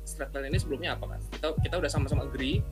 Stratland 0.06 0.50
ini 0.50 0.58
sebelumnya 0.58 0.96
apa 0.96 1.06
kan 1.16 1.20
kita 1.36 1.46
kita 1.60 1.74
udah 1.78 1.90
sama-sama 1.90 2.26
agree 2.26 2.64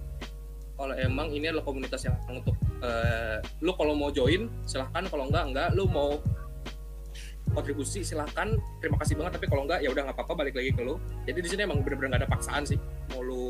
kalau 0.74 0.94
emang 0.96 1.30
ini 1.30 1.50
adalah 1.52 1.66
komunitas 1.66 2.02
yang 2.06 2.16
untuk 2.30 2.54
eh, 2.82 3.38
lu 3.64 3.72
kalau 3.74 3.94
mau 3.94 4.10
join 4.12 4.46
silahkan. 4.64 5.04
Kalau 5.06 5.24
enggak 5.30 5.44
enggak. 5.50 5.68
Lu 5.74 5.86
mau 5.90 6.18
kontribusi 7.52 8.04
silahkan. 8.04 8.54
Terima 8.78 8.96
kasih 9.00 9.18
banget. 9.18 9.40
Tapi 9.40 9.46
kalau 9.50 9.62
enggak 9.66 9.80
ya 9.82 9.88
udah 9.90 10.02
nggak 10.08 10.16
apa-apa. 10.16 10.32
Balik 10.44 10.54
lagi 10.58 10.70
ke 10.74 10.82
lu. 10.82 10.96
Jadi 11.26 11.38
di 11.38 11.48
sini 11.48 11.60
emang 11.64 11.80
bener-bener 11.82 12.16
nggak 12.16 12.22
ada 12.26 12.30
paksaan 12.30 12.62
sih. 12.64 12.78
Mau 13.14 13.20
lu 13.24 13.46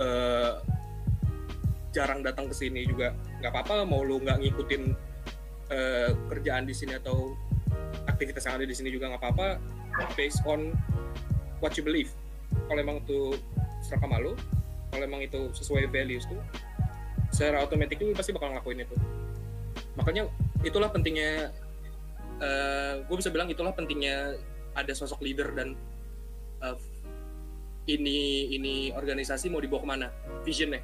eh, 0.00 0.52
jarang 1.90 2.22
datang 2.22 2.46
ke 2.46 2.54
sini 2.54 2.86
juga 2.86 3.14
nggak 3.42 3.52
apa-apa. 3.52 3.86
Mau 3.86 4.02
lu 4.02 4.22
nggak 4.22 4.38
ngikutin 4.42 4.82
eh, 5.70 6.10
kerjaan 6.30 6.64
di 6.66 6.74
sini 6.74 6.96
atau 6.98 7.34
aktivitas 8.10 8.42
yang 8.46 8.58
ada 8.58 8.66
di 8.66 8.74
sini 8.74 8.88
juga 8.90 9.10
nggak 9.10 9.22
apa-apa. 9.22 9.48
Based 10.18 10.42
on 10.46 10.74
what 11.62 11.76
you 11.78 11.84
believe. 11.84 12.10
Kalau 12.66 12.80
emang 12.82 13.02
itu 13.06 13.38
serak 13.80 14.02
sama 14.02 14.20
lu 14.20 14.34
kalau 14.90 15.04
emang 15.06 15.22
itu 15.22 15.40
sesuai 15.54 15.86
values 15.88 16.26
tuh 16.26 16.38
secara 17.30 17.62
otomatis 17.62 17.96
lu 17.98 18.14
pasti 18.14 18.34
bakal 18.34 18.52
ngelakuin 18.54 18.84
itu. 18.84 18.96
Makanya 19.98 20.22
itulah 20.66 20.90
pentingnya 20.90 21.50
gue 23.04 23.16
bisa 23.20 23.28
bilang 23.28 23.52
itulah 23.52 23.76
pentingnya 23.76 24.40
ada 24.72 24.92
sosok 24.96 25.20
leader 25.20 25.52
dan 25.52 25.76
eh, 26.64 26.78
ini 27.90 28.48
ini 28.54 28.74
organisasi 28.94 29.50
mau 29.50 29.60
dibawa 29.60 29.80
ke 29.82 29.88
mana? 29.88 30.08
Visionnya. 30.46 30.80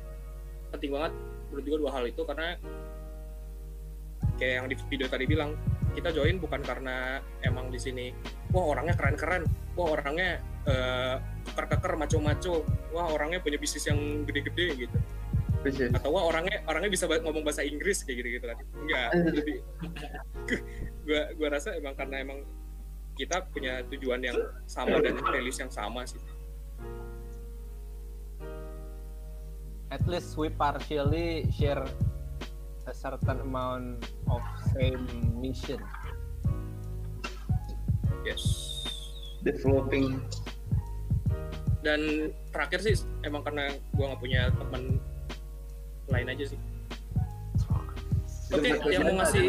Penting 0.75 0.91
banget 0.93 1.13
menurut 1.49 1.65
gue 1.65 1.79
dua 1.79 1.91
hal 1.95 2.05
itu 2.11 2.23
karena 2.27 2.59
kayak 4.37 4.55
yang 4.61 4.67
di 4.69 4.77
video 4.91 5.07
tadi 5.09 5.25
bilang 5.25 5.55
kita 5.97 6.13
join 6.13 6.37
bukan 6.37 6.61
karena 6.61 7.25
emang 7.41 7.73
di 7.73 7.81
sini 7.81 8.13
wah 8.53 8.77
orangnya 8.77 8.93
keren-keren 8.99 9.49
wah 9.79 9.97
orangnya 9.97 10.43
eh, 10.69 11.17
keker-keker 11.49 11.97
maco-maco 11.97 12.67
wah 12.93 13.09
orangnya 13.09 13.41
punya 13.41 13.57
bisnis 13.57 13.89
yang 13.89 14.29
gede-gede 14.29 14.85
gitu 14.85 14.99
Bisa. 15.67 15.91
atau 15.91 16.15
wah 16.15 16.31
orangnya 16.31 16.63
orangnya 16.71 16.91
bisa 16.95 17.11
ngomong 17.11 17.43
bahasa 17.43 17.67
Inggris 17.67 18.07
kayak 18.07 18.23
gitu 18.23 18.29
gitu 18.39 18.47
kan 18.47 18.59
enggak 18.79 19.11
jadi 19.35 19.55
gua 21.07 21.23
gua 21.35 21.49
rasa 21.59 21.75
emang 21.75 21.99
karena 21.99 22.23
emang 22.23 22.39
kita 23.17 23.49
punya 23.49 23.81
tujuan 23.89 24.21
yang 24.21 24.37
sama 24.69 25.01
dan 25.01 25.17
values 25.17 25.57
yang 25.57 25.73
sama 25.73 26.05
sih. 26.05 26.21
At 29.89 30.05
least 30.05 30.37
we 30.37 30.53
partially 30.53 31.49
share 31.49 31.81
a 32.85 32.95
certain 32.95 33.41
amount 33.41 34.05
of 34.29 34.45
same 34.77 35.09
mission. 35.41 35.81
yes. 38.29 38.45
Developing. 39.41 40.21
Dan 41.81 42.35
terakhir 42.53 42.83
sih 42.85 42.99
emang 43.25 43.47
karena 43.47 43.73
gua 43.97 44.13
nggak 44.13 44.21
punya 44.21 44.43
teman 44.53 45.01
lain 46.07 46.29
aja 46.29 46.45
sih 46.47 46.61
oke 48.53 48.63
Itu 48.63 48.89
yang 48.89 49.03
mau 49.03 49.11
ada. 49.11 49.19
ngasih 49.23 49.47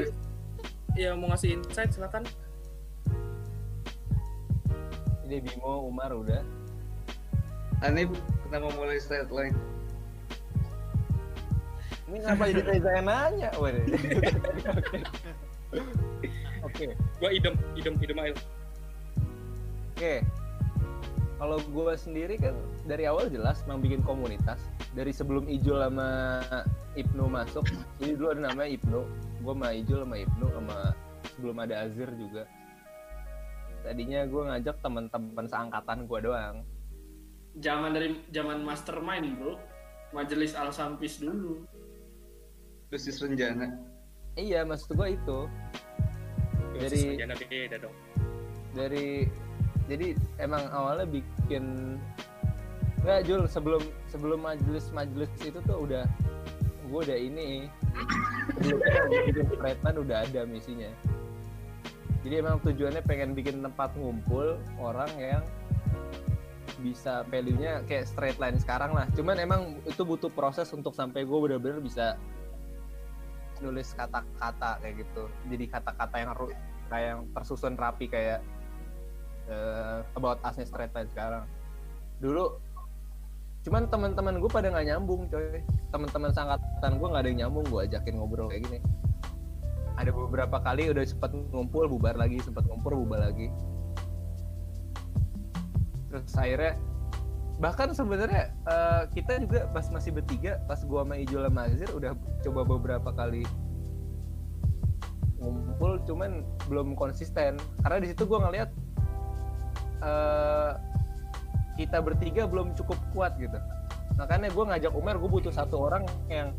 yang 0.98 1.16
mau 1.22 1.28
ngasih 1.30 1.50
insight 1.56 1.92
silakan 1.94 2.24
Ini 5.28 5.44
Bimo, 5.44 5.84
Umar 5.84 6.16
udah. 6.16 6.40
Aneh 7.84 8.08
kenapa 8.44 8.72
mulai 8.74 8.96
straight 8.98 9.28
line 9.28 9.52
Ini 12.08 12.24
kenapa 12.24 12.48
jadi 12.48 12.62
Reza 12.64 12.90
yang 12.96 13.06
nanya? 13.06 13.50
Waduh. 13.60 13.84
Oke. 14.72 14.98
Oke. 16.68 16.86
gua 17.20 17.30
idem 17.30 17.54
idem 17.76 17.94
idem 18.00 18.18
aja 18.18 18.34
Oke. 19.92 20.24
Kalau 21.38 21.58
gue 21.60 21.94
sendiri 21.94 22.40
kan 22.40 22.56
dari 22.86 23.06
awal 23.06 23.28
jelas 23.28 23.62
mau 23.66 23.78
bikin 23.78 24.02
komunitas. 24.02 24.58
Dari 24.96 25.12
sebelum 25.12 25.46
Ijul 25.46 25.78
sama 25.80 26.42
Ibnu 26.96 27.24
masuk, 27.28 27.66
jadi 28.00 28.14
dulu 28.18 28.28
ada 28.34 28.42
namanya 28.50 28.70
Ibnu. 28.74 29.02
Gue 29.42 29.54
sama 29.54 29.68
Ijul 29.72 30.00
sama 30.04 30.16
Ibnu 30.18 30.46
sama 30.52 30.78
sebelum 31.36 31.56
ada 31.62 31.76
Azir 31.86 32.10
juga. 32.18 32.44
Tadinya 33.84 34.26
gue 34.26 34.42
ngajak 34.42 34.76
teman-teman 34.82 35.46
seangkatan 35.46 36.08
gue 36.08 36.20
doang. 36.22 36.56
Zaman 37.58 37.92
dari 37.94 38.22
zaman 38.30 38.62
mastermind 38.62 39.38
bro, 39.38 39.58
majelis 40.14 40.54
al 40.54 40.70
sampis 40.70 41.18
dulu. 41.20 41.66
dosis 42.88 43.20
renjana 43.20 43.68
Iya, 44.40 44.64
maksud 44.64 44.96
gue 44.96 45.20
itu 45.20 45.40
dari 46.72 46.88
Dari- 46.88 47.02
Sarjana 47.04 47.36
beda 47.36 47.78
dong 47.82 47.96
dari 48.72 49.08
jadi 49.88 50.14
emang 50.38 50.64
awalnya 50.70 51.08
bikin 51.10 51.98
nggak 53.04 53.22
Jul 53.30 53.46
sebelum 53.46 53.84
sebelum 54.10 54.40
majelis 54.42 54.90
majelis 54.92 55.30
itu 55.42 55.60
tuh 55.64 55.78
udah 55.86 56.06
gue 56.88 57.00
udah 57.04 57.20
ini. 57.20 57.68
Udah 59.98 60.24
ada 60.24 60.42
misinya. 60.48 60.90
Jadi 62.24 62.34
emang 62.44 62.60
tujuannya 62.64 63.04
pengen 63.06 63.32
bikin 63.38 63.64
tempat 63.64 63.94
ngumpul 63.96 64.60
orang 64.80 65.12
yang 65.20 65.44
bisa 66.82 67.26
value-nya 67.28 67.82
kayak 67.90 68.06
straight 68.06 68.38
line 68.38 68.58
sekarang 68.60 68.94
lah. 68.94 69.10
Cuman 69.18 69.38
emang 69.42 69.62
itu 69.88 70.04
butuh 70.06 70.30
proses 70.30 70.70
untuk 70.74 70.94
sampai 70.94 71.26
gue 71.26 71.40
bener-bener 71.40 71.82
bisa 71.82 72.16
nulis 73.64 73.94
kata-kata 73.98 74.78
kayak 74.84 75.08
gitu. 75.08 75.24
Jadi 75.50 75.66
kata-kata 75.72 76.16
yang 76.20 76.32
kayak 76.88 77.08
yang 77.16 77.22
tersusun 77.34 77.74
rapi 77.76 78.06
kayak 78.08 78.40
eh, 79.50 80.00
about 80.14 80.40
us 80.46 80.62
straight 80.62 80.94
line 80.94 81.10
sekarang. 81.10 81.44
Dulu 82.22 82.67
cuman 83.68 83.84
teman-teman 83.92 84.40
gue 84.40 84.48
pada 84.48 84.72
nggak 84.72 84.96
nyambung 84.96 85.28
coy. 85.28 85.60
Teman-teman 85.92 86.32
sangkatan 86.32 87.04
gue 87.04 87.08
nggak 87.12 87.20
ada 87.20 87.30
yang 87.36 87.40
nyambung 87.44 87.68
gue 87.68 87.84
ajakin 87.84 88.16
ngobrol 88.16 88.48
kayak 88.48 88.64
gini. 88.64 88.80
Ada 90.00 90.16
beberapa 90.16 90.64
kali 90.64 90.88
udah 90.88 91.04
sempat 91.04 91.36
ngumpul 91.36 91.92
bubar 91.92 92.16
lagi 92.16 92.40
sempat 92.40 92.64
ngumpul 92.64 92.96
bubar 93.04 93.28
lagi. 93.28 93.52
Terus 96.08 96.32
akhirnya 96.40 96.80
bahkan 97.60 97.92
sebenarnya 97.92 98.56
eh, 98.56 99.04
kita 99.12 99.44
juga 99.44 99.68
pas 99.76 99.84
masih 99.92 100.16
bertiga 100.16 100.64
pas 100.64 100.80
gua 100.88 101.04
sama 101.04 101.20
Ijul 101.20 101.44
sama 101.44 101.68
Azir 101.68 101.90
udah 101.92 102.16
coba 102.48 102.62
beberapa 102.64 103.10
kali 103.12 103.44
ngumpul 105.44 106.00
cuman 106.08 106.48
belum 106.72 106.96
konsisten. 106.96 107.60
Karena 107.84 108.00
di 108.00 108.16
situ 108.16 108.24
gua 108.32 108.48
ngeliat 108.48 108.72
eh, 110.08 110.72
kita 111.78 112.02
bertiga 112.02 112.50
belum 112.50 112.74
cukup 112.74 112.98
kuat 113.14 113.38
gitu. 113.38 113.56
Makanya 114.18 114.50
gue 114.50 114.64
ngajak 114.66 114.94
Umar 114.98 115.22
gue 115.22 115.30
butuh 115.30 115.54
satu 115.54 115.88
orang 115.88 116.04
yang 116.28 116.52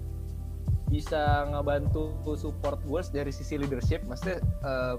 bisa 0.88 1.44
ngebantu 1.52 2.16
support 2.38 2.80
gue 2.86 3.00
dari 3.12 3.34
sisi 3.34 3.58
leadership. 3.58 4.06
Maksudnya 4.06 4.38
eh, 4.40 4.96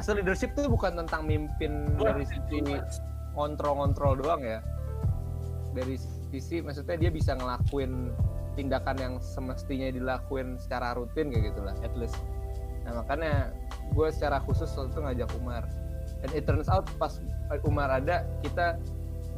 asal 0.00 0.18
leadership 0.18 0.56
tuh 0.56 0.66
bukan 0.66 0.98
tentang 1.04 1.28
mimpin 1.28 1.86
dari 2.00 2.24
sisi 2.24 2.64
ngontrol-ngontrol 3.36 4.18
doang 4.18 4.42
ya. 4.42 4.64
Dari 5.76 6.00
sisi 6.32 6.64
maksudnya 6.64 6.96
dia 6.96 7.10
bisa 7.12 7.36
ngelakuin 7.36 8.10
tindakan 8.58 8.96
yang 8.98 9.14
semestinya 9.22 9.86
dilakuin 9.94 10.58
secara 10.58 10.98
rutin 10.98 11.30
kayak 11.30 11.54
gitulah 11.54 11.76
at 11.84 11.94
least. 11.94 12.18
Nah 12.82 13.04
makanya 13.04 13.54
gue 13.94 14.08
secara 14.10 14.42
khusus 14.42 14.66
waktu 14.74 14.90
itu 14.90 15.00
ngajak 15.04 15.30
Umar 15.38 15.62
dan 16.22 16.30
it 16.34 16.44
turns 16.44 16.66
out 16.66 16.86
pas 16.98 17.22
Umar 17.64 17.88
ada 17.88 18.26
kita 18.42 18.76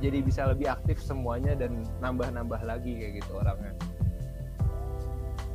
jadi 0.00 0.18
bisa 0.24 0.48
lebih 0.48 0.72
aktif 0.72 0.98
semuanya 1.04 1.52
dan 1.52 1.84
nambah-nambah 2.00 2.64
lagi 2.64 2.96
kayak 2.96 3.20
gitu 3.20 3.36
orangnya. 3.36 3.76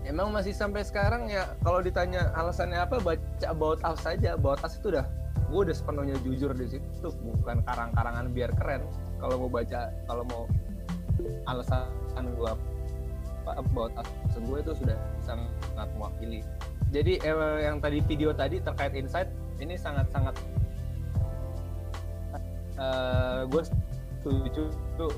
Emang 0.06 0.30
masih 0.30 0.54
sampai 0.54 0.86
sekarang 0.86 1.34
ya 1.34 1.58
kalau 1.66 1.82
ditanya 1.82 2.30
alasannya 2.38 2.78
apa 2.78 3.02
baca 3.02 3.46
about 3.50 3.82
us 3.82 3.98
saja. 4.06 4.38
About 4.38 4.62
us 4.62 4.78
itu 4.78 4.94
udah 4.94 5.06
gue 5.50 5.60
udah 5.66 5.74
sepenuhnya 5.74 6.14
jujur 6.22 6.54
di 6.54 6.78
situ. 6.78 7.10
Bukan 7.10 7.66
karang-karangan 7.66 8.30
biar 8.30 8.54
keren. 8.54 8.86
Kalau 9.18 9.42
mau 9.42 9.50
baca 9.50 9.90
kalau 10.06 10.24
mau 10.30 10.46
alasan 11.50 12.26
gue 12.38 12.54
about 13.50 13.94
us 13.98 14.10
gue 14.38 14.58
itu 14.62 14.74
sudah 14.78 14.98
sangat 15.26 15.90
mewakili. 15.98 16.46
Jadi 16.94 17.18
eh, 17.26 17.66
yang 17.66 17.82
tadi 17.82 17.98
video 18.06 18.30
tadi 18.30 18.62
terkait 18.62 18.94
insight 18.94 19.30
ini 19.58 19.74
sangat-sangat 19.74 20.38
eh 22.76 23.42
gue 23.48 23.62
setuju 24.20 24.64
tuh 25.00 25.14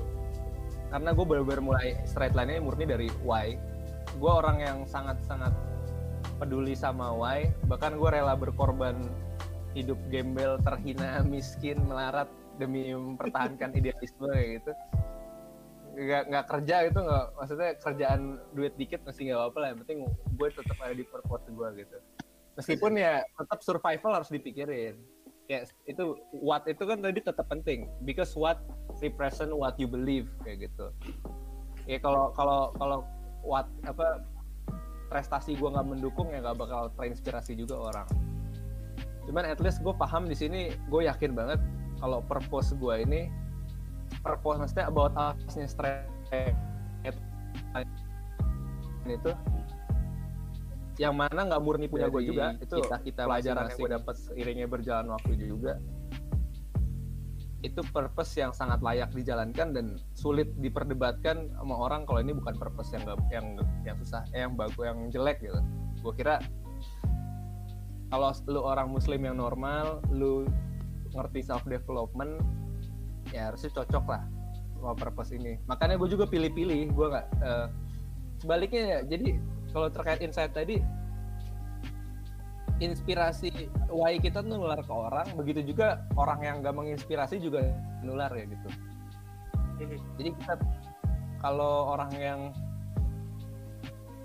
karena 0.88 1.10
gue 1.12 1.24
benar-benar 1.26 1.60
mulai 1.60 1.88
straight 2.08 2.32
line-nya 2.32 2.62
murni 2.62 2.88
dari 2.88 3.08
why 3.26 3.58
gue 4.16 4.32
orang 4.32 4.62
yang 4.62 4.78
sangat-sangat 4.88 5.52
peduli 6.38 6.72
sama 6.72 7.12
why 7.12 7.50
bahkan 7.66 7.98
gue 7.98 8.08
rela 8.08 8.38
berkorban 8.38 8.96
hidup 9.76 9.98
gembel 10.08 10.56
terhina 10.64 11.22
miskin 11.32 11.78
melarat 11.84 12.28
demi 12.58 12.90
mempertahankan 12.90 13.70
idealisme 13.78 14.26
kayak 14.26 14.48
gitu. 14.60 14.72
Nggak 15.98 16.22
nggak 16.30 16.46
kerja 16.46 16.76
itu 16.86 16.98
nggak 16.98 17.26
maksudnya 17.34 17.70
kerjaan 17.78 18.20
duit 18.54 18.74
dikit 18.78 19.00
masih 19.06 19.30
nggak 19.30 19.38
apa-apa 19.38 19.58
lah. 19.58 19.68
Yang 19.72 19.78
penting 19.86 19.98
gue 20.34 20.48
tetap 20.50 20.76
ada 20.82 20.94
di 20.94 21.04
purpose 21.06 21.46
gue 21.48 21.68
gitu. 21.86 21.96
Meskipun 22.58 22.92
ya 22.98 23.22
tetap 23.22 23.62
survival 23.62 24.18
harus 24.18 24.30
dipikirin 24.34 24.98
ya 25.48 25.64
itu 25.88 26.04
what 26.44 26.62
itu 26.68 26.84
kan 26.84 27.00
tadi 27.00 27.24
tetap 27.24 27.48
penting. 27.48 27.88
Because 28.04 28.36
what 28.36 28.60
represent 29.00 29.50
what 29.50 29.74
you 29.80 29.88
believe 29.88 30.28
kayak 30.44 30.68
gitu. 30.68 30.92
Ya 31.88 31.98
kalau 31.98 32.30
kalau 32.36 32.72
kalau 32.76 32.98
what 33.40 33.64
apa 33.88 34.22
prestasi 35.08 35.56
gue 35.56 35.68
nggak 35.68 35.88
mendukung 35.88 36.28
ya 36.28 36.44
nggak 36.44 36.60
bakal 36.60 36.92
terinspirasi 37.00 37.56
juga 37.56 37.80
orang. 37.80 38.08
Cuman 39.24 39.48
at 39.48 39.60
least 39.64 39.80
gue 39.80 39.92
paham 39.96 40.28
di 40.28 40.36
sini 40.36 40.72
gue 40.92 41.08
yakin 41.08 41.32
banget 41.32 41.60
kalau 41.98 42.20
purpose 42.24 42.76
gue 42.76 42.94
ini 43.02 43.32
purpose 44.20 44.60
maksudnya 44.60 44.86
about 44.88 45.12
us-nya 45.16 45.68
straight 45.68 46.56
itu 49.08 49.32
yang 50.98 51.14
mana 51.14 51.46
nggak 51.46 51.62
murni 51.62 51.86
punya 51.86 52.10
gue 52.10 52.22
juga 52.26 52.58
itu 52.58 52.74
kita- 52.82 53.02
kita 53.06 53.22
pelajaran 53.24 53.54
yang 53.64 53.70
masing-masing. 53.70 53.82
gue 53.86 53.96
dapat 54.02 54.14
seiringnya 54.18 54.66
berjalan 54.68 55.06
waktu 55.14 55.32
juga 55.38 55.72
itu 57.58 57.82
purpose 57.90 58.38
yang 58.38 58.54
sangat 58.54 58.78
layak 58.82 59.10
dijalankan 59.10 59.74
dan 59.74 59.86
sulit 60.14 60.46
diperdebatkan 60.58 61.50
sama 61.58 61.74
orang 61.74 62.06
kalau 62.06 62.22
ini 62.22 62.30
bukan 62.30 62.54
purpose 62.54 62.94
yang 62.94 63.02
nggak- 63.02 63.30
yang 63.34 63.46
yang 63.82 63.96
susah 63.98 64.22
eh, 64.30 64.46
yang 64.46 64.54
bagus 64.54 64.78
yang 64.78 64.98
jelek 65.10 65.42
gitu 65.42 65.58
gue 66.02 66.12
kira 66.14 66.38
kalau 68.08 68.30
lu 68.46 68.60
orang 68.62 68.88
muslim 68.88 69.20
yang 69.22 69.36
normal 69.36 69.98
lu 70.10 70.46
ngerti 71.14 71.42
self 71.42 71.66
development 71.66 72.38
ya 73.34 73.50
harusnya 73.50 73.74
cocok 73.74 74.04
lah 74.06 74.22
sama 74.78 74.94
purpose 74.94 75.34
ini 75.34 75.58
makanya 75.66 75.98
gue 75.98 76.08
juga 76.08 76.30
pilih-pilih 76.30 76.94
gue 76.94 77.06
nggak 77.10 77.26
eh, 77.42 77.66
sebaliknya 78.38 78.82
ya 78.86 78.98
jadi 79.02 79.34
kalau 79.78 79.94
terkait 79.94 80.18
insight 80.26 80.50
tadi 80.50 80.82
inspirasi 82.82 83.70
why 83.90 84.18
kita 84.18 84.42
tuh 84.42 84.58
nular 84.58 84.82
ke 84.82 84.90
orang 84.90 85.26
begitu 85.38 85.62
juga 85.70 86.02
orang 86.18 86.42
yang 86.42 86.56
gak 86.66 86.74
menginspirasi 86.74 87.38
juga 87.38 87.62
nular 88.02 88.30
ya 88.34 88.46
gitu. 88.50 88.68
Jadi 90.18 90.30
kita 90.34 90.58
kalau 91.38 91.94
orang 91.94 92.10
yang 92.18 92.40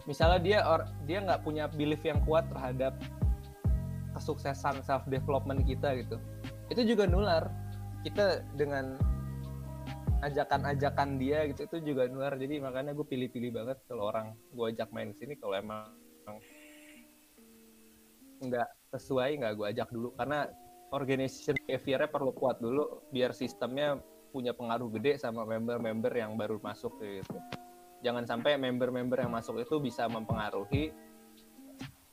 misalnya 0.09 0.41
dia 0.41 0.59
or, 0.65 0.89
dia 1.05 1.21
nggak 1.21 1.45
punya 1.45 1.69
belief 1.69 2.01
yang 2.01 2.17
kuat 2.25 2.49
terhadap 2.49 2.97
kesuksesan 4.17 4.81
self 4.81 5.05
development 5.05 5.61
kita 5.69 5.93
gitu. 6.01 6.17
Itu 6.73 6.81
juga 6.85 7.05
nular. 7.05 7.53
Kita 8.01 8.41
dengan 8.57 8.97
ajakan-ajakan 10.23 11.19
dia 11.19 11.43
gitu 11.51 11.67
itu 11.67 11.93
juga 11.93 12.07
nular 12.07 12.39
jadi 12.39 12.63
makanya 12.63 12.95
gue 12.95 13.03
pilih-pilih 13.03 13.51
banget 13.51 13.77
kalau 13.91 14.07
orang 14.07 14.31
gue 14.55 14.65
ajak 14.71 14.89
main 14.95 15.11
sini 15.11 15.35
kalau 15.35 15.59
emang 15.59 15.91
nggak 18.43 18.69
sesuai 18.95 19.39
nggak 19.43 19.53
gue 19.59 19.67
ajak 19.75 19.89
dulu 19.91 20.15
karena 20.15 20.47
organization 20.93 21.57
behavior-nya 21.65 22.09
perlu 22.11 22.31
kuat 22.31 22.61
dulu 22.61 23.03
biar 23.09 23.33
sistemnya 23.33 23.97
punya 24.29 24.53
pengaruh 24.53 24.89
gede 24.97 25.21
sama 25.21 25.45
member-member 25.45 26.09
yang 26.13 26.33
baru 26.33 26.57
masuk 26.57 26.97
gitu. 27.01 27.37
Jangan 28.01 28.25
sampai 28.25 28.57
member-member 28.57 29.21
yang 29.21 29.31
masuk 29.31 29.61
itu 29.61 29.77
bisa 29.77 30.09
mempengaruhi 30.09 30.89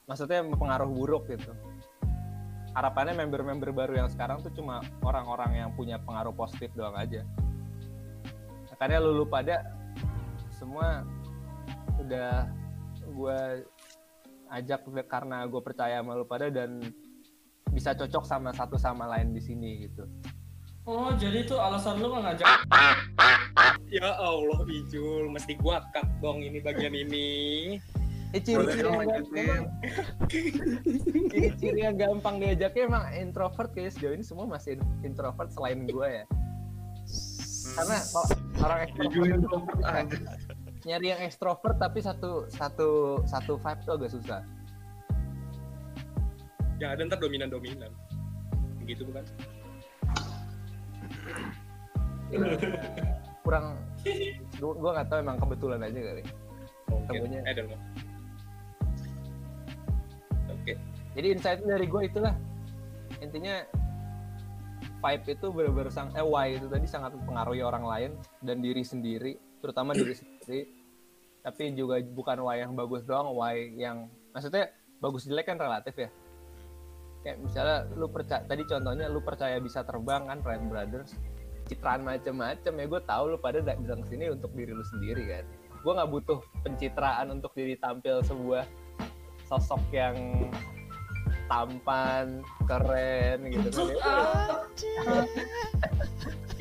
maksudnya 0.05 0.43
mempengaruh 0.43 0.91
buruk 0.91 1.29
gitu. 1.33 1.53
Harapannya 2.75 3.19
member-member 3.19 3.75
baru 3.75 4.05
yang 4.05 4.09
sekarang 4.11 4.43
tuh 4.43 4.53
cuma 4.55 4.79
orang-orang 5.03 5.59
yang 5.59 5.71
punya 5.75 5.99
pengaruh 5.99 6.31
positif 6.35 6.71
doang 6.79 6.95
aja. 6.95 7.27
Makanya 8.81 9.05
lulu 9.05 9.29
pada 9.29 9.61
semua 10.57 11.05
udah 12.01 12.49
gue 12.97 13.41
ajak 14.57 14.89
karena 15.05 15.45
gue 15.45 15.61
percaya 15.61 16.01
sama 16.01 16.17
lu 16.17 16.25
pada 16.25 16.49
dan 16.49 16.81
bisa 17.77 17.93
cocok 17.93 18.25
sama 18.25 18.57
satu 18.57 18.81
sama 18.81 19.05
lain 19.05 19.37
di 19.37 19.43
sini 19.45 19.85
gitu. 19.85 20.09
Oh, 20.89 21.13
jadi 21.21 21.45
itu 21.45 21.61
alasan 21.61 22.01
lu 22.01 22.09
nggak 22.09 22.41
ngajak 22.41 22.49
Ya 23.93 24.17
Allah, 24.17 24.65
Ijul, 24.65 25.29
mesti 25.29 25.61
gua 25.61 25.85
cut 25.93 26.09
dong 26.25 26.41
ini 26.41 26.65
bagian 26.65 26.97
ini. 26.97 27.77
Eh, 28.33 28.41
ciri-ciri 28.41 28.89
yang 28.89 29.05
gampang, 29.13 29.63
ciri-ciri 31.29 31.81
yang 31.85 31.97
gampang 32.01 32.35
diajaknya 32.41 32.83
emang 32.89 33.05
introvert 33.13 33.77
kayak 33.77 33.93
sejauh 33.93 34.17
ini 34.17 34.25
semua 34.25 34.49
masih 34.49 34.81
introvert 35.05 35.53
selain 35.53 35.85
gue 35.85 36.25
ya. 36.25 36.25
Karena 37.77 37.99
kalau 38.09 38.40
orang 38.59 38.81
aja. 39.87 40.19
nyari 40.81 41.07
yang 41.13 41.21
extrovert 41.23 41.77
tapi 41.77 42.01
satu 42.01 42.49
satu 42.49 43.21
satu 43.29 43.61
vibe 43.61 43.81
tuh 43.85 43.95
agak 44.01 44.11
susah. 44.11 44.41
Ya 46.81 46.97
ada 46.97 47.05
ntar 47.05 47.21
dominan-dominan. 47.21 47.93
Gitu 48.89 49.05
bukan? 49.05 49.25
Kurang 53.45 53.77
gua, 54.57 54.73
gua 54.81 54.91
nggak 54.97 55.09
tahu 55.13 55.19
emang 55.21 55.39
kebetulan 55.39 55.81
aja 55.85 56.01
kali. 56.01 56.23
Temunya. 57.07 57.41
I 57.45 57.53
don't 57.53 57.69
know. 57.69 57.81
Oke. 60.51 60.75
Jadi 61.19 61.27
insight 61.35 61.61
dari 61.67 61.87
gue 61.91 62.03
itulah 62.07 62.35
intinya 63.19 63.67
vibe 65.01 65.25
itu 65.33 65.47
benar-benar 65.49 65.91
sang 65.91 66.13
eh 66.13 66.25
why 66.25 66.53
itu 66.53 66.69
tadi 66.69 66.85
sangat 66.85 67.17
mempengaruhi 67.17 67.65
orang 67.65 67.85
lain 67.85 68.11
dan 68.45 68.61
diri 68.61 68.85
sendiri, 68.85 69.33
terutama 69.65 69.97
diri 69.97 70.15
sendiri. 70.21 70.69
Tapi 71.41 71.73
juga 71.73 71.97
bukan 72.05 72.45
why 72.45 72.61
yang 72.61 72.77
bagus 72.77 73.09
doang, 73.09 73.33
why 73.33 73.57
yang 73.75 74.13
maksudnya 74.37 74.69
bagus 75.01 75.25
jelek 75.25 75.49
kan 75.49 75.57
relatif 75.57 75.97
ya. 75.97 76.11
Kayak 77.25 77.37
misalnya 77.41 77.79
lu 77.97 78.09
percaya 78.13 78.45
tadi 78.45 78.63
contohnya 78.69 79.07
lu 79.09 79.21
percaya 79.25 79.57
bisa 79.61 79.85
terbang 79.85 80.29
kan 80.29 80.41
Ryan 80.41 80.65
Brothers 80.69 81.13
citraan 81.69 82.03
macem-macem 82.03 82.73
ya 82.75 82.85
gue 82.91 83.01
tahu 83.07 83.25
lu 83.31 83.39
pada 83.39 83.63
da- 83.63 83.79
datang 83.79 84.03
sini 84.11 84.27
untuk 84.27 84.51
diri 84.59 84.75
lu 84.75 84.83
sendiri 84.83 85.23
kan 85.31 85.45
gue 85.81 85.93
nggak 85.95 86.11
butuh 86.11 86.39
pencitraan 86.67 87.31
untuk 87.31 87.55
diri 87.55 87.79
tampil 87.79 88.21
sebuah 88.27 88.67
sosok 89.47 89.79
yang 89.95 90.17
tampan 91.51 92.47
keren 92.71 93.39
gitu 93.51 93.91
kan 93.99 95.27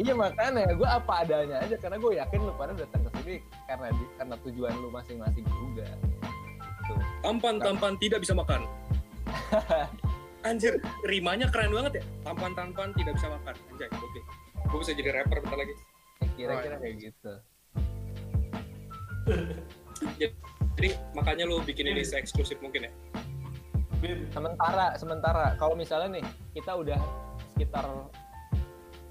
iya 0.02 0.14
makanya 0.18 0.74
gue 0.74 0.90
apa 0.90 1.14
adanya 1.22 1.62
aja 1.62 1.78
karena 1.78 2.02
gue 2.02 2.12
yakin 2.18 2.40
lu 2.42 2.54
pada 2.58 2.74
datang 2.74 3.06
ke 3.06 3.10
sini 3.22 3.36
karena 3.70 3.88
di, 3.94 4.04
karena 4.18 4.36
tujuan 4.42 4.74
lu 4.82 4.90
masing-masing 4.90 5.46
juga 5.46 5.86
gitu. 6.90 6.94
Tampan-tampan 7.22 7.94
tidak 8.02 8.26
bisa 8.26 8.34
makan. 8.34 8.66
Anjir, 10.48 10.80
rimanya 11.06 11.52
keren 11.52 11.70
banget 11.70 12.02
ya. 12.02 12.04
Tampan-tampan 12.26 12.96
tidak 12.98 13.14
bisa 13.20 13.28
makan. 13.30 13.54
Anjay, 13.76 13.90
oke. 13.92 14.22
Gue 14.72 14.80
bisa 14.82 14.94
jadi 14.98 15.10
rapper 15.22 15.38
bentar 15.44 15.60
lagi. 15.60 15.76
Ya, 16.20 16.28
kira-kira 16.36 16.76
kayak 16.80 16.96
gitu 17.00 17.32
Jadi 20.80 20.90
makanya 21.12 21.44
lu 21.48 21.60
bikin 21.64 21.92
ini 21.92 22.04
eksklusif 22.04 22.60
mungkin 22.64 22.88
ya. 22.88 22.92
Sementara 24.32 24.96
sementara. 24.96 25.46
Kalau 25.60 25.76
misalnya 25.76 26.20
nih 26.20 26.26
kita 26.56 26.72
udah 26.76 27.00
sekitar 27.56 27.84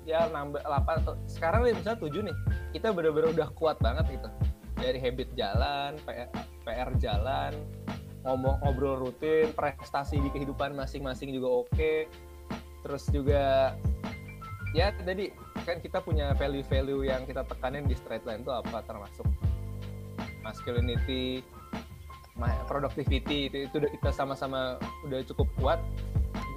ya 0.09 0.25
nambah 0.33 0.65
8 0.65 1.05
atau 1.05 1.15
sekarang 1.29 1.69
nih 1.69 1.77
misalnya 1.77 2.01
7 2.01 2.29
nih 2.33 2.37
kita 2.73 2.97
bener-bener 2.97 3.29
udah 3.37 3.49
kuat 3.53 3.77
banget 3.85 4.09
gitu. 4.09 4.29
Dari 4.79 4.97
habit 4.97 5.29
jalan 5.37 6.01
PR, 6.07 6.29
PR 6.65 6.91
jalan 6.97 7.53
ngomong 8.25 8.57
ngobrol 8.65 9.09
rutin 9.09 9.53
prestasi 9.53 10.17
di 10.21 10.33
kehidupan 10.33 10.73
masing-masing 10.73 11.37
juga 11.37 11.69
oke. 11.69 12.09
Terus 12.85 13.05
juga 13.13 13.77
ya 14.73 14.93
tadi 15.05 15.29
kan 15.69 15.85
kita 15.85 16.01
punya 16.01 16.33
value-value 16.33 17.05
yang 17.05 17.29
kita 17.29 17.45
tekanin 17.45 17.85
di 17.85 17.93
straight 17.93 18.25
line 18.25 18.41
itu 18.41 18.53
apa? 18.53 18.81
Termasuk 18.89 19.29
masculinity 20.41 21.45
ma- 21.45 21.58
productivity 22.71 23.51
itu 23.51 23.67
itu 23.67 23.75
udah 23.83 23.91
kita 23.91 24.11
sama-sama 24.15 24.79
udah 25.07 25.21
cukup 25.27 25.49
kuat 25.59 25.81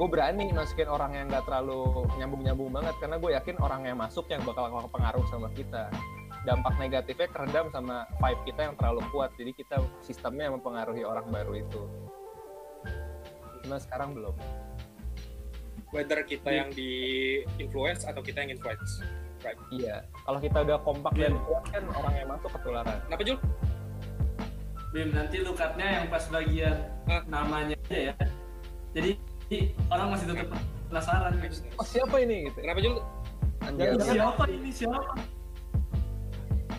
gue 0.01 0.07
berani 0.09 0.49
masukin 0.49 0.89
orang 0.89 1.13
yang 1.13 1.25
nggak 1.29 1.45
terlalu 1.45 2.09
nyambung-nyambung 2.17 2.73
banget 2.73 2.95
karena 2.97 3.15
gue 3.21 3.31
yakin 3.37 3.55
orang 3.61 3.81
yang 3.85 3.97
masuk 4.01 4.25
yang 4.33 4.41
bakal 4.41 4.65
pengaruh 4.89 5.21
sama 5.29 5.45
kita. 5.53 5.93
Dampak 6.41 6.73
negatifnya 6.81 7.29
keredam 7.29 7.69
sama 7.69 8.09
vibe 8.17 8.41
kita 8.49 8.61
yang 8.65 8.73
terlalu 8.73 9.05
kuat 9.13 9.29
jadi 9.37 9.53
kita 9.53 9.77
sistemnya 10.01 10.49
yang 10.49 10.57
mempengaruhi 10.57 11.05
orang 11.05 11.29
baru 11.29 11.53
itu. 11.53 11.81
Cuma 13.61 13.77
sekarang 13.77 14.17
belum? 14.17 14.33
Whether 15.93 16.25
kita 16.25 16.49
yang 16.49 16.73
di 16.73 16.91
influence 17.61 18.07
atau 18.07 18.25
kita 18.25 18.41
yang 18.41 18.57
influence. 18.57 19.05
iya 19.73 20.05
kalau 20.21 20.37
kita 20.37 20.61
udah 20.61 20.77
kompak 20.85 21.13
dan 21.17 21.33
kuat 21.45 21.65
kan 21.69 21.83
orang 21.93 22.13
yang 22.17 22.29
masuk 22.29 22.49
ketularan. 22.57 22.97
Kenapa 23.05 23.21
Jul? 23.21 23.37
Bim, 24.91 25.07
nanti 25.09 25.39
lu 25.39 25.51
cut-nya 25.51 25.87
yang 25.97 26.07
pas 26.07 26.27
bagian 26.27 26.75
Ah. 27.07 27.23
namanya 27.25 27.75
aja 27.85 28.11
ya. 28.11 28.13
Jadi 28.91 29.11
orang 29.87 30.07
masih 30.11 30.25
tetap 30.27 30.47
penasaran 30.87 31.31
gitu. 31.37 31.55
oh 31.73 31.83
siapa 31.85 32.15
ini 32.19 32.47
gitu 32.47 32.59
Kenapa 32.59 32.79
Jul? 32.81 32.95
Ini 33.61 33.77
jangan- 33.77 34.03
siapa 34.03 34.43
ini 34.47 34.69
siapa? 34.69 34.99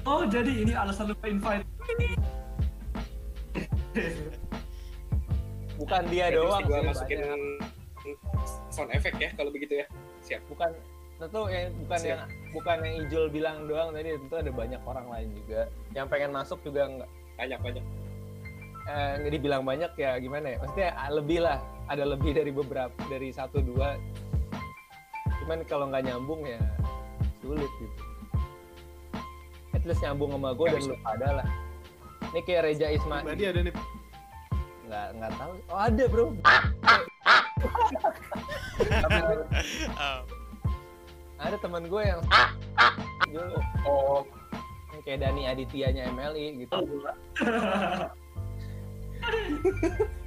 Oh 0.02 0.22
jadi 0.26 0.52
ini 0.58 0.72
alasan 0.72 1.08
lu 1.08 1.16
invite. 1.22 1.64
bukan 5.74 6.02
dia 6.08 6.26
Berarti 6.26 6.36
doang 6.38 6.62
gua 6.64 6.80
masukin 6.84 7.18
banyak. 7.18 7.40
sound 8.68 8.90
effect 8.90 9.16
ya 9.16 9.30
kalau 9.32 9.50
begitu 9.50 9.74
ya. 9.78 9.86
Siap. 10.22 10.40
bukan 10.46 10.70
tentu 11.18 11.40
yang 11.46 11.70
bukan 11.78 11.98
Siap. 11.98 12.08
yang 12.08 12.20
bukan 12.50 12.76
yang 12.80 12.94
Ijul 13.00 13.24
bilang 13.28 13.56
doang 13.64 13.88
tadi 13.90 14.10
tentu 14.12 14.34
ada 14.34 14.50
banyak 14.50 14.80
orang 14.82 15.06
lain 15.08 15.28
juga 15.34 15.60
yang 15.92 16.06
pengen 16.06 16.30
masuk 16.30 16.58
juga 16.62 16.82
nggak 16.84 17.10
Banyak 17.36 17.60
banyak. 17.60 17.84
eh, 18.82 19.10
nggak 19.22 19.32
dibilang 19.32 19.62
banyak 19.62 19.92
ya 19.94 20.18
gimana 20.18 20.46
ya? 20.52 20.56
Maksudnya 20.58 20.90
ah, 20.94 21.10
lebih 21.10 21.38
lah. 21.40 21.58
Ada 21.86 22.04
lebih 22.06 22.30
dari 22.34 22.50
beberapa 22.50 22.94
dari 23.06 23.28
satu 23.30 23.60
dua. 23.60 23.94
Cuman 25.42 25.66
kalau 25.66 25.90
nggak 25.90 26.06
nyambung 26.06 26.42
ya 26.42 26.58
sulit 27.42 27.70
gitu. 27.78 28.02
At 29.72 29.82
least 29.82 30.00
nyambung 30.00 30.30
sama 30.30 30.54
gue 30.54 30.66
dan 30.68 30.82
lu 30.84 30.96
pada 31.00 31.28
lah. 31.42 31.48
Ini 32.32 32.40
kayak 32.42 32.62
Reja 32.64 32.86
Ismail. 32.90 33.24
Berarti 33.26 33.44
ada 33.46 33.60
nih 33.66 33.74
nggak 34.86 35.06
nggak 35.18 35.32
tahu. 35.36 35.52
Oh 35.68 35.80
ada 35.80 36.04
bro. 36.06 36.26
Oh, 36.26 36.32
ada 41.42 41.56
teman 41.58 41.84
gue 41.86 42.02
yang 42.02 42.20
Jul, 43.32 43.50
Oh, 43.82 44.22
yang 44.22 44.31
kayak 45.02 45.18
Dani 45.22 45.42
Adityanya 45.50 46.02
MLI 46.10 46.46
gitu. 46.66 46.76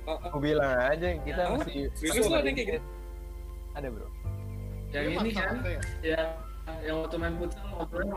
Aku 0.06 0.38
bilang 0.40 0.72
aja 0.78 1.18
kita 1.26 1.42
Ah, 1.44 1.58
masih 1.58 1.90
serius 1.98 2.30
lu 2.30 2.36
ada 2.38 2.48
yang 2.48 2.56
kayak 2.56 2.70
gitu? 2.78 2.86
Ada 3.76 3.88
bro. 3.92 4.08
Yang 4.94 5.04
Dia 5.04 5.20
ini 5.20 5.32
kan, 5.36 5.56
ya? 5.66 5.80
yang 6.06 6.28
yang 6.82 6.96
waktu 7.04 7.16
main 7.20 7.36
futsal 7.36 7.66
ngobrolnya 7.74 8.16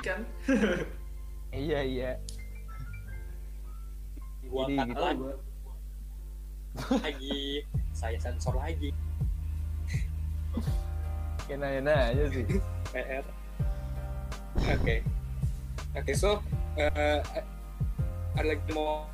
kan. 0.00 0.20
Iya 1.52 1.80
iya. 1.84 2.10
gua 4.48 4.64
Jadi 4.64 4.76
gitu. 4.88 5.00
lagi. 5.04 5.20
lagi. 7.04 7.40
Saya 7.92 8.16
sensor 8.16 8.56
lagi. 8.56 8.90
Kayak 11.44 11.58
nanya 11.60 11.94
aja 12.12 12.24
sih. 12.32 12.44
PR. 12.92 13.24
Oke. 14.72 14.96
Oke, 15.96 16.12
so 16.12 16.44
eh, 16.76 17.24
ada 18.36 18.44
lagi 18.44 18.60
mau 18.76 19.08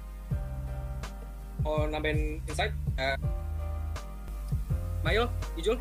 mau 1.63 1.87
nambahin 1.87 2.43
insight? 2.51 2.75
Eh, 2.99 3.15
Mail, 5.07 5.31
Ijul, 5.55 5.79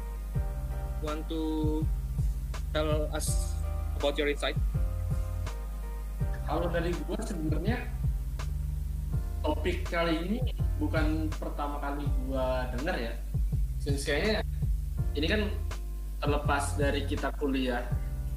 want 1.02 1.26
to 1.26 1.82
tell 2.76 3.10
us 3.10 3.58
about 3.98 4.14
your 4.22 4.30
insight? 4.30 4.54
Kalau 6.46 6.70
dari 6.70 6.94
gua 7.10 7.18
sebenarnya 7.26 7.90
topik 9.42 9.90
kali 9.90 10.14
ini 10.30 10.38
bukan 10.78 11.28
pertama 11.34 11.82
kali 11.82 12.06
gua 12.28 12.70
denger 12.78 12.96
ya 13.10 13.14
Since 13.82 14.08
kayaknya 14.08 14.46
ini 15.18 15.28
kan 15.28 15.42
terlepas 16.24 16.80
dari 16.80 17.04
kita 17.04 17.34
kuliah 17.36 17.84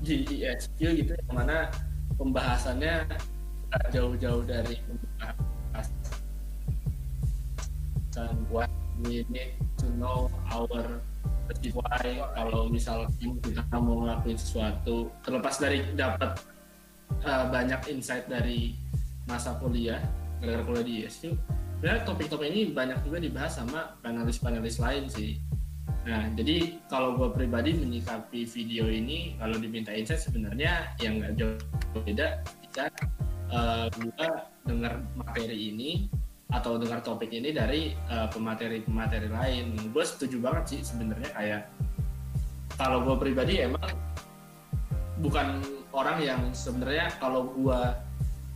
di 0.02 0.26
ISQ 0.42 0.80
gitu 0.82 1.12
yang 1.14 1.34
mana 1.34 1.70
pembahasannya 2.16 3.06
jauh-jauh 3.92 4.42
dari 4.48 4.80
membahas 4.88 5.86
dan 8.16 8.36
what 8.48 8.72
we 9.04 9.22
need 9.28 9.52
to 9.76 9.86
know 10.00 10.32
our 10.48 11.00
why. 11.76 12.08
Kalau 12.32 12.72
misal 12.72 13.04
kita 13.20 13.76
mau 13.76 14.00
ngelakuin 14.02 14.40
sesuatu 14.40 15.12
terlepas 15.20 15.60
dari 15.60 15.84
dapat 15.92 16.40
uh, 17.22 17.44
banyak 17.52 17.80
insight 17.92 18.24
dari 18.26 18.72
masa 19.28 19.58
kuliah 19.60 20.00
gara-gara 20.40 20.62
kuliah 20.64 20.86
di 20.86 20.94
ISQ 21.04 21.22
sebenarnya 21.76 22.02
topik-topik 22.08 22.48
ini 22.48 22.72
banyak 22.72 22.98
juga 23.04 23.18
dibahas 23.20 23.52
sama 23.58 23.98
panelis-panelis 24.00 24.78
lain 24.80 25.04
sih 25.10 25.36
nah 26.06 26.22
jadi 26.38 26.78
kalau 26.86 27.18
gue 27.18 27.34
pribadi 27.34 27.74
menyikapi 27.74 28.46
video 28.46 28.86
ini 28.86 29.34
kalau 29.42 29.58
diminta 29.58 29.90
insight 29.90 30.22
sebenarnya 30.22 30.94
yang 31.02 31.18
nggak 31.18 31.34
jauh 31.34 31.58
beda. 32.06 32.46
Ketika 32.46 32.84
uh, 33.50 33.90
gue 33.90 34.28
dengar 34.70 35.02
materi 35.18 35.74
ini 35.74 36.06
atau 36.54 36.78
dengar 36.78 37.02
topik 37.02 37.34
ini 37.34 37.50
dari 37.50 37.90
uh, 38.06 38.30
pemateri-pemateri 38.30 39.28
lain. 39.34 39.74
Gue 39.90 40.06
setuju 40.06 40.38
banget 40.38 40.64
sih 40.78 40.80
sebenarnya 40.86 41.30
kayak 41.34 41.62
kalau 42.78 43.02
gue 43.02 43.16
pribadi 43.18 43.66
emang 43.66 43.90
bukan 45.18 45.64
orang 45.96 46.22
yang 46.22 46.40
sebenarnya 46.52 47.08
kalau 47.18 47.50
gue 47.50 47.80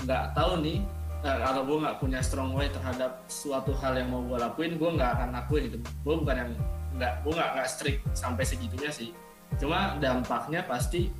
nggak 0.04 0.24
tahu 0.36 0.60
nih 0.60 0.78
uh, 1.24 1.38
kalau 1.40 1.62
gue 1.64 1.76
nggak 1.82 1.96
punya 1.98 2.20
strong 2.20 2.52
way 2.52 2.68
terhadap 2.68 3.24
suatu 3.32 3.72
hal 3.80 3.96
yang 3.96 4.12
mau 4.12 4.20
gue 4.28 4.38
lakuin 4.38 4.76
gue 4.76 4.90
nggak 4.92 5.10
akan 5.16 5.28
lakuin 5.40 5.62
itu 5.72 5.78
gue 5.80 6.14
bukan 6.20 6.36
yang 6.36 6.52
nggak 6.96 7.22
gue 7.22 7.32
nggak 7.34 7.50
nggak 7.56 7.68
strict 7.68 8.00
sampai 8.16 8.44
segitunya 8.46 8.90
sih. 8.90 9.10
Cuma 9.58 9.98
dampaknya 9.98 10.62
pasti 10.66 11.10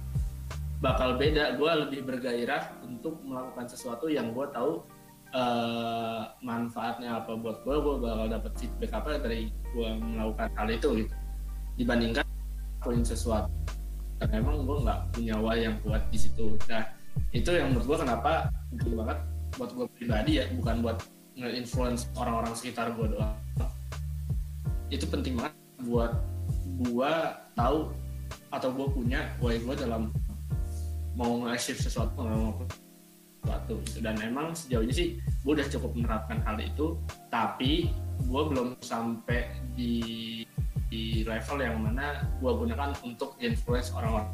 bakal 0.80 1.18
beda. 1.20 1.54
Gue 1.58 1.70
lebih 1.86 2.00
bergairah 2.06 2.82
untuk 2.86 3.20
melakukan 3.22 3.68
sesuatu 3.68 4.08
yang 4.08 4.32
gue 4.32 4.46
tahu 4.50 4.82
uh, 5.34 6.30
manfaatnya 6.40 7.22
apa 7.22 7.36
buat 7.36 7.62
gue 7.62 7.76
gue 7.76 7.94
bakal 8.02 8.26
dapat 8.30 8.52
feedback 8.58 8.92
apa 8.96 9.20
dari 9.20 9.50
gue 9.50 9.90
melakukan 9.98 10.48
hal 10.56 10.68
itu 10.70 10.88
gitu. 11.04 11.14
Dibandingkan 11.78 12.24
lakuin 12.80 13.04
sesuatu. 13.04 13.50
Karena 14.20 14.34
emang 14.40 14.68
gue 14.68 14.78
nggak 14.84 15.00
punya 15.16 15.34
why 15.40 15.58
yang 15.58 15.76
kuat 15.80 16.02
di 16.12 16.18
situ. 16.20 16.56
Nah 16.68 16.84
itu 17.34 17.50
yang 17.50 17.72
menurut 17.72 17.86
gue 17.86 17.98
kenapa 18.06 18.50
penting 18.74 18.94
banget 18.98 19.18
buat 19.58 19.70
gue 19.74 19.86
pribadi 19.98 20.38
ya 20.38 20.44
bukan 20.54 20.76
buat 20.80 20.98
nge-influence 21.34 22.10
orang-orang 22.16 22.52
sekitar 22.54 22.92
gue 22.94 23.06
doang. 23.16 23.34
Itu 24.90 25.06
penting 25.06 25.38
banget 25.38 25.59
buat 25.86 26.12
gue 26.84 27.12
tahu 27.54 27.92
atau 28.50 28.68
gue 28.74 28.86
punya 28.90 29.20
why 29.38 29.58
gue 29.58 29.74
dalam 29.78 30.10
mau 31.14 31.44
nge-achieve 31.44 31.80
sesuatu 31.80 32.14
mau 32.18 32.54
sesuatu 33.40 33.74
gitu. 33.86 33.98
dan 34.04 34.16
emang 34.20 34.52
sejauh 34.52 34.84
ini 34.84 34.92
sih 34.94 35.08
gue 35.42 35.52
udah 35.56 35.66
cukup 35.70 35.90
menerapkan 35.96 36.38
hal 36.44 36.56
itu 36.60 36.98
tapi 37.32 37.88
gue 38.26 38.42
belum 38.52 38.76
sampai 38.84 39.48
di 39.74 39.94
di 40.90 41.22
level 41.22 41.58
yang 41.62 41.78
mana 41.80 42.26
gue 42.42 42.50
gunakan 42.50 42.90
untuk 43.06 43.38
influence 43.38 43.94
orang-orang 43.94 44.28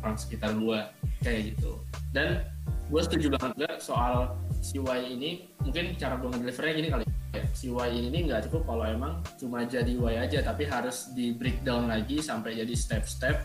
orang 0.00 0.16
sekitar 0.16 0.54
gue 0.56 0.78
kayak 1.20 1.54
gitu 1.54 1.76
dan 2.14 2.46
gue 2.90 3.00
setuju 3.04 3.36
banget 3.36 3.50
juga 3.58 3.70
soal 3.78 4.14
si 4.62 4.80
Y 4.80 5.00
ini 5.14 5.30
mungkin 5.62 5.94
cara 5.98 6.16
gue 6.16 6.28
ngedelivernya 6.30 6.74
gini 6.74 6.88
kali 6.88 7.04
si 7.54 7.70
Y 7.70 8.10
ini 8.10 8.26
nggak 8.26 8.50
cukup 8.50 8.74
kalau 8.74 8.84
emang 8.86 9.22
cuma 9.38 9.62
jadi 9.62 9.90
Y 9.90 10.14
aja 10.18 10.38
tapi 10.42 10.66
harus 10.66 11.12
di 11.14 11.30
breakdown 11.34 11.86
lagi 11.86 12.18
sampai 12.18 12.58
jadi 12.58 12.74
step-step 12.74 13.36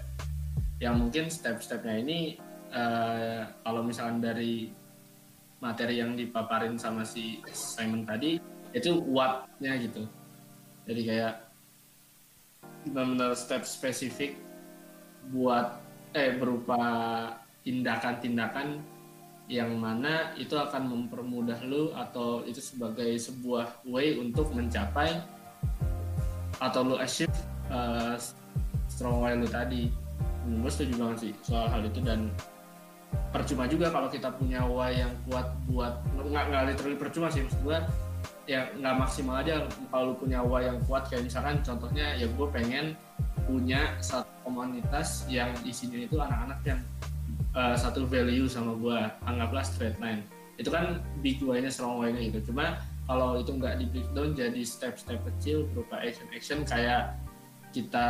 yang 0.82 1.00
mungkin 1.00 1.32
step-stepnya 1.32 1.96
ini 2.04 2.20
uh, 2.74 3.48
kalau 3.64 3.82
misalnya 3.86 4.32
dari 4.34 4.70
materi 5.64 6.04
yang 6.04 6.14
dipaparin 6.14 6.76
sama 6.76 7.08
si 7.08 7.40
Simon 7.50 8.04
tadi 8.04 8.38
itu 8.76 8.92
what-nya 9.08 9.80
gitu. 9.80 10.04
Jadi 10.86 11.02
kayak 11.08 11.34
benar-benar 12.86 13.34
step 13.34 13.64
spesifik 13.66 14.38
buat 15.32 15.80
eh 16.14 16.38
berupa 16.38 16.78
tindakan-tindakan 17.66 18.84
yang 19.46 19.78
mana 19.78 20.34
itu 20.42 20.58
akan 20.58 20.90
mempermudah 20.90 21.62
lu 21.70 21.94
atau 21.94 22.42
itu 22.50 22.58
sebagai 22.58 23.14
sebuah 23.22 23.86
way 23.86 24.18
untuk 24.18 24.50
mencapai 24.58 25.22
atau 26.58 26.82
lu 26.82 26.96
achieve 26.98 27.34
uh, 27.70 28.18
strong 28.90 29.22
way 29.22 29.38
lu 29.38 29.46
tadi. 29.46 29.94
Gue 30.46 30.70
setuju 30.70 30.94
banget 31.02 31.18
sih 31.30 31.34
soal 31.46 31.70
hal 31.70 31.82
itu 31.86 32.02
dan 32.02 32.30
percuma 33.30 33.70
juga 33.70 33.90
kalau 33.94 34.10
kita 34.10 34.30
punya 34.34 34.66
why 34.66 34.94
yang 34.94 35.14
kuat 35.30 35.48
buat 35.70 35.94
nggak 36.18 36.46
nggak 36.50 36.64
literally 36.74 36.98
percuma 36.98 37.28
sih 37.30 37.46
maksud 37.46 37.62
gue 37.66 37.78
ya 38.46 38.70
nggak 38.78 38.96
maksimal 39.02 39.42
aja 39.42 39.66
kalau 39.94 40.14
punya 40.18 40.42
why 40.42 40.66
yang 40.66 40.82
kuat. 40.90 41.06
Kayak 41.10 41.30
misalkan 41.30 41.62
contohnya 41.62 42.18
ya 42.18 42.26
gue 42.26 42.48
pengen 42.50 42.98
punya 43.46 43.94
satu 44.02 44.30
komunitas 44.42 45.26
yang 45.30 45.54
isinya 45.62 46.02
itu 46.02 46.18
anak-anak 46.18 46.60
yang 46.66 46.82
uh, 47.56 47.76
satu 47.76 48.06
value 48.06 48.46
sama 48.46 48.76
gue 48.78 49.00
anggaplah 49.26 49.64
straight 49.66 49.98
line. 49.98 50.22
Itu 50.60 50.72
kan 50.72 51.02
big 51.24 51.42
way-nya 51.42 51.72
strong 51.72 51.98
way-nya 51.98 52.32
gitu. 52.32 52.52
Cuma 52.52 52.80
kalau 53.08 53.40
itu 53.40 53.56
nggak 53.56 53.82
di 53.82 53.86
breakdown 53.90 54.36
jadi 54.36 54.62
step-step 54.62 55.22
kecil 55.34 55.66
berupa 55.74 56.02
action-action 56.04 56.68
kayak 56.68 57.16
kita 57.70 58.08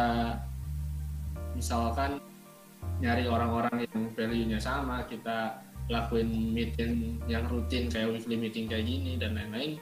misalkan 1.55 2.19
nyari 3.03 3.27
orang-orang 3.27 3.87
yang 3.91 4.07
value-nya 4.15 4.59
sama 4.61 5.03
kita 5.07 5.59
lakuin 5.91 6.31
meeting 6.53 7.21
yang 7.29 7.45
rutin 7.51 7.91
kayak 7.91 8.13
weekly 8.13 8.39
meeting 8.39 8.65
kayak 8.65 8.87
gini 8.87 9.19
dan 9.19 9.35
lain-lain 9.35 9.77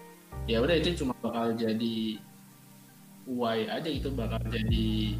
ya 0.49 0.59
udah 0.59 0.75
itu 0.75 0.97
cuma 0.99 1.15
bakal 1.23 1.55
jadi 1.55 2.19
why 3.29 3.63
aja 3.69 3.87
itu 3.87 4.11
bakal 4.11 4.41
jadi 4.51 5.15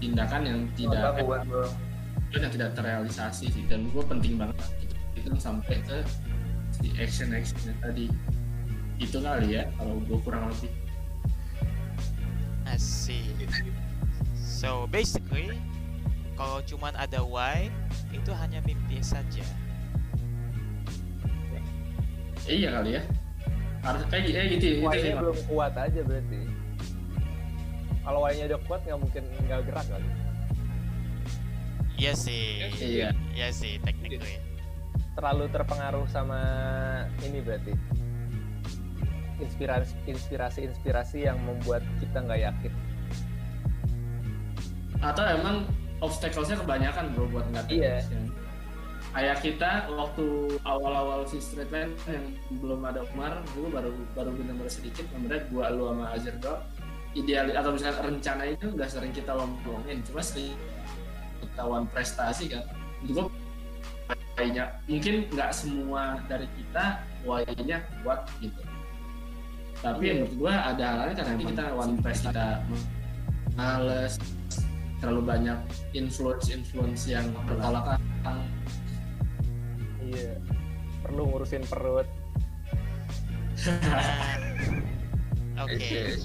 tindakan 0.00 0.42
yang 0.48 0.60
tidak 0.78 1.20
yang 2.38 2.52
tidak 2.54 2.70
terrealisasi 2.78 3.50
sih 3.50 3.64
dan 3.66 3.90
gue 3.90 4.02
penting 4.06 4.38
banget 4.38 4.54
gitu. 4.78 4.94
itu 5.18 5.28
sampai 5.40 5.82
ke 5.82 5.98
si 6.70 6.94
action 7.00 7.34
actionnya 7.34 7.74
tadi 7.82 8.06
itu 9.02 9.18
kali 9.18 9.58
ya 9.58 9.66
kalau 9.74 9.98
gue 10.06 10.18
kurang 10.22 10.46
lebih 10.52 10.70
I 12.70 12.78
see. 12.78 13.26
So 14.38 14.86
basically, 14.86 15.58
kalau 16.38 16.62
cuman 16.62 16.94
ada 16.94 17.18
why, 17.18 17.66
itu 18.14 18.30
hanya 18.30 18.62
mimpi 18.62 19.02
saja. 19.02 19.42
iya 22.50 22.74
kali 22.74 22.98
ya 22.98 23.02
harus 23.80 24.02
kayak 24.12 24.22
gitu, 24.26 24.36
eh, 24.36 24.46
gitu 24.52 24.64
ya, 24.66 24.72
itu 24.76 24.88
sih 24.92 25.08
Y-nya 25.08 25.14
belum 25.22 25.38
kuat 25.48 25.72
aja 25.72 26.00
berarti. 26.04 26.40
Kalau 28.04 28.20
Y-nya 28.28 28.44
udah 28.52 28.60
kuat 28.68 28.80
nggak 28.84 29.00
mungkin 29.00 29.22
nggak 29.48 29.60
gerak 29.64 29.86
kali. 29.88 30.08
Iya 32.00 32.12
sih. 32.16 32.64
iya 32.80 33.12
Iya 33.36 33.48
sih, 33.52 33.76
technically. 33.84 34.40
Terlalu 35.12 35.52
terpengaruh 35.52 36.08
sama 36.08 36.40
ini 37.20 37.44
berarti. 37.44 37.76
Inspirasi 39.36 39.92
inspirasi 40.08 40.60
inspirasi 40.64 41.18
yang 41.28 41.36
membuat 41.44 41.84
kita 42.00 42.24
nggak 42.24 42.40
yakin. 42.40 42.72
atau 45.00 45.24
emang 45.24 45.64
obstacle-nya 46.04 46.60
kebanyakan 46.60 47.16
bro 47.16 47.24
buat 47.32 47.48
nggak 47.48 47.72
Iya. 47.72 48.04
kayak 49.16 49.40
kita 49.40 49.88
waktu 49.96 50.60
awal-awal 50.60 51.24
si 51.24 51.40
straight 51.40 51.72
line 51.72 51.96
yang 52.04 52.36
belum 52.60 52.84
ada 52.84 53.08
Umar 53.08 53.40
dulu 53.56 53.72
baru 53.72 53.90
baru 54.12 54.28
benar-benar 54.36 54.68
sedikit 54.68 55.08
sebenarnya 55.08 55.48
gua 55.48 55.72
lu 55.72 55.88
sama 55.88 56.04
Azir 56.12 56.36
doang 56.36 56.60
ideal 57.16 57.48
atau 57.48 57.72
misalnya 57.72 57.96
rencana 58.04 58.44
itu 58.44 58.66
nggak 58.76 58.90
sering 58.92 59.12
kita 59.16 59.32
ngomongin 59.32 60.04
cuma 60.04 60.20
sering 60.20 60.52
ketahuan 61.42 61.84
prestasi 61.88 62.52
kan 62.52 62.64
itu 63.04 63.24
kayaknya 64.36 64.64
mungkin 64.88 65.14
nggak 65.30 65.50
semua 65.52 66.20
dari 66.28 66.48
kita 66.56 67.00
why-nya 67.24 67.84
kuat 68.02 68.24
gitu 68.40 68.60
tapi 69.80 70.04
Iya. 70.04 70.12
menurut 70.20 70.34
gua 70.36 70.54
ada 70.68 70.84
halnya 70.92 71.14
karena 71.16 71.30
nanti 71.36 71.44
kita 71.48 71.64
one 71.72 71.94
press 72.04 72.20
kita 72.20 72.46
males 73.56 74.14
terlalu 75.00 75.22
banyak 75.24 75.58
influence 75.96 76.52
influence 76.52 77.08
yang 77.08 77.24
bertolak 77.48 77.96
belakang 77.96 78.40
Iya. 80.00 80.34
Perlu 81.06 81.22
ngurusin 81.30 81.62
perut. 81.70 82.08
Oke. 85.60 86.16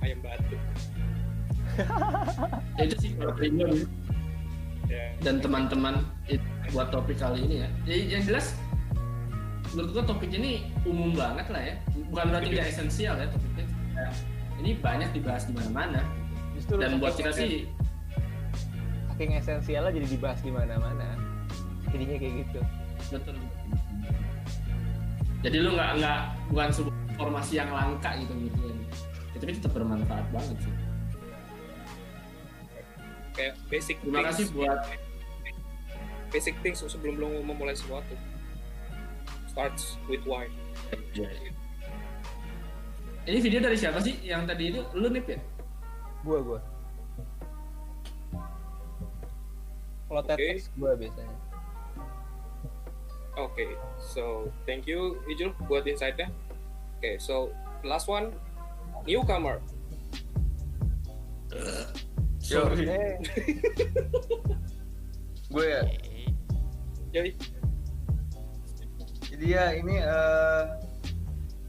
ayam 0.00 0.18
batu 0.20 0.56
Ya, 2.74 2.90
itu 2.90 2.96
sih 2.98 3.10
kalau 3.14 3.34
ya 3.38 3.66
dan 5.24 5.40
teman-teman 5.40 6.04
buat 6.74 6.92
topik 6.92 7.16
kali 7.16 7.46
ini 7.46 7.64
ya. 7.64 7.68
Jadi 7.88 8.00
yang 8.12 8.22
jelas 8.26 8.46
menurut 9.72 9.90
gua 9.96 10.04
topik 10.06 10.30
ini 10.30 10.70
umum 10.84 11.16
banget 11.16 11.46
lah 11.50 11.62
ya. 11.62 11.74
Bukan 12.12 12.24
berarti 12.34 12.48
nggak 12.52 12.68
esensial 12.68 13.14
ya 13.16 13.26
topiknya. 13.30 13.64
Ya, 13.94 14.08
ini 14.60 14.70
banyak 14.78 15.10
dibahas 15.14 15.46
di 15.48 15.52
mana-mana. 15.56 16.02
Dan 16.68 16.98
buat 17.02 17.14
kita 17.16 17.32
sih 17.34 17.70
saking 19.14 19.38
esensialnya 19.38 19.90
jadi 19.94 20.06
dibahas 20.18 20.40
di 20.42 20.50
mana-mana. 20.50 21.08
Jadinya 21.94 22.16
kayak 22.18 22.34
gitu. 22.44 22.60
betul. 23.14 23.34
Jadi 25.44 25.56
lu 25.60 25.70
nggak 25.76 25.90
nggak 26.00 26.20
bukan 26.50 26.68
sebuah 26.72 26.96
informasi 27.14 27.52
yang 27.62 27.70
langka 27.70 28.10
gitu 28.18 28.34
gitu 28.48 28.58
kan 28.58 28.78
tapi 29.44 29.60
tetap 29.60 29.72
bermanfaat 29.76 30.26
banget 30.32 30.56
sih 30.64 30.72
kayak 33.34 33.54
basic 33.68 33.98
terima 34.00 34.22
kasih 34.30 34.48
buat 34.54 34.78
basic 36.30 36.54
things 36.62 36.82
sebelum 36.82 37.18
lu 37.18 37.28
memulai 37.42 37.74
sesuatu 37.74 38.14
starts 39.50 39.98
with 40.06 40.22
why 40.26 40.46
ini 43.24 43.38
video 43.40 43.60
dari 43.62 43.78
siapa 43.78 43.98
sih 44.02 44.18
yang 44.22 44.46
tadi 44.46 44.74
itu 44.74 44.82
lu 44.94 45.10
nip 45.10 45.26
ya 45.26 45.38
Gua 46.24 46.40
gua. 46.40 46.60
Kalau 50.08 50.22
Oke. 50.24 50.32
TEDx 50.32 50.72
gua 50.80 50.96
biasanya. 50.96 51.36
Oke, 53.34 53.66
so 53.98 54.48
thank 54.64 54.88
you 54.88 55.20
Ijul 55.28 55.52
buat 55.68 55.84
insight-nya. 55.84 56.32
Oke, 56.96 57.20
so 57.20 57.52
last 57.84 58.08
one, 58.08 58.32
newcomer. 59.04 59.60
Yo, 61.52 61.60
Eh, 62.52 63.16
gue 65.54 65.64
ya. 65.64 65.80
Oke. 65.80 66.12
Jadi, 67.14 67.30
Jadi 69.34 69.46
ya 69.50 69.72
ini 69.72 69.96
eh, 69.98 70.64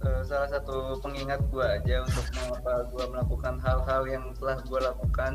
eh, 0.04 0.22
salah 0.28 0.50
satu 0.52 1.00
pengingat 1.00 1.40
gue 1.48 1.64
aja 1.64 2.04
untuk 2.04 2.26
mengapa 2.36 2.74
gue 2.92 3.06
melakukan 3.08 3.56
hal-hal 3.64 4.02
yang 4.06 4.26
telah 4.36 4.60
gue 4.68 4.80
lakukan. 4.84 5.34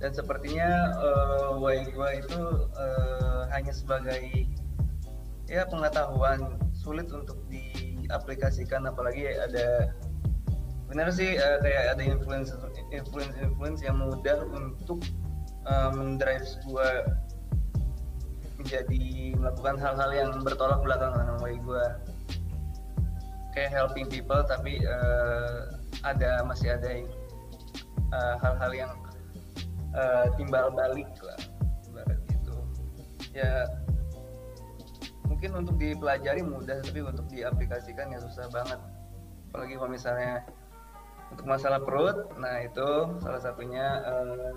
Dan 0.00 0.10
sepertinya 0.12 0.92
eh, 0.92 1.48
why 1.56 1.80
gue 1.80 2.10
itu 2.20 2.40
eh, 2.76 3.42
hanya 3.56 3.72
sebagai 3.72 4.20
ya 5.48 5.64
pengetahuan 5.66 6.60
sulit 6.76 7.08
untuk 7.08 7.40
diaplikasikan. 7.48 8.84
Apalagi 8.86 9.24
ada 9.40 9.88
benar 10.90 11.06
sih 11.14 11.38
eh, 11.38 11.56
kayak 11.62 11.94
ada 11.94 12.02
influence 12.02 12.50
influence 12.90 13.34
influence 13.38 13.80
yang 13.80 14.02
mudah 14.02 14.42
untuk 14.50 14.98
eh, 15.70 15.90
mendrive 15.94 16.50
gue 16.66 16.90
menjadi 18.58 19.32
melakukan 19.38 19.78
hal-hal 19.78 20.10
yang 20.12 20.30
bertolak 20.42 20.82
belakang 20.82 21.14
dengan 21.14 21.38
way 21.38 21.56
gue 21.62 21.84
kayak 23.54 23.70
helping 23.70 24.10
people 24.10 24.42
tapi 24.42 24.82
eh, 24.82 25.58
ada 26.02 26.42
masih 26.42 26.74
ada 26.74 26.88
yang, 26.90 27.08
hal-hal 28.42 28.72
yang 28.74 28.92
eh, 29.94 30.26
timbal 30.34 30.74
balik 30.74 31.06
lah 31.22 31.38
ibarat 31.86 32.18
gitu. 32.26 32.56
Ya 33.30 33.62
mungkin 35.30 35.54
untuk 35.54 35.78
dipelajari 35.78 36.42
mudah 36.42 36.82
tapi 36.82 37.00
untuk 37.06 37.30
diaplikasikan 37.30 38.10
ya 38.10 38.18
susah 38.18 38.50
banget. 38.50 38.80
Apalagi 39.50 39.74
kalau 39.78 39.90
misalnya 39.90 40.42
untuk 41.30 41.46
masalah 41.46 41.80
perut 41.82 42.26
nah 42.36 42.58
itu 42.60 42.88
salah 43.22 43.40
satunya 43.40 43.86
eh, 44.02 44.54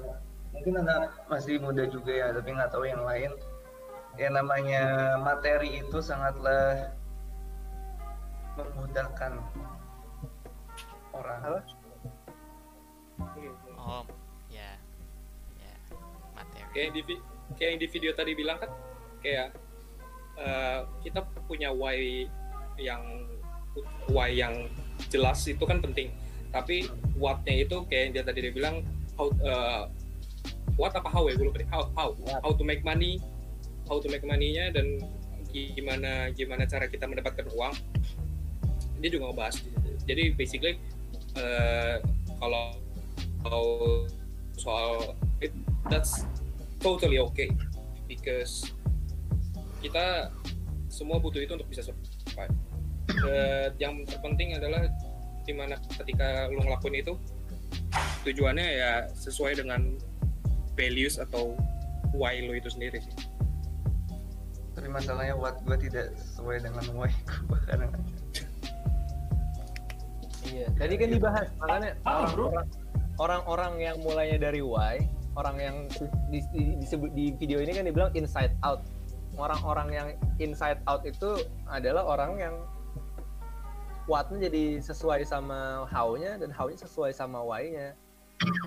mungkin 0.53 0.85
anak 0.85 1.13
masih 1.29 1.57
muda 1.61 1.85
juga 1.89 2.11
ya 2.13 2.27
tapi 2.33 2.53
nggak 2.53 2.71
tahu 2.73 2.85
yang 2.85 3.01
lain 3.05 3.31
ya 4.17 4.29
namanya 4.29 5.17
materi 5.17 5.81
itu 5.81 5.97
sangatlah 5.97 6.93
memudahkan 8.53 9.41
orang? 11.13 11.61
Oh, 13.77 14.05
ya. 14.49 14.77
Ya. 15.57 15.73
Materi. 16.37 16.61
kayak 16.73 16.85
yang 16.89 16.93
di 16.93 17.01
kayak 17.57 17.69
yang 17.75 17.81
di 17.81 17.87
video 17.89 18.11
tadi 18.13 18.31
bilang 18.33 18.57
kan, 18.61 18.71
kayak 19.21 19.53
eh, 20.37 20.79
kita 21.05 21.25
punya 21.45 21.73
why 21.73 22.25
yang 22.77 23.01
why 24.09 24.29
yang 24.29 24.69
jelas 25.09 25.41
itu 25.49 25.61
kan 25.65 25.81
penting. 25.81 26.13
Tapi 26.53 26.85
what-nya 27.17 27.65
itu 27.65 27.81
kayak 27.89 28.01
yang 28.05 28.11
dia 28.13 28.23
tadi 28.23 28.39
dia 28.45 28.53
bilang 28.53 28.85
how 29.17 29.27
eh, 29.41 29.83
what 30.77 30.93
apa 30.93 31.09
how 31.09 31.25
ya? 31.25 31.33
Gue 31.33 31.49
lupa 31.49 31.65
deh. 31.65 31.69
how 31.73 31.89
how 31.97 32.13
how 32.45 32.51
to 32.53 32.61
make 32.61 32.85
money 32.85 33.17
how 33.89 33.99
to 33.99 34.07
make 34.07 34.23
money-nya 34.23 34.71
dan 34.71 35.01
gimana 35.53 36.33
gimana 36.33 36.63
cara 36.65 36.85
kita 36.85 37.09
mendapatkan 37.09 37.45
uang. 37.53 37.73
Dia 39.01 39.09
juga 39.09 39.33
ngebahas. 39.33 39.59
Jadi 40.05 40.33
basically 40.37 40.77
eh, 41.35 41.97
kalau 42.37 42.77
kalau 43.43 43.65
soal 44.55 45.17
it 45.43 45.51
that's 45.89 46.23
totally 46.79 47.17
okay. 47.19 47.49
Because 48.07 48.69
kita 49.81 50.29
semua 50.87 51.17
butuh 51.17 51.41
itu 51.41 51.53
untuk 51.57 51.67
bisa 51.67 51.83
survive. 51.83 52.53
Eh, 53.09 53.67
yang 53.83 54.07
terpenting 54.07 54.55
adalah 54.55 54.87
di 55.43 55.53
mana 55.55 55.75
ketika 55.99 56.47
lo 56.49 56.63
ngelakuin 56.63 57.03
itu 57.03 57.13
tujuannya 58.23 58.67
ya 58.79 58.91
sesuai 59.13 59.59
dengan 59.59 59.99
values 60.73 61.19
atau 61.19 61.53
why 62.15 62.39
lo 62.43 62.55
itu 62.55 62.71
sendiri 62.71 63.03
sih 63.03 63.15
tapi 64.73 64.89
masalahnya 64.89 65.37
what 65.37 65.59
gue 65.63 65.77
tidak 65.89 66.15
sesuai 66.17 66.63
dengan 66.65 66.83
why 66.97 67.11
gue 67.27 67.59
kadang 67.69 67.91
Iya. 70.43 70.67
Tadi 70.75 70.93
kan 70.99 71.09
dibahas 71.09 71.47
makanya 71.55 71.91
Apa, 72.03 72.35
bro? 72.35 72.51
orang-orang 72.51 72.67
orang-orang 73.17 73.73
yang 73.79 73.95
mulainya 74.03 74.37
dari 74.37 74.61
why, 74.61 74.99
orang 75.39 75.57
yang 75.57 75.75
di, 76.29 76.43
di, 76.51 76.63
disebut 76.83 77.09
di 77.15 77.31
video 77.39 77.63
ini 77.63 77.71
kan 77.73 77.87
dibilang 77.87 78.11
inside 78.13 78.53
out. 78.61 78.83
Orang-orang 79.33 79.89
yang 79.89 80.07
inside 80.37 80.77
out 80.85 81.01
itu 81.07 81.41
adalah 81.65 82.05
orang 82.05 82.37
yang 82.37 82.55
what-nya 84.09 84.51
jadi 84.51 84.83
sesuai 84.83 85.23
sama 85.23 85.87
how-nya 85.87 86.35
dan 86.39 86.51
how-nya 86.51 86.79
sesuai 86.83 87.15
sama 87.15 87.39
why-nya. 87.39 87.95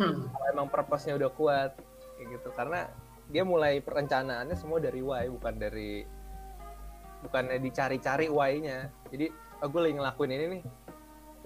Kalau 0.01 0.47
emang 0.53 0.69
purpose-nya 0.73 1.21
udah 1.21 1.31
kuat 1.37 1.77
kayak 2.17 2.41
gitu 2.41 2.49
karena 2.57 2.89
dia 3.29 3.43
mulai 3.45 3.83
perencanaannya 3.85 4.57
semua 4.57 4.81
dari 4.81 5.05
why 5.05 5.29
bukan 5.29 5.61
dari 5.61 6.07
bukannya 7.21 7.61
dicari-cari 7.61 8.33
why-nya. 8.33 8.89
Jadi 9.13 9.29
oh, 9.61 9.69
gue 9.69 9.81
lagi 9.81 9.95
ngelakuin 10.01 10.33
ini 10.33 10.45
nih 10.59 10.63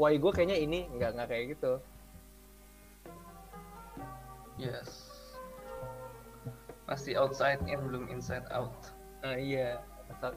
why 0.00 0.16
gue 0.16 0.32
kayaknya 0.32 0.56
ini 0.56 0.88
nggak 0.96 1.10
nggak 1.12 1.28
kayak 1.28 1.44
gitu 1.52 1.72
yes 4.56 5.12
masih 6.88 7.20
outside 7.20 7.60
in 7.68 7.76
belum 7.84 8.08
inside 8.08 8.48
out 8.48 8.72
nah 9.20 9.36
iya 9.36 9.76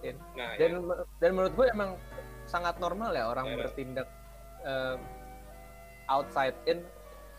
in. 0.04 0.20
nah 0.36 0.54
dan 0.60 0.84
ya. 0.84 0.96
dan 1.24 1.30
menurut 1.32 1.54
gue 1.56 1.68
emang 1.72 1.96
sangat 2.54 2.78
normal 2.78 3.10
ya 3.18 3.26
orang 3.26 3.50
ya. 3.50 3.66
bertindak 3.66 4.08
em, 4.62 5.02
outside 6.06 6.54
in 6.70 6.86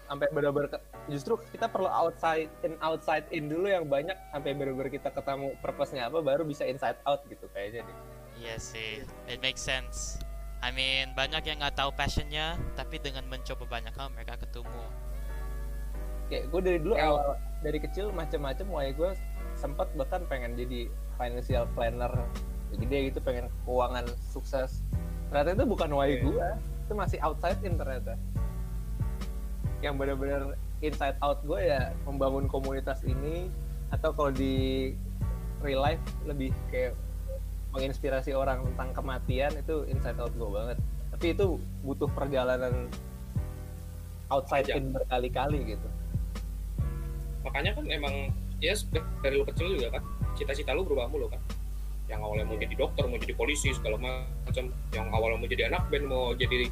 sampai 0.05 0.27
benar-benar 0.35 0.69
justru 1.09 1.39
kita 1.55 1.71
perlu 1.71 1.89
outside 1.89 2.51
in 2.67 2.75
outside 2.83 3.25
in 3.31 3.47
dulu 3.49 3.71
yang 3.71 3.87
banyak 3.87 4.19
sampai 4.35 4.53
benar-benar 4.53 4.91
kita 4.91 5.09
ketemu 5.15 5.55
purpose-nya 5.63 6.11
apa 6.11 6.19
baru 6.21 6.43
bisa 6.45 6.67
inside 6.67 6.99
out 7.07 7.23
gitu 7.31 7.47
kayaknya 7.55 7.87
deh 7.87 7.99
Iya 8.35 8.59
sih, 8.59 9.07
it 9.31 9.39
makes 9.39 9.63
sense. 9.63 10.19
I 10.59 10.75
mean, 10.75 11.15
banyak 11.15 11.47
yang 11.47 11.63
nggak 11.63 11.79
tahu 11.79 11.95
passionnya, 11.95 12.59
tapi 12.75 12.99
dengan 12.99 13.23
mencoba 13.31 13.63
banyak 13.63 13.95
hal 13.95 14.11
mereka 14.11 14.35
ketemu. 14.43 14.83
kayak 16.25 16.49
gue 16.51 16.61
dari 16.65 16.79
dulu 16.81 16.97
awal 16.97 17.37
dari 17.61 17.79
kecil 17.79 18.09
macem-macem 18.11 18.65
why 18.73 18.89
gue 18.97 19.13
sempat 19.61 19.93
bahkan 19.93 20.25
pengen 20.25 20.57
jadi 20.57 20.89
financial 21.21 21.69
planner 21.77 22.11
gede 22.79 23.13
gitu 23.13 23.19
pengen 23.23 23.47
keuangan 23.65 24.07
sukses. 24.31 24.83
Ternyata 25.31 25.51
itu 25.57 25.65
bukan 25.67 25.91
why 25.93 26.19
Oke. 26.19 26.23
gue 26.27 26.49
itu 26.85 26.93
masih 26.93 27.19
outside 27.23 27.59
in 27.65 27.75
ternyata. 27.79 28.19
Yang 29.81 29.95
benar-benar 30.01 30.43
inside 30.85 31.17
out 31.25 31.41
gue 31.43 31.61
ya 31.61 31.93
membangun 32.05 32.47
komunitas 32.47 33.01
ini 33.07 33.49
atau 33.93 34.11
kalau 34.13 34.33
di 34.35 34.93
real 35.65 35.81
life 35.81 36.03
lebih 36.29 36.53
kayak 36.69 36.93
menginspirasi 37.75 38.37
orang 38.37 38.63
tentang 38.73 38.95
kematian 38.95 39.53
itu 39.59 39.87
inside 39.91 40.19
out 40.21 40.33
gue 40.37 40.51
banget. 40.51 40.79
Tapi 41.15 41.27
itu 41.35 41.59
butuh 41.83 42.11
perjalanan 42.13 42.91
outside 44.29 44.67
Panjang. 44.67 44.91
in 44.91 44.95
berkali-kali 44.95 45.61
gitu. 45.77 45.89
Makanya 47.45 47.77
kan 47.77 47.85
emang 47.93 48.15
ya 48.65 48.75
dari 49.21 49.35
lu 49.37 49.45
kecil 49.45 49.77
juga 49.77 50.01
kan 50.01 50.03
cita-cita 50.35 50.73
lu 50.73 50.83
berubah 50.89 51.07
mulu 51.13 51.29
kan 51.29 51.41
yang 52.05 52.21
awalnya 52.21 52.45
mau 52.45 52.57
jadi 52.61 52.75
dokter 52.77 53.05
mau 53.09 53.17
jadi 53.17 53.35
polisi 53.37 53.73
segala 53.73 53.97
macam. 53.97 54.69
Yang 54.93 55.07
awalnya 55.09 55.39
mau 55.41 55.49
jadi 55.49 55.63
anak 55.73 55.83
band 55.89 56.05
mau 56.05 56.37
jadi 56.37 56.69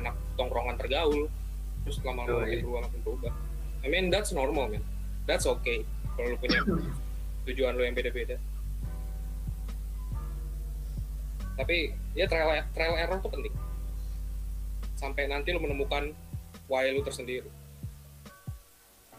anak 0.00 0.14
tongkrongan 0.40 0.76
tergaul. 0.80 1.28
Terus 1.84 1.96
lama-lama 2.04 2.44
makin 2.44 2.60
Yoi. 2.60 2.62
berubah 2.64 2.80
makin 2.88 3.00
berubah. 3.04 3.32
I 3.80 3.86
mean 3.88 4.08
that's 4.08 4.32
normal 4.32 4.68
man. 4.68 4.84
That's 5.28 5.44
okay. 5.44 5.84
Kalau 6.16 6.32
lu 6.32 6.36
punya 6.40 6.60
tujuan 7.48 7.76
lu 7.76 7.84
yang 7.84 7.96
beda-beda. 7.96 8.36
Tapi 11.60 11.92
ya 12.16 12.24
trial 12.24 12.64
trial 12.72 12.96
error 12.96 13.20
tuh 13.20 13.28
penting. 13.32 13.52
Sampai 14.96 15.28
nanti 15.28 15.52
lu 15.52 15.60
menemukan 15.60 16.12
why 16.68 16.88
lu 16.88 17.04
tersendiri. 17.04 17.48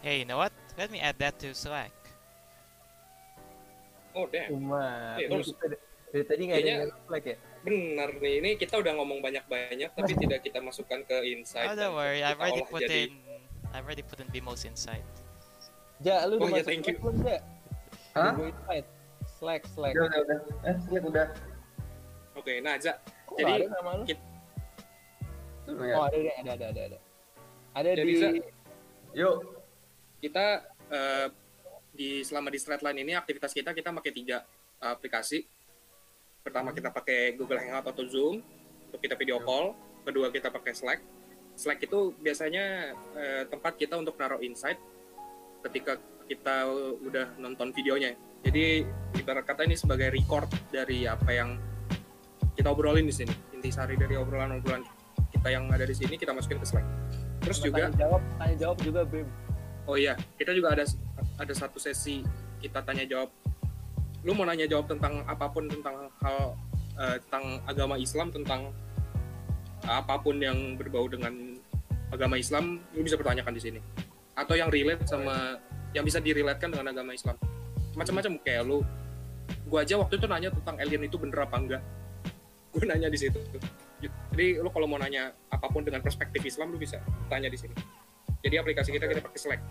Hey, 0.01 0.25
you 0.25 0.25
know 0.25 0.41
what? 0.41 0.49
Let 0.81 0.89
me 0.89 0.97
add 0.97 1.21
that 1.21 1.37
to 1.45 1.53
Slack. 1.53 1.93
Oh 4.13 4.25
damn 4.27 4.49
Cuma 4.49 4.83
ini 5.17 5.27
terus- 5.27 5.49
kita 5.51 5.65
dari- 5.67 5.81
dari 6.11 6.23
tadi 6.25 6.41
nggak 6.43 6.59
ada 6.59 6.73
flag 7.05 7.23
ya. 7.23 7.37
benar 7.61 8.09
nih 8.17 8.33
ini 8.41 8.49
kita 8.57 8.73
udah 8.75 8.93
ngomong 8.95 9.19
banyak-banyak 9.19 9.89
tapi 9.91 10.11
tidak 10.13 10.39
kita 10.41 10.59
masukkan 10.59 10.99
ke 11.01 11.17
insight 11.29 11.67
Oh, 11.67 11.75
don't 11.75 11.93
worry. 11.93 12.19
I've 12.19 12.35
kita 12.35 12.43
already 12.43 12.63
put 12.65 12.81
jadi- 12.81 13.07
in. 13.07 13.13
I've 13.71 13.85
already 13.85 14.03
put 14.03 14.19
in 14.19 14.27
Bimo's 14.27 14.63
insight. 14.63 15.05
Ja, 16.01 16.25
lu 16.25 16.35
Oh, 16.35 16.43
udah 16.43 16.59
masuk 16.59 16.67
thank 16.67 16.83
you. 16.83 16.97
belum, 16.97 17.15
Ja? 17.21 17.39
Hah? 18.11 18.33
Invite. 18.35 18.89
Slack, 19.31 19.61
Slack. 19.65 19.93
Udah, 19.93 20.03
udah, 20.03 20.19
udah. 20.21 20.37
Eh, 20.65 20.75
Slack 20.81 21.03
udah. 21.05 21.27
oke 22.33 22.53
nah 22.59 22.75
Za 22.75 22.93
Kok 23.23 23.35
jadi 23.37 23.51
ada 23.53 23.67
nama 23.71 23.91
lu? 23.95 24.03
Ya. 24.03 24.17
Oh, 25.95 26.03
ada, 26.03 26.17
ada, 26.17 26.51
ada, 26.51 26.65
ada, 26.67 26.81
ada, 26.83 26.97
ada. 27.71 27.89
Jadi, 27.93 28.03
di 28.03 28.15
Za, 28.17 28.29
Yuk. 29.13 29.35
kita 30.19 30.45
eh, 30.89 31.27
di 32.01 32.25
selama 32.25 32.49
di 32.49 32.57
Threadline 32.57 33.05
ini 33.05 33.13
aktivitas 33.13 33.53
kita 33.53 33.77
kita 33.77 33.93
pakai 33.93 34.09
tiga 34.09 34.41
aplikasi. 34.81 35.45
Pertama 36.41 36.73
kita 36.73 36.89
pakai 36.89 37.37
Google 37.37 37.61
Hangout 37.61 37.93
atau 37.93 38.01
Zoom 38.09 38.41
untuk 38.89 38.97
kita 38.97 39.13
video 39.13 39.37
call. 39.45 39.77
Kedua 40.01 40.33
kita 40.33 40.49
pakai 40.49 40.73
Slack. 40.73 40.99
Slack 41.53 41.85
itu 41.85 42.17
biasanya 42.17 42.97
eh, 43.13 43.43
tempat 43.45 43.77
kita 43.77 44.01
untuk 44.01 44.17
naruh 44.17 44.41
insight 44.41 44.81
ketika 45.61 46.01
kita 46.25 46.65
udah 47.05 47.37
nonton 47.37 47.69
videonya. 47.69 48.17
Jadi 48.41 48.81
ibarat 49.21 49.45
kata 49.45 49.69
ini 49.69 49.77
sebagai 49.77 50.09
record 50.09 50.49
dari 50.73 51.05
apa 51.05 51.29
yang 51.29 51.61
kita 52.57 52.73
obrolin 52.73 53.05
di 53.05 53.13
sini. 53.13 53.33
Intisari 53.53 53.93
dari 53.93 54.17
obrolan-obrolan 54.17 54.81
kita 55.29 55.53
yang 55.53 55.69
ada 55.69 55.85
di 55.85 55.93
sini 55.93 56.17
kita 56.17 56.33
masukin 56.33 56.57
ke 56.57 56.65
Slack. 56.65 56.87
Terus 57.45 57.61
juga 57.61 57.93
tanya 57.93 58.09
jawab, 58.09 58.21
tanya 58.41 58.55
jawab 58.57 58.77
juga, 58.81 59.01
Bim. 59.05 59.29
Oh 59.85 59.97
iya, 59.97 60.13
kita 60.37 60.53
juga 60.53 60.77
ada 60.77 60.85
ada 61.41 61.53
satu 61.57 61.81
sesi 61.81 62.21
kita 62.61 62.85
tanya 62.85 63.09
jawab. 63.09 63.33
Lu 64.21 64.37
mau 64.37 64.45
nanya 64.45 64.69
jawab 64.69 64.85
tentang 64.85 65.25
apa 65.25 65.49
pun 65.49 65.65
tentang 65.65 66.13
hal 66.21 66.53
eh, 67.01 67.17
tentang 67.25 67.45
agama 67.65 67.97
Islam 67.97 68.29
tentang 68.29 68.69
apa 69.81 70.21
pun 70.21 70.37
yang 70.37 70.77
berbau 70.77 71.09
dengan 71.09 71.57
agama 72.13 72.37
Islam, 72.37 72.77
lu 72.93 73.01
bisa 73.01 73.17
pertanyakan 73.17 73.57
di 73.57 73.61
sini. 73.61 73.79
Atau 74.37 74.53
yang 74.53 74.69
relate 74.69 75.09
sama 75.09 75.57
yang 75.97 76.05
bisa 76.05 76.21
direlatekan 76.21 76.69
dengan 76.69 76.93
agama 76.93 77.17
Islam. 77.17 77.35
Macam-macam 77.97 78.37
kayak 78.45 78.63
lu 78.63 78.85
gua 79.67 79.81
aja 79.81 79.97
waktu 79.97 80.21
itu 80.21 80.27
nanya 80.29 80.49
tentang 80.53 80.77
alien 80.77 81.01
itu 81.09 81.17
bener 81.17 81.41
apa 81.41 81.57
enggak. 81.57 81.81
Gue 82.71 82.85
nanya 82.87 83.09
di 83.11 83.19
situ. 83.19 83.35
Jadi 83.99 84.61
lu 84.61 84.69
kalau 84.71 84.87
mau 84.87 85.01
nanya 85.01 85.33
apa 85.51 85.67
pun 85.67 85.83
dengan 85.83 85.99
perspektif 85.99 86.39
Islam 86.45 86.71
lu 86.71 86.77
bisa 86.79 87.01
tanya 87.27 87.51
di 87.51 87.57
sini. 87.59 87.75
Jadi 88.41 88.55
aplikasi 88.57 88.89
kita 88.95 89.05
kita 89.11 89.21
pakai 89.21 89.39
Slack. 89.39 89.61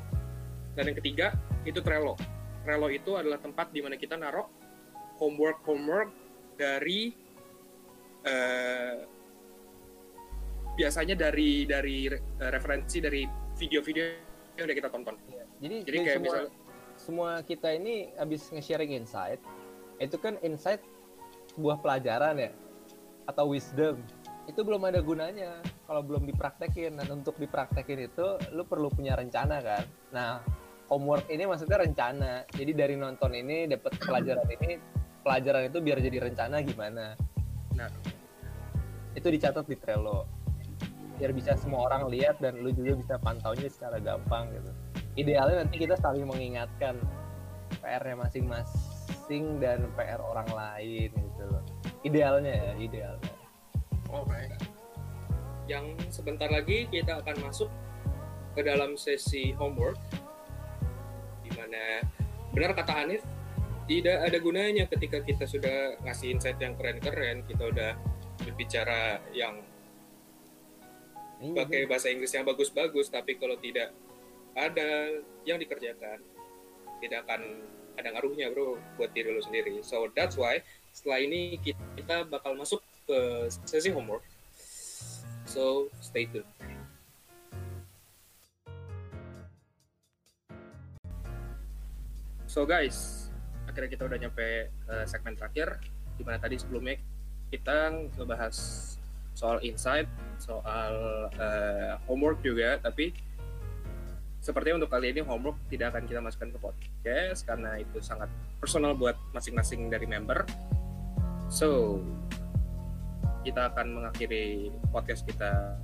Dan 0.74 0.92
yang 0.92 0.96
ketiga 0.98 1.34
itu 1.66 1.80
Trello. 1.82 2.14
Trello 2.62 2.88
itu 2.92 3.16
adalah 3.16 3.40
tempat 3.40 3.72
di 3.72 3.80
mana 3.80 3.96
kita 3.96 4.14
naruh 4.14 4.46
homework 5.20 5.60
homework 5.64 6.10
dari 6.56 7.12
eh, 8.24 8.96
biasanya 10.76 11.16
dari 11.16 11.68
dari 11.68 12.08
re- 12.08 12.22
referensi 12.52 13.00
dari 13.00 13.24
video-video 13.56 14.04
yang 14.56 14.64
udah 14.64 14.76
kita 14.76 14.88
tonton. 14.88 15.14
Jadi, 15.26 15.36
Jadi 15.60 15.76
dari 15.84 15.98
kayak 16.04 16.16
semua, 16.16 16.24
misal 16.24 16.44
semua 16.96 17.30
kita 17.44 17.68
ini 17.72 18.12
habis 18.16 18.48
nge-sharing 18.52 18.96
insight, 18.96 19.40
itu 20.00 20.16
kan 20.16 20.36
insight 20.40 20.80
sebuah 21.52 21.80
pelajaran 21.84 22.36
ya 22.40 22.52
atau 23.28 23.52
wisdom. 23.52 24.00
Itu 24.48 24.64
belum 24.64 24.82
ada 24.88 25.04
gunanya 25.04 25.60
kalau 25.84 26.00
belum 26.00 26.24
dipraktekin 26.26 26.96
dan 26.96 27.08
untuk 27.12 27.36
dipraktekin 27.36 28.08
itu 28.08 28.40
lu 28.56 28.64
perlu 28.64 28.88
punya 28.88 29.14
rencana 29.14 29.60
kan. 29.60 29.84
Nah, 30.10 30.40
homework 30.90 31.24
ini 31.30 31.46
maksudnya 31.46 31.80
rencana. 31.80 32.44
Jadi 32.50 32.72
dari 32.74 32.94
nonton 32.98 33.32
ini 33.32 33.70
dapat 33.70 33.96
pelajaran 34.02 34.46
ini, 34.60 34.76
pelajaran 35.22 35.70
itu 35.70 35.78
biar 35.80 35.98
jadi 36.02 36.18
rencana 36.28 36.60
gimana. 36.66 37.14
Nah. 37.78 37.88
Itu 39.14 39.30
dicatat 39.30 39.66
di 39.66 39.78
Trello. 39.78 40.26
Biar 41.16 41.30
bisa 41.32 41.54
semua 41.54 41.86
orang 41.86 42.10
lihat 42.10 42.42
dan 42.42 42.58
lu 42.58 42.74
juga 42.74 42.98
bisa 42.98 43.14
pantaunya 43.22 43.70
secara 43.70 44.02
gampang 44.02 44.50
gitu 44.50 44.72
idealnya 45.18 45.66
nanti 45.66 45.76
kita 45.82 45.98
saling 45.98 46.26
mengingatkan 46.26 46.96
PR-nya 47.80 48.16
masing-masing 48.18 49.58
dan 49.58 49.88
PR 49.94 50.20
orang 50.20 50.46
lain 50.50 51.10
gitu 51.10 51.44
loh. 51.48 51.64
Idealnya 52.06 52.52
ya, 52.52 52.72
idealnya. 52.78 53.34
Alright. 54.10 54.54
Yang 55.66 55.98
sebentar 56.10 56.50
lagi 56.50 56.86
kita 56.90 57.22
akan 57.22 57.36
masuk 57.46 57.70
ke 58.58 58.66
dalam 58.66 58.98
sesi 58.98 59.54
homework 59.54 59.98
mana 61.70 62.02
benar 62.50 62.74
kata 62.74 62.92
Hanif 62.98 63.22
tidak 63.86 64.18
ada 64.26 64.38
gunanya 64.42 64.84
ketika 64.90 65.22
kita 65.22 65.46
sudah 65.46 65.98
ngasih 66.02 66.34
insight 66.34 66.58
yang 66.62 66.78
keren-keren, 66.78 67.42
kita 67.46 67.70
udah 67.70 67.94
berbicara 68.42 69.18
yang 69.34 69.62
Iya, 71.40 71.56
pakai 71.56 71.88
bahasa 71.88 72.12
Inggris 72.12 72.36
yang 72.36 72.44
bagus-bagus, 72.44 73.08
tapi 73.08 73.40
kalau 73.40 73.56
tidak 73.56 73.96
ada 74.52 75.08
yang 75.48 75.56
dikerjakan, 75.56 76.20
tidak 77.00 77.24
akan 77.24 77.64
ada 77.96 78.12
ngaruhnya 78.12 78.52
bro 78.52 78.76
buat 79.00 79.08
diri 79.16 79.32
lo 79.32 79.40
sendiri. 79.40 79.80
So 79.80 80.12
that's 80.12 80.36
why 80.36 80.60
setelah 80.92 81.24
ini 81.24 81.56
kita 81.96 82.28
bakal 82.28 82.60
masuk 82.60 82.84
ke 83.08 83.48
sesi 83.64 83.88
homework. 83.88 84.20
So 85.48 85.88
stay 86.04 86.28
tuned. 86.28 86.69
So 92.50 92.66
guys, 92.66 93.30
akhirnya 93.70 93.94
kita 93.94 94.10
udah 94.10 94.18
nyampe 94.18 94.74
ke 94.74 94.94
segmen 95.06 95.38
terakhir, 95.38 95.78
di 96.18 96.26
mana 96.26 96.42
tadi 96.42 96.58
sebelumnya 96.58 96.98
kita 97.46 97.94
ngebahas 98.18 98.58
soal 99.38 99.62
insight, 99.62 100.10
soal 100.42 100.94
eh, 101.30 101.94
homework 102.10 102.42
juga, 102.42 102.82
tapi 102.82 103.14
sepertinya 104.42 104.82
untuk 104.82 104.90
kali 104.90 105.14
ini 105.14 105.22
homework 105.22 105.62
tidak 105.70 105.94
akan 105.94 106.10
kita 106.10 106.18
masukkan 106.18 106.50
ke 106.50 106.58
podcast 106.58 107.46
karena 107.46 107.78
itu 107.78 108.02
sangat 108.02 108.26
personal 108.58 108.98
buat 108.98 109.14
masing-masing 109.30 109.86
dari 109.86 110.10
member. 110.10 110.42
So, 111.46 112.02
kita 113.46 113.70
akan 113.70 113.94
mengakhiri 113.94 114.74
podcast 114.90 115.22
kita 115.22 115.78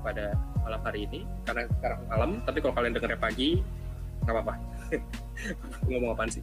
pada 0.00 0.32
malam 0.64 0.80
hari 0.80 1.04
ini 1.12 1.28
karena 1.44 1.68
sekarang 1.76 2.00
malam, 2.08 2.30
tapi 2.48 2.64
kalau 2.64 2.72
kalian 2.72 2.96
dengarnya 2.96 3.20
pagi, 3.20 3.60
nggak 4.24 4.32
apa-apa. 4.32 4.75
Ngomong 5.90 6.16
apaan 6.16 6.30
sih? 6.30 6.42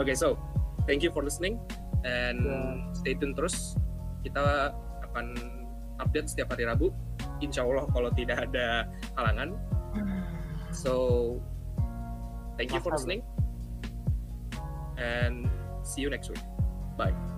Oke, 0.00 0.12
so 0.12 0.36
thank 0.84 1.02
you 1.02 1.10
for 1.10 1.24
listening 1.24 1.60
and 2.06 2.42
stay 2.96 3.16
tune 3.16 3.32
terus. 3.32 3.76
Kita 4.26 4.72
akan 5.10 5.26
update 6.02 6.28
setiap 6.30 6.52
hari 6.52 6.68
Rabu. 6.68 6.92
Insya 7.40 7.64
Allah 7.64 7.84
kalau 7.92 8.10
tidak 8.12 8.50
ada 8.50 8.88
halangan. 9.16 9.56
So, 10.76 11.40
thank 12.60 12.68
you 12.68 12.84
for 12.84 12.92
listening 12.92 13.24
and 15.00 15.48
see 15.80 16.04
you 16.04 16.10
next 16.10 16.28
week. 16.28 16.42
Bye. 17.00 17.35